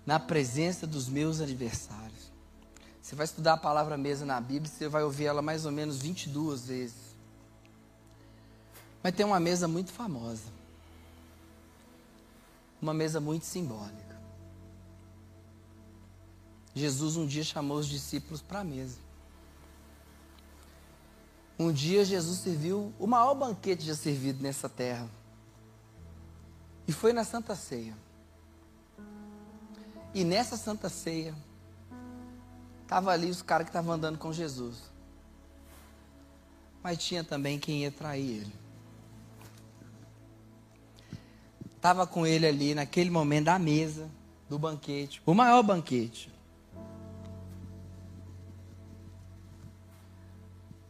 Na 0.04 0.18
presença 0.18 0.86
dos 0.86 1.08
meus 1.08 1.40
aniversários. 1.40 2.07
Você 3.08 3.16
vai 3.16 3.24
estudar 3.24 3.54
a 3.54 3.56
palavra 3.56 3.96
mesa 3.96 4.26
na 4.26 4.38
Bíblia, 4.38 4.70
você 4.70 4.86
vai 4.86 5.02
ouvir 5.02 5.24
ela 5.24 5.40
mais 5.40 5.64
ou 5.64 5.72
menos 5.72 5.96
22 5.96 6.66
vezes. 6.66 7.16
Mas 9.02 9.14
tem 9.14 9.24
uma 9.24 9.40
mesa 9.40 9.66
muito 9.66 9.90
famosa. 9.90 10.52
Uma 12.82 12.92
mesa 12.92 13.18
muito 13.18 13.46
simbólica. 13.46 14.20
Jesus 16.74 17.16
um 17.16 17.26
dia 17.26 17.42
chamou 17.42 17.78
os 17.78 17.86
discípulos 17.86 18.42
para 18.42 18.60
a 18.60 18.64
mesa. 18.64 18.98
Um 21.58 21.72
dia 21.72 22.04
Jesus 22.04 22.40
serviu 22.40 22.92
o 22.98 23.06
maior 23.06 23.34
banquete 23.34 23.86
já 23.86 23.94
servido 23.94 24.42
nessa 24.42 24.68
terra. 24.68 25.08
E 26.86 26.92
foi 26.92 27.14
na 27.14 27.24
Santa 27.24 27.56
Ceia. 27.56 27.96
E 30.12 30.24
nessa 30.24 30.58
Santa 30.58 30.90
Ceia, 30.90 31.34
estava 32.88 33.12
ali 33.12 33.28
os 33.28 33.42
caras 33.42 33.66
que 33.66 33.68
estavam 33.68 33.92
andando 33.92 34.16
com 34.16 34.32
Jesus. 34.32 34.90
Mas 36.82 36.96
tinha 36.96 37.22
também 37.22 37.58
quem 37.58 37.82
ia 37.82 37.92
trair 37.92 38.40
ele. 38.40 38.52
Estava 41.76 42.06
com 42.06 42.26
ele 42.26 42.46
ali 42.46 42.74
naquele 42.74 43.10
momento 43.10 43.44
da 43.44 43.58
mesa 43.58 44.08
do 44.48 44.58
banquete, 44.58 45.20
o 45.26 45.34
maior 45.34 45.62
banquete. 45.62 46.32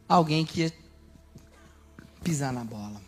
Alguém 0.07 0.45
que 0.45 0.61
ia 0.61 0.73
pisar 2.23 2.53
na 2.53 2.63
bola. 2.63 3.01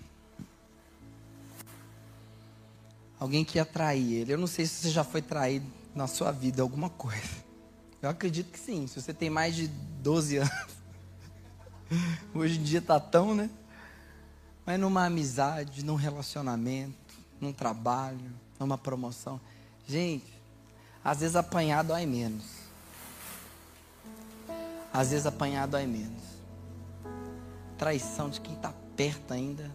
Alguém 3.17 3.45
que 3.45 3.57
ia 3.57 3.65
trair 3.65 4.15
ele. 4.15 4.33
Eu 4.33 4.37
não 4.37 4.47
sei 4.47 4.65
se 4.65 4.81
você 4.81 4.89
já 4.89 5.03
foi 5.03 5.21
traído 5.21 5.65
na 5.95 6.07
sua 6.07 6.31
vida 6.31 6.61
alguma 6.61 6.89
coisa. 6.89 7.50
Eu 8.01 8.09
acredito 8.09 8.51
que 8.51 8.59
sim. 8.59 8.87
Se 8.87 9.01
você 9.01 9.13
tem 9.13 9.29
mais 9.29 9.55
de 9.55 9.67
12 9.67 10.37
anos. 10.37 10.67
Hoje 12.33 12.59
em 12.59 12.63
dia 12.63 12.81
tá 12.81 12.99
tão, 12.99 13.35
né? 13.35 13.49
Mas 14.65 14.79
numa 14.79 15.05
amizade, 15.05 15.83
num 15.83 15.95
relacionamento, 15.95 17.15
num 17.39 17.51
trabalho, 17.51 18.31
numa 18.59 18.77
promoção. 18.77 19.39
Gente, 19.87 20.33
às 21.03 21.19
vezes 21.19 21.35
apanhar 21.35 21.83
dói 21.83 22.05
menos. 22.05 22.45
Às 24.93 25.11
vezes 25.11 25.25
apanhar 25.25 25.67
dói 25.67 25.85
menos. 25.85 26.23
Traição 27.77 28.29
de 28.29 28.39
quem 28.41 28.53
está 28.53 28.73
perto 28.95 29.33
ainda. 29.33 29.71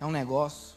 É 0.00 0.06
um 0.06 0.10
negócio 0.10 0.76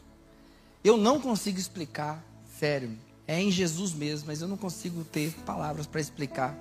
eu 0.82 0.96
não 0.96 1.20
consigo 1.20 1.58
explicar, 1.58 2.24
sério, 2.58 2.96
é 3.30 3.40
em 3.40 3.48
Jesus 3.48 3.92
mesmo, 3.92 4.26
mas 4.26 4.42
eu 4.42 4.48
não 4.48 4.56
consigo 4.56 5.04
ter 5.04 5.32
palavras 5.46 5.86
para 5.86 6.00
explicar 6.00 6.52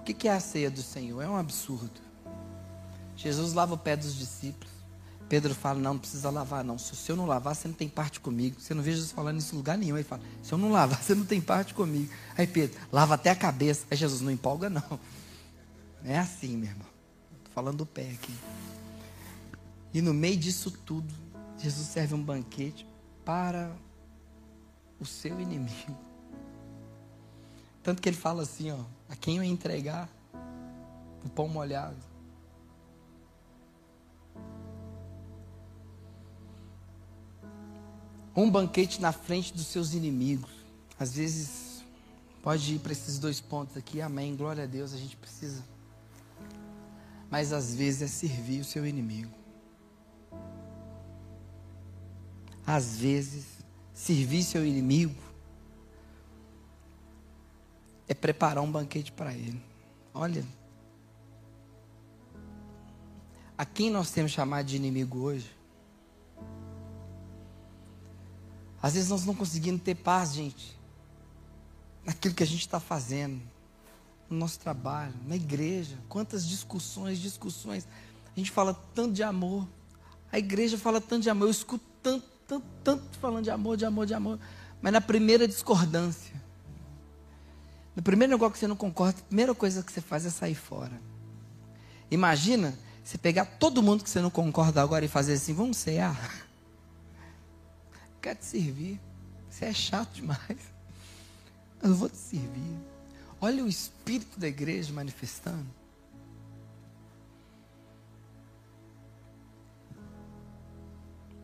o 0.00 0.02
que 0.02 0.26
é 0.26 0.32
a 0.32 0.40
ceia 0.40 0.70
do 0.70 0.82
Senhor. 0.82 1.20
É 1.20 1.28
um 1.28 1.36
absurdo. 1.36 2.00
Jesus 3.14 3.52
lava 3.52 3.74
o 3.74 3.78
pé 3.78 3.94
dos 3.94 4.16
discípulos. 4.16 4.72
Pedro 5.28 5.54
fala: 5.54 5.78
Não, 5.78 5.92
não 5.92 6.00
precisa 6.00 6.30
lavar, 6.30 6.64
não. 6.64 6.78
Se 6.78 7.10
eu 7.12 7.14
não 7.14 7.26
lavar, 7.26 7.54
você 7.54 7.68
não 7.68 7.74
tem 7.74 7.90
parte 7.90 8.20
comigo. 8.20 8.58
Você 8.58 8.72
não 8.72 8.82
vê 8.82 8.92
Jesus 8.92 9.12
falando 9.12 9.38
isso 9.38 9.54
em 9.54 9.58
lugar 9.58 9.76
nenhum. 9.76 9.98
Ele 9.98 10.04
fala: 10.04 10.22
Se 10.42 10.50
eu 10.50 10.56
não 10.56 10.72
lavar, 10.72 11.02
você 11.02 11.14
não 11.14 11.26
tem 11.26 11.42
parte 11.42 11.74
comigo. 11.74 12.10
Aí 12.38 12.46
Pedro, 12.46 12.80
lava 12.90 13.16
até 13.16 13.28
a 13.28 13.36
cabeça. 13.36 13.84
Aí 13.90 13.96
Jesus, 13.96 14.22
não 14.22 14.30
empolga, 14.30 14.70
não. 14.70 14.98
É 16.02 16.18
assim, 16.18 16.56
meu 16.56 16.70
irmão. 16.70 16.88
Estou 17.36 17.52
falando 17.52 17.78
do 17.78 17.86
pé 17.86 18.10
aqui. 18.12 18.34
E 19.92 20.00
no 20.00 20.14
meio 20.14 20.38
disso 20.38 20.70
tudo, 20.70 21.12
Jesus 21.58 21.86
serve 21.86 22.14
um 22.14 22.22
banquete 22.22 22.88
para 23.26 23.70
o 24.98 25.04
seu 25.04 25.38
inimigo. 25.38 26.13
Tanto 27.84 28.02
que 28.02 28.08
ele 28.08 28.16
fala 28.16 28.42
assim, 28.42 28.72
ó, 28.72 28.78
a 29.08 29.14
quem 29.14 29.36
eu 29.36 29.44
entregar 29.44 30.08
o 31.24 31.28
pão 31.28 31.46
molhado. 31.46 31.96
Um 38.34 38.50
banquete 38.50 39.00
na 39.00 39.12
frente 39.12 39.54
dos 39.54 39.68
seus 39.68 39.94
inimigos. 39.94 40.50
Às 40.98 41.14
vezes 41.14 41.74
Pode 42.44 42.74
ir 42.74 42.78
para 42.78 42.92
esses 42.92 43.18
dois 43.18 43.40
pontos 43.40 43.74
aqui, 43.74 44.02
amém. 44.02 44.36
Glória 44.36 44.64
a 44.64 44.66
Deus, 44.66 44.92
a 44.92 44.98
gente 44.98 45.16
precisa. 45.16 45.64
Mas 47.30 47.54
às 47.54 47.74
vezes 47.74 48.02
é 48.02 48.06
servir 48.06 48.60
o 48.60 48.64
seu 48.64 48.86
inimigo. 48.86 49.32
Às 52.66 52.98
vezes, 52.98 53.46
servir 53.94 54.42
seu 54.42 54.62
inimigo 54.62 55.14
é 58.08 58.14
preparar 58.14 58.62
um 58.62 58.70
banquete 58.70 59.12
para 59.12 59.32
ele. 59.32 59.62
Olha, 60.12 60.44
a 63.56 63.64
quem 63.64 63.90
nós 63.90 64.10
temos 64.10 64.32
chamado 64.32 64.66
de 64.66 64.76
inimigo 64.76 65.18
hoje? 65.20 65.50
Às 68.82 68.94
vezes 68.94 69.08
nós 69.08 69.24
não 69.24 69.34
conseguimos 69.34 69.80
ter 69.82 69.94
paz, 69.94 70.34
gente, 70.34 70.78
naquilo 72.04 72.34
que 72.34 72.42
a 72.42 72.46
gente 72.46 72.60
está 72.60 72.78
fazendo, 72.78 73.40
no 74.28 74.36
nosso 74.36 74.58
trabalho, 74.58 75.14
na 75.26 75.36
igreja. 75.36 75.96
Quantas 76.08 76.46
discussões, 76.46 77.18
discussões. 77.18 77.88
A 78.36 78.38
gente 78.38 78.50
fala 78.50 78.74
tanto 78.94 79.14
de 79.14 79.22
amor. 79.22 79.66
A 80.30 80.38
igreja 80.38 80.76
fala 80.76 81.00
tanto 81.00 81.22
de 81.22 81.30
amor. 81.30 81.46
Eu 81.46 81.50
escuto 81.50 81.84
tanto, 82.02 82.26
tanto, 82.46 82.66
tanto 82.82 83.18
falando 83.18 83.44
de 83.44 83.50
amor, 83.50 83.76
de 83.76 83.86
amor, 83.86 84.04
de 84.04 84.14
amor. 84.14 84.38
Mas 84.82 84.92
na 84.92 85.00
primeira 85.00 85.48
discordância, 85.48 86.34
no 87.96 88.02
primeiro 88.02 88.32
negócio 88.32 88.52
que 88.52 88.58
você 88.58 88.66
não 88.66 88.76
concorda, 88.76 89.20
a 89.20 89.24
primeira 89.24 89.54
coisa 89.54 89.82
que 89.82 89.92
você 89.92 90.00
faz 90.00 90.26
é 90.26 90.30
sair 90.30 90.54
fora. 90.54 91.00
Imagina 92.10 92.76
você 93.04 93.18
pegar 93.18 93.44
todo 93.44 93.82
mundo 93.82 94.02
que 94.02 94.10
você 94.10 94.20
não 94.20 94.30
concorda 94.30 94.82
agora 94.82 95.04
e 95.04 95.08
fazer 95.08 95.34
assim, 95.34 95.52
vamos 95.52 95.76
cear. 95.76 96.18
Quero 98.20 98.38
te 98.38 98.44
servir. 98.46 99.00
Você 99.50 99.66
é 99.66 99.72
chato 99.72 100.14
demais. 100.14 100.58
Eu 101.82 101.94
vou 101.94 102.08
te 102.08 102.16
servir. 102.16 102.78
Olha 103.40 103.62
o 103.62 103.68
espírito 103.68 104.40
da 104.40 104.48
igreja 104.48 104.92
manifestando. 104.92 105.66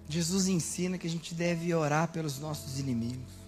Jesus 0.09 0.49
ensina 0.49 0.99
que 0.99 1.07
a 1.07 1.11
gente 1.11 1.35
deve 1.35 1.73
orar 1.73 2.09
pelos 2.09 2.39
nossos 2.39 2.81
inimigos. 2.81 3.40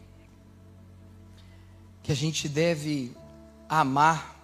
Que 2.02 2.12
a 2.12 2.16
gente 2.16 2.48
deve 2.48 3.16
amar 3.68 4.36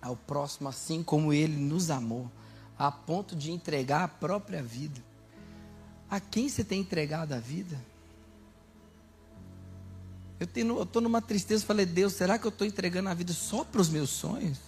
ao 0.00 0.16
próximo 0.16 0.68
assim 0.68 1.02
como 1.02 1.32
ele 1.32 1.56
nos 1.56 1.90
amou, 1.90 2.30
a 2.78 2.90
ponto 2.90 3.36
de 3.36 3.52
entregar 3.52 4.04
a 4.04 4.08
própria 4.08 4.62
vida. 4.62 5.00
A 6.10 6.18
quem 6.18 6.48
você 6.48 6.64
tem 6.64 6.80
entregado 6.80 7.32
a 7.32 7.38
vida? 7.38 7.78
Eu 10.40 10.82
estou 10.82 11.02
numa 11.02 11.20
tristeza, 11.20 11.66
falei, 11.66 11.84
Deus, 11.84 12.14
será 12.14 12.38
que 12.38 12.46
eu 12.46 12.48
estou 12.48 12.66
entregando 12.66 13.10
a 13.10 13.14
vida 13.14 13.32
só 13.32 13.62
para 13.62 13.80
os 13.80 13.90
meus 13.90 14.08
sonhos? 14.08 14.58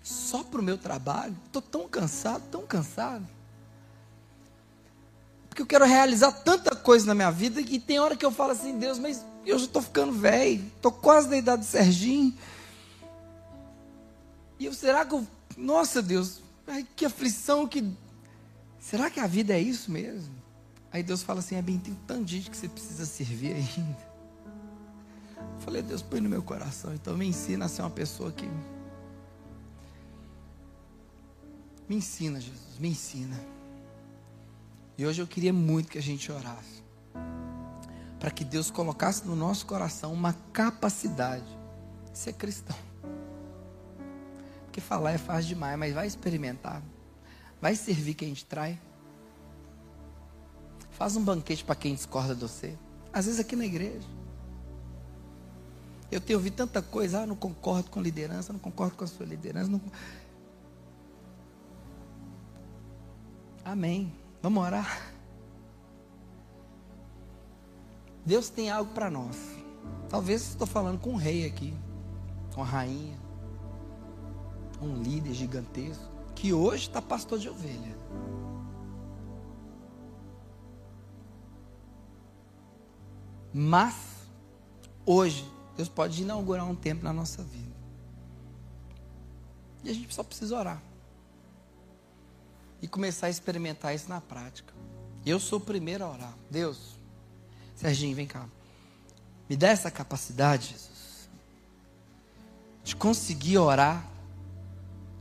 Só 0.00 0.44
para 0.44 0.60
o 0.60 0.64
meu 0.64 0.78
trabalho? 0.78 1.36
Estou 1.46 1.60
tão 1.60 1.88
cansado, 1.88 2.42
tão 2.50 2.64
cansado. 2.64 3.26
Porque 5.48 5.60
eu 5.60 5.66
quero 5.66 5.84
realizar 5.84 6.32
tanta 6.32 6.74
coisa 6.74 7.04
na 7.06 7.14
minha 7.14 7.30
vida 7.30 7.60
e 7.60 7.80
tem 7.80 7.98
hora 7.98 8.16
que 8.16 8.24
eu 8.24 8.30
falo 8.30 8.52
assim, 8.52 8.78
Deus, 8.78 8.98
mas 8.98 9.24
eu 9.44 9.58
já 9.58 9.64
estou 9.64 9.82
ficando 9.82 10.12
velho, 10.12 10.64
estou 10.76 10.92
quase 10.92 11.28
da 11.28 11.36
idade 11.36 11.62
do 11.62 11.68
Serginho. 11.68 12.34
E 14.58 14.66
eu, 14.66 14.72
será 14.72 15.04
que 15.04 15.14
eu. 15.14 15.26
Nossa 15.56 16.00
Deus, 16.00 16.40
ai, 16.66 16.86
que 16.94 17.04
aflição, 17.04 17.66
que. 17.66 17.84
Será 18.78 19.10
que 19.10 19.20
a 19.20 19.26
vida 19.26 19.52
é 19.52 19.60
isso 19.60 19.90
mesmo? 19.90 20.34
Aí 20.92 21.02
Deus 21.02 21.22
fala 21.22 21.40
assim: 21.40 21.56
é 21.56 21.62
bem, 21.62 21.78
tem 21.78 21.94
tanta 22.06 22.26
gente 22.28 22.50
que 22.50 22.56
você 22.56 22.68
precisa 22.68 23.04
servir 23.04 23.54
ainda. 23.54 24.12
Eu 25.36 25.60
falei, 25.60 25.82
Deus, 25.82 26.02
põe 26.02 26.20
no 26.20 26.28
meu 26.28 26.42
coração. 26.42 26.94
Então 26.94 27.16
me 27.16 27.26
ensina 27.26 27.64
a 27.64 27.68
ser 27.68 27.82
uma 27.82 27.90
pessoa 27.90 28.30
que. 28.30 28.48
Me 31.88 31.96
ensina, 31.96 32.40
Jesus, 32.40 32.78
me 32.78 32.88
ensina. 32.88 33.38
E 34.96 35.04
hoje 35.04 35.20
eu 35.20 35.26
queria 35.26 35.52
muito 35.52 35.90
que 35.90 35.98
a 35.98 36.02
gente 36.02 36.30
orasse. 36.30 36.82
Para 38.22 38.30
que 38.30 38.44
Deus 38.44 38.70
colocasse 38.70 39.26
no 39.26 39.34
nosso 39.34 39.66
coração 39.66 40.12
uma 40.12 40.32
capacidade 40.52 41.58
de 42.12 42.16
ser 42.16 42.34
cristão. 42.34 42.76
Porque 44.62 44.80
falar 44.80 45.10
é 45.10 45.18
fácil 45.18 45.48
demais, 45.48 45.76
mas 45.76 45.92
vai 45.92 46.06
experimentar. 46.06 46.80
Vai 47.60 47.74
servir 47.74 48.14
quem 48.14 48.32
te 48.32 48.44
trai. 48.44 48.78
Faz 50.92 51.16
um 51.16 51.24
banquete 51.24 51.64
para 51.64 51.74
quem 51.74 51.96
discorda 51.96 52.32
de 52.32 52.42
você. 52.42 52.78
Às 53.12 53.24
vezes 53.24 53.40
aqui 53.40 53.56
na 53.56 53.66
igreja. 53.66 54.06
Eu 56.08 56.20
tenho 56.20 56.38
ouvido 56.38 56.54
tanta 56.54 56.80
coisa, 56.80 57.22
ah, 57.22 57.26
não 57.26 57.34
concordo 57.34 57.90
com 57.90 57.98
a 57.98 58.02
liderança, 58.04 58.52
não 58.52 58.60
concordo 58.60 58.94
com 58.94 59.02
a 59.02 59.08
sua 59.08 59.26
liderança. 59.26 59.68
Não... 59.68 59.80
Amém. 63.64 64.14
Vamos 64.40 64.62
orar. 64.62 65.11
Deus 68.24 68.48
tem 68.48 68.70
algo 68.70 68.92
para 68.92 69.10
nós. 69.10 69.36
Talvez 70.08 70.48
estou 70.48 70.66
falando 70.66 70.98
com 71.00 71.10
um 71.10 71.16
rei 71.16 71.46
aqui, 71.46 71.74
com 72.54 72.62
a 72.62 72.66
rainha 72.66 73.22
um 74.82 75.02
líder 75.02 75.32
gigantesco, 75.32 76.04
que 76.34 76.52
hoje 76.52 76.88
está 76.88 77.00
pastor 77.00 77.38
de 77.38 77.48
ovelha. 77.48 77.96
Mas, 83.54 83.94
hoje, 85.04 85.48
Deus 85.76 85.88
pode 85.88 86.22
inaugurar 86.22 86.68
um 86.68 86.74
tempo 86.74 87.04
na 87.04 87.12
nossa 87.12 87.42
vida. 87.42 87.72
E 89.84 89.90
a 89.90 89.94
gente 89.94 90.12
só 90.12 90.22
precisa 90.22 90.56
orar. 90.56 90.82
E 92.80 92.88
começar 92.88 93.26
a 93.26 93.30
experimentar 93.30 93.94
isso 93.94 94.08
na 94.08 94.20
prática. 94.20 94.72
Eu 95.24 95.38
sou 95.38 95.58
o 95.58 95.62
primeiro 95.62 96.04
a 96.04 96.10
orar. 96.10 96.34
Deus, 96.50 96.98
Serginho, 97.82 98.14
vem 98.14 98.28
cá. 98.28 98.46
Me 99.48 99.56
dá 99.56 99.70
essa 99.70 99.90
capacidade, 99.90 100.68
Jesus, 100.68 101.28
de 102.84 102.94
conseguir 102.94 103.58
orar 103.58 104.08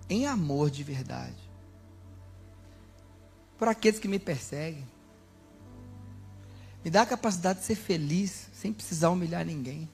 em 0.07 0.27
amor 0.27 0.69
de 0.69 0.83
verdade. 0.83 1.49
Por 3.57 3.67
aqueles 3.67 3.99
que 3.99 4.07
me 4.07 4.19
perseguem. 4.19 4.87
Me 6.85 6.91
dá 6.91 7.01
a 7.01 7.05
capacidade 7.05 7.61
de 7.61 7.65
ser 7.65 7.73
feliz, 7.73 8.47
sem 8.53 8.71
precisar 8.71 9.09
humilhar 9.09 9.43
ninguém. 9.43 9.89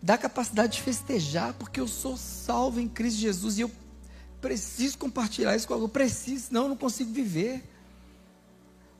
Dá 0.00 0.14
a 0.14 0.18
capacidade 0.18 0.74
de 0.74 0.82
festejar, 0.82 1.52
porque 1.54 1.80
eu 1.80 1.88
sou 1.88 2.16
salvo 2.16 2.78
em 2.78 2.88
Cristo 2.88 3.18
Jesus 3.18 3.58
e 3.58 3.62
eu 3.62 3.72
preciso 4.40 4.98
compartilhar 4.98 5.56
isso 5.56 5.66
com 5.66 5.74
alguém. 5.74 5.88
Eu 5.88 5.92
preciso, 5.92 6.46
senão 6.46 6.62
eu 6.62 6.68
não 6.68 6.76
consigo 6.76 7.12
viver. 7.12 7.68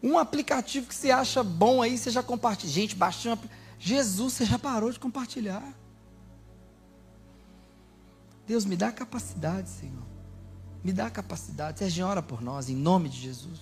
Um 0.02 0.18
aplicativo 0.18 0.86
que 0.86 0.94
você 0.94 1.10
acha 1.10 1.42
bom 1.42 1.82
aí, 1.82 1.98
você 1.98 2.10
já 2.10 2.22
compartilha. 2.22 2.72
Gente, 2.72 2.96
baixou 2.96 3.34
um 3.34 3.38
Jesus, 3.78 4.34
você 4.34 4.44
já 4.44 4.58
parou 4.58 4.90
de 4.90 4.98
compartilhar. 4.98 5.74
Deus, 8.46 8.64
me 8.64 8.76
dá 8.76 8.90
capacidade, 8.90 9.68
Senhor. 9.68 10.02
Me 10.82 10.92
dá 10.92 11.08
capacidade. 11.10 11.78
Seja 11.78 12.06
ora 12.06 12.22
por 12.22 12.42
nós, 12.42 12.68
em 12.68 12.76
nome 12.76 13.08
de 13.08 13.20
Jesus. 13.20 13.60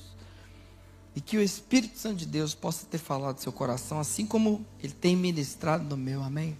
E 1.15 1.21
que 1.21 1.37
o 1.37 1.43
Espírito 1.43 1.99
Santo 1.99 2.17
de 2.17 2.27
Deus 2.27 2.55
possa 2.55 2.87
ter 2.87 2.99
falado 2.99 3.37
do 3.37 3.43
seu 3.43 3.53
coração, 3.53 3.99
assim 3.99 4.25
como 4.25 4.65
ele 4.83 4.93
tem 4.93 5.17
ministrado 5.17 5.85
no 5.85 5.97
meu. 5.97 6.23
Amém? 6.23 6.57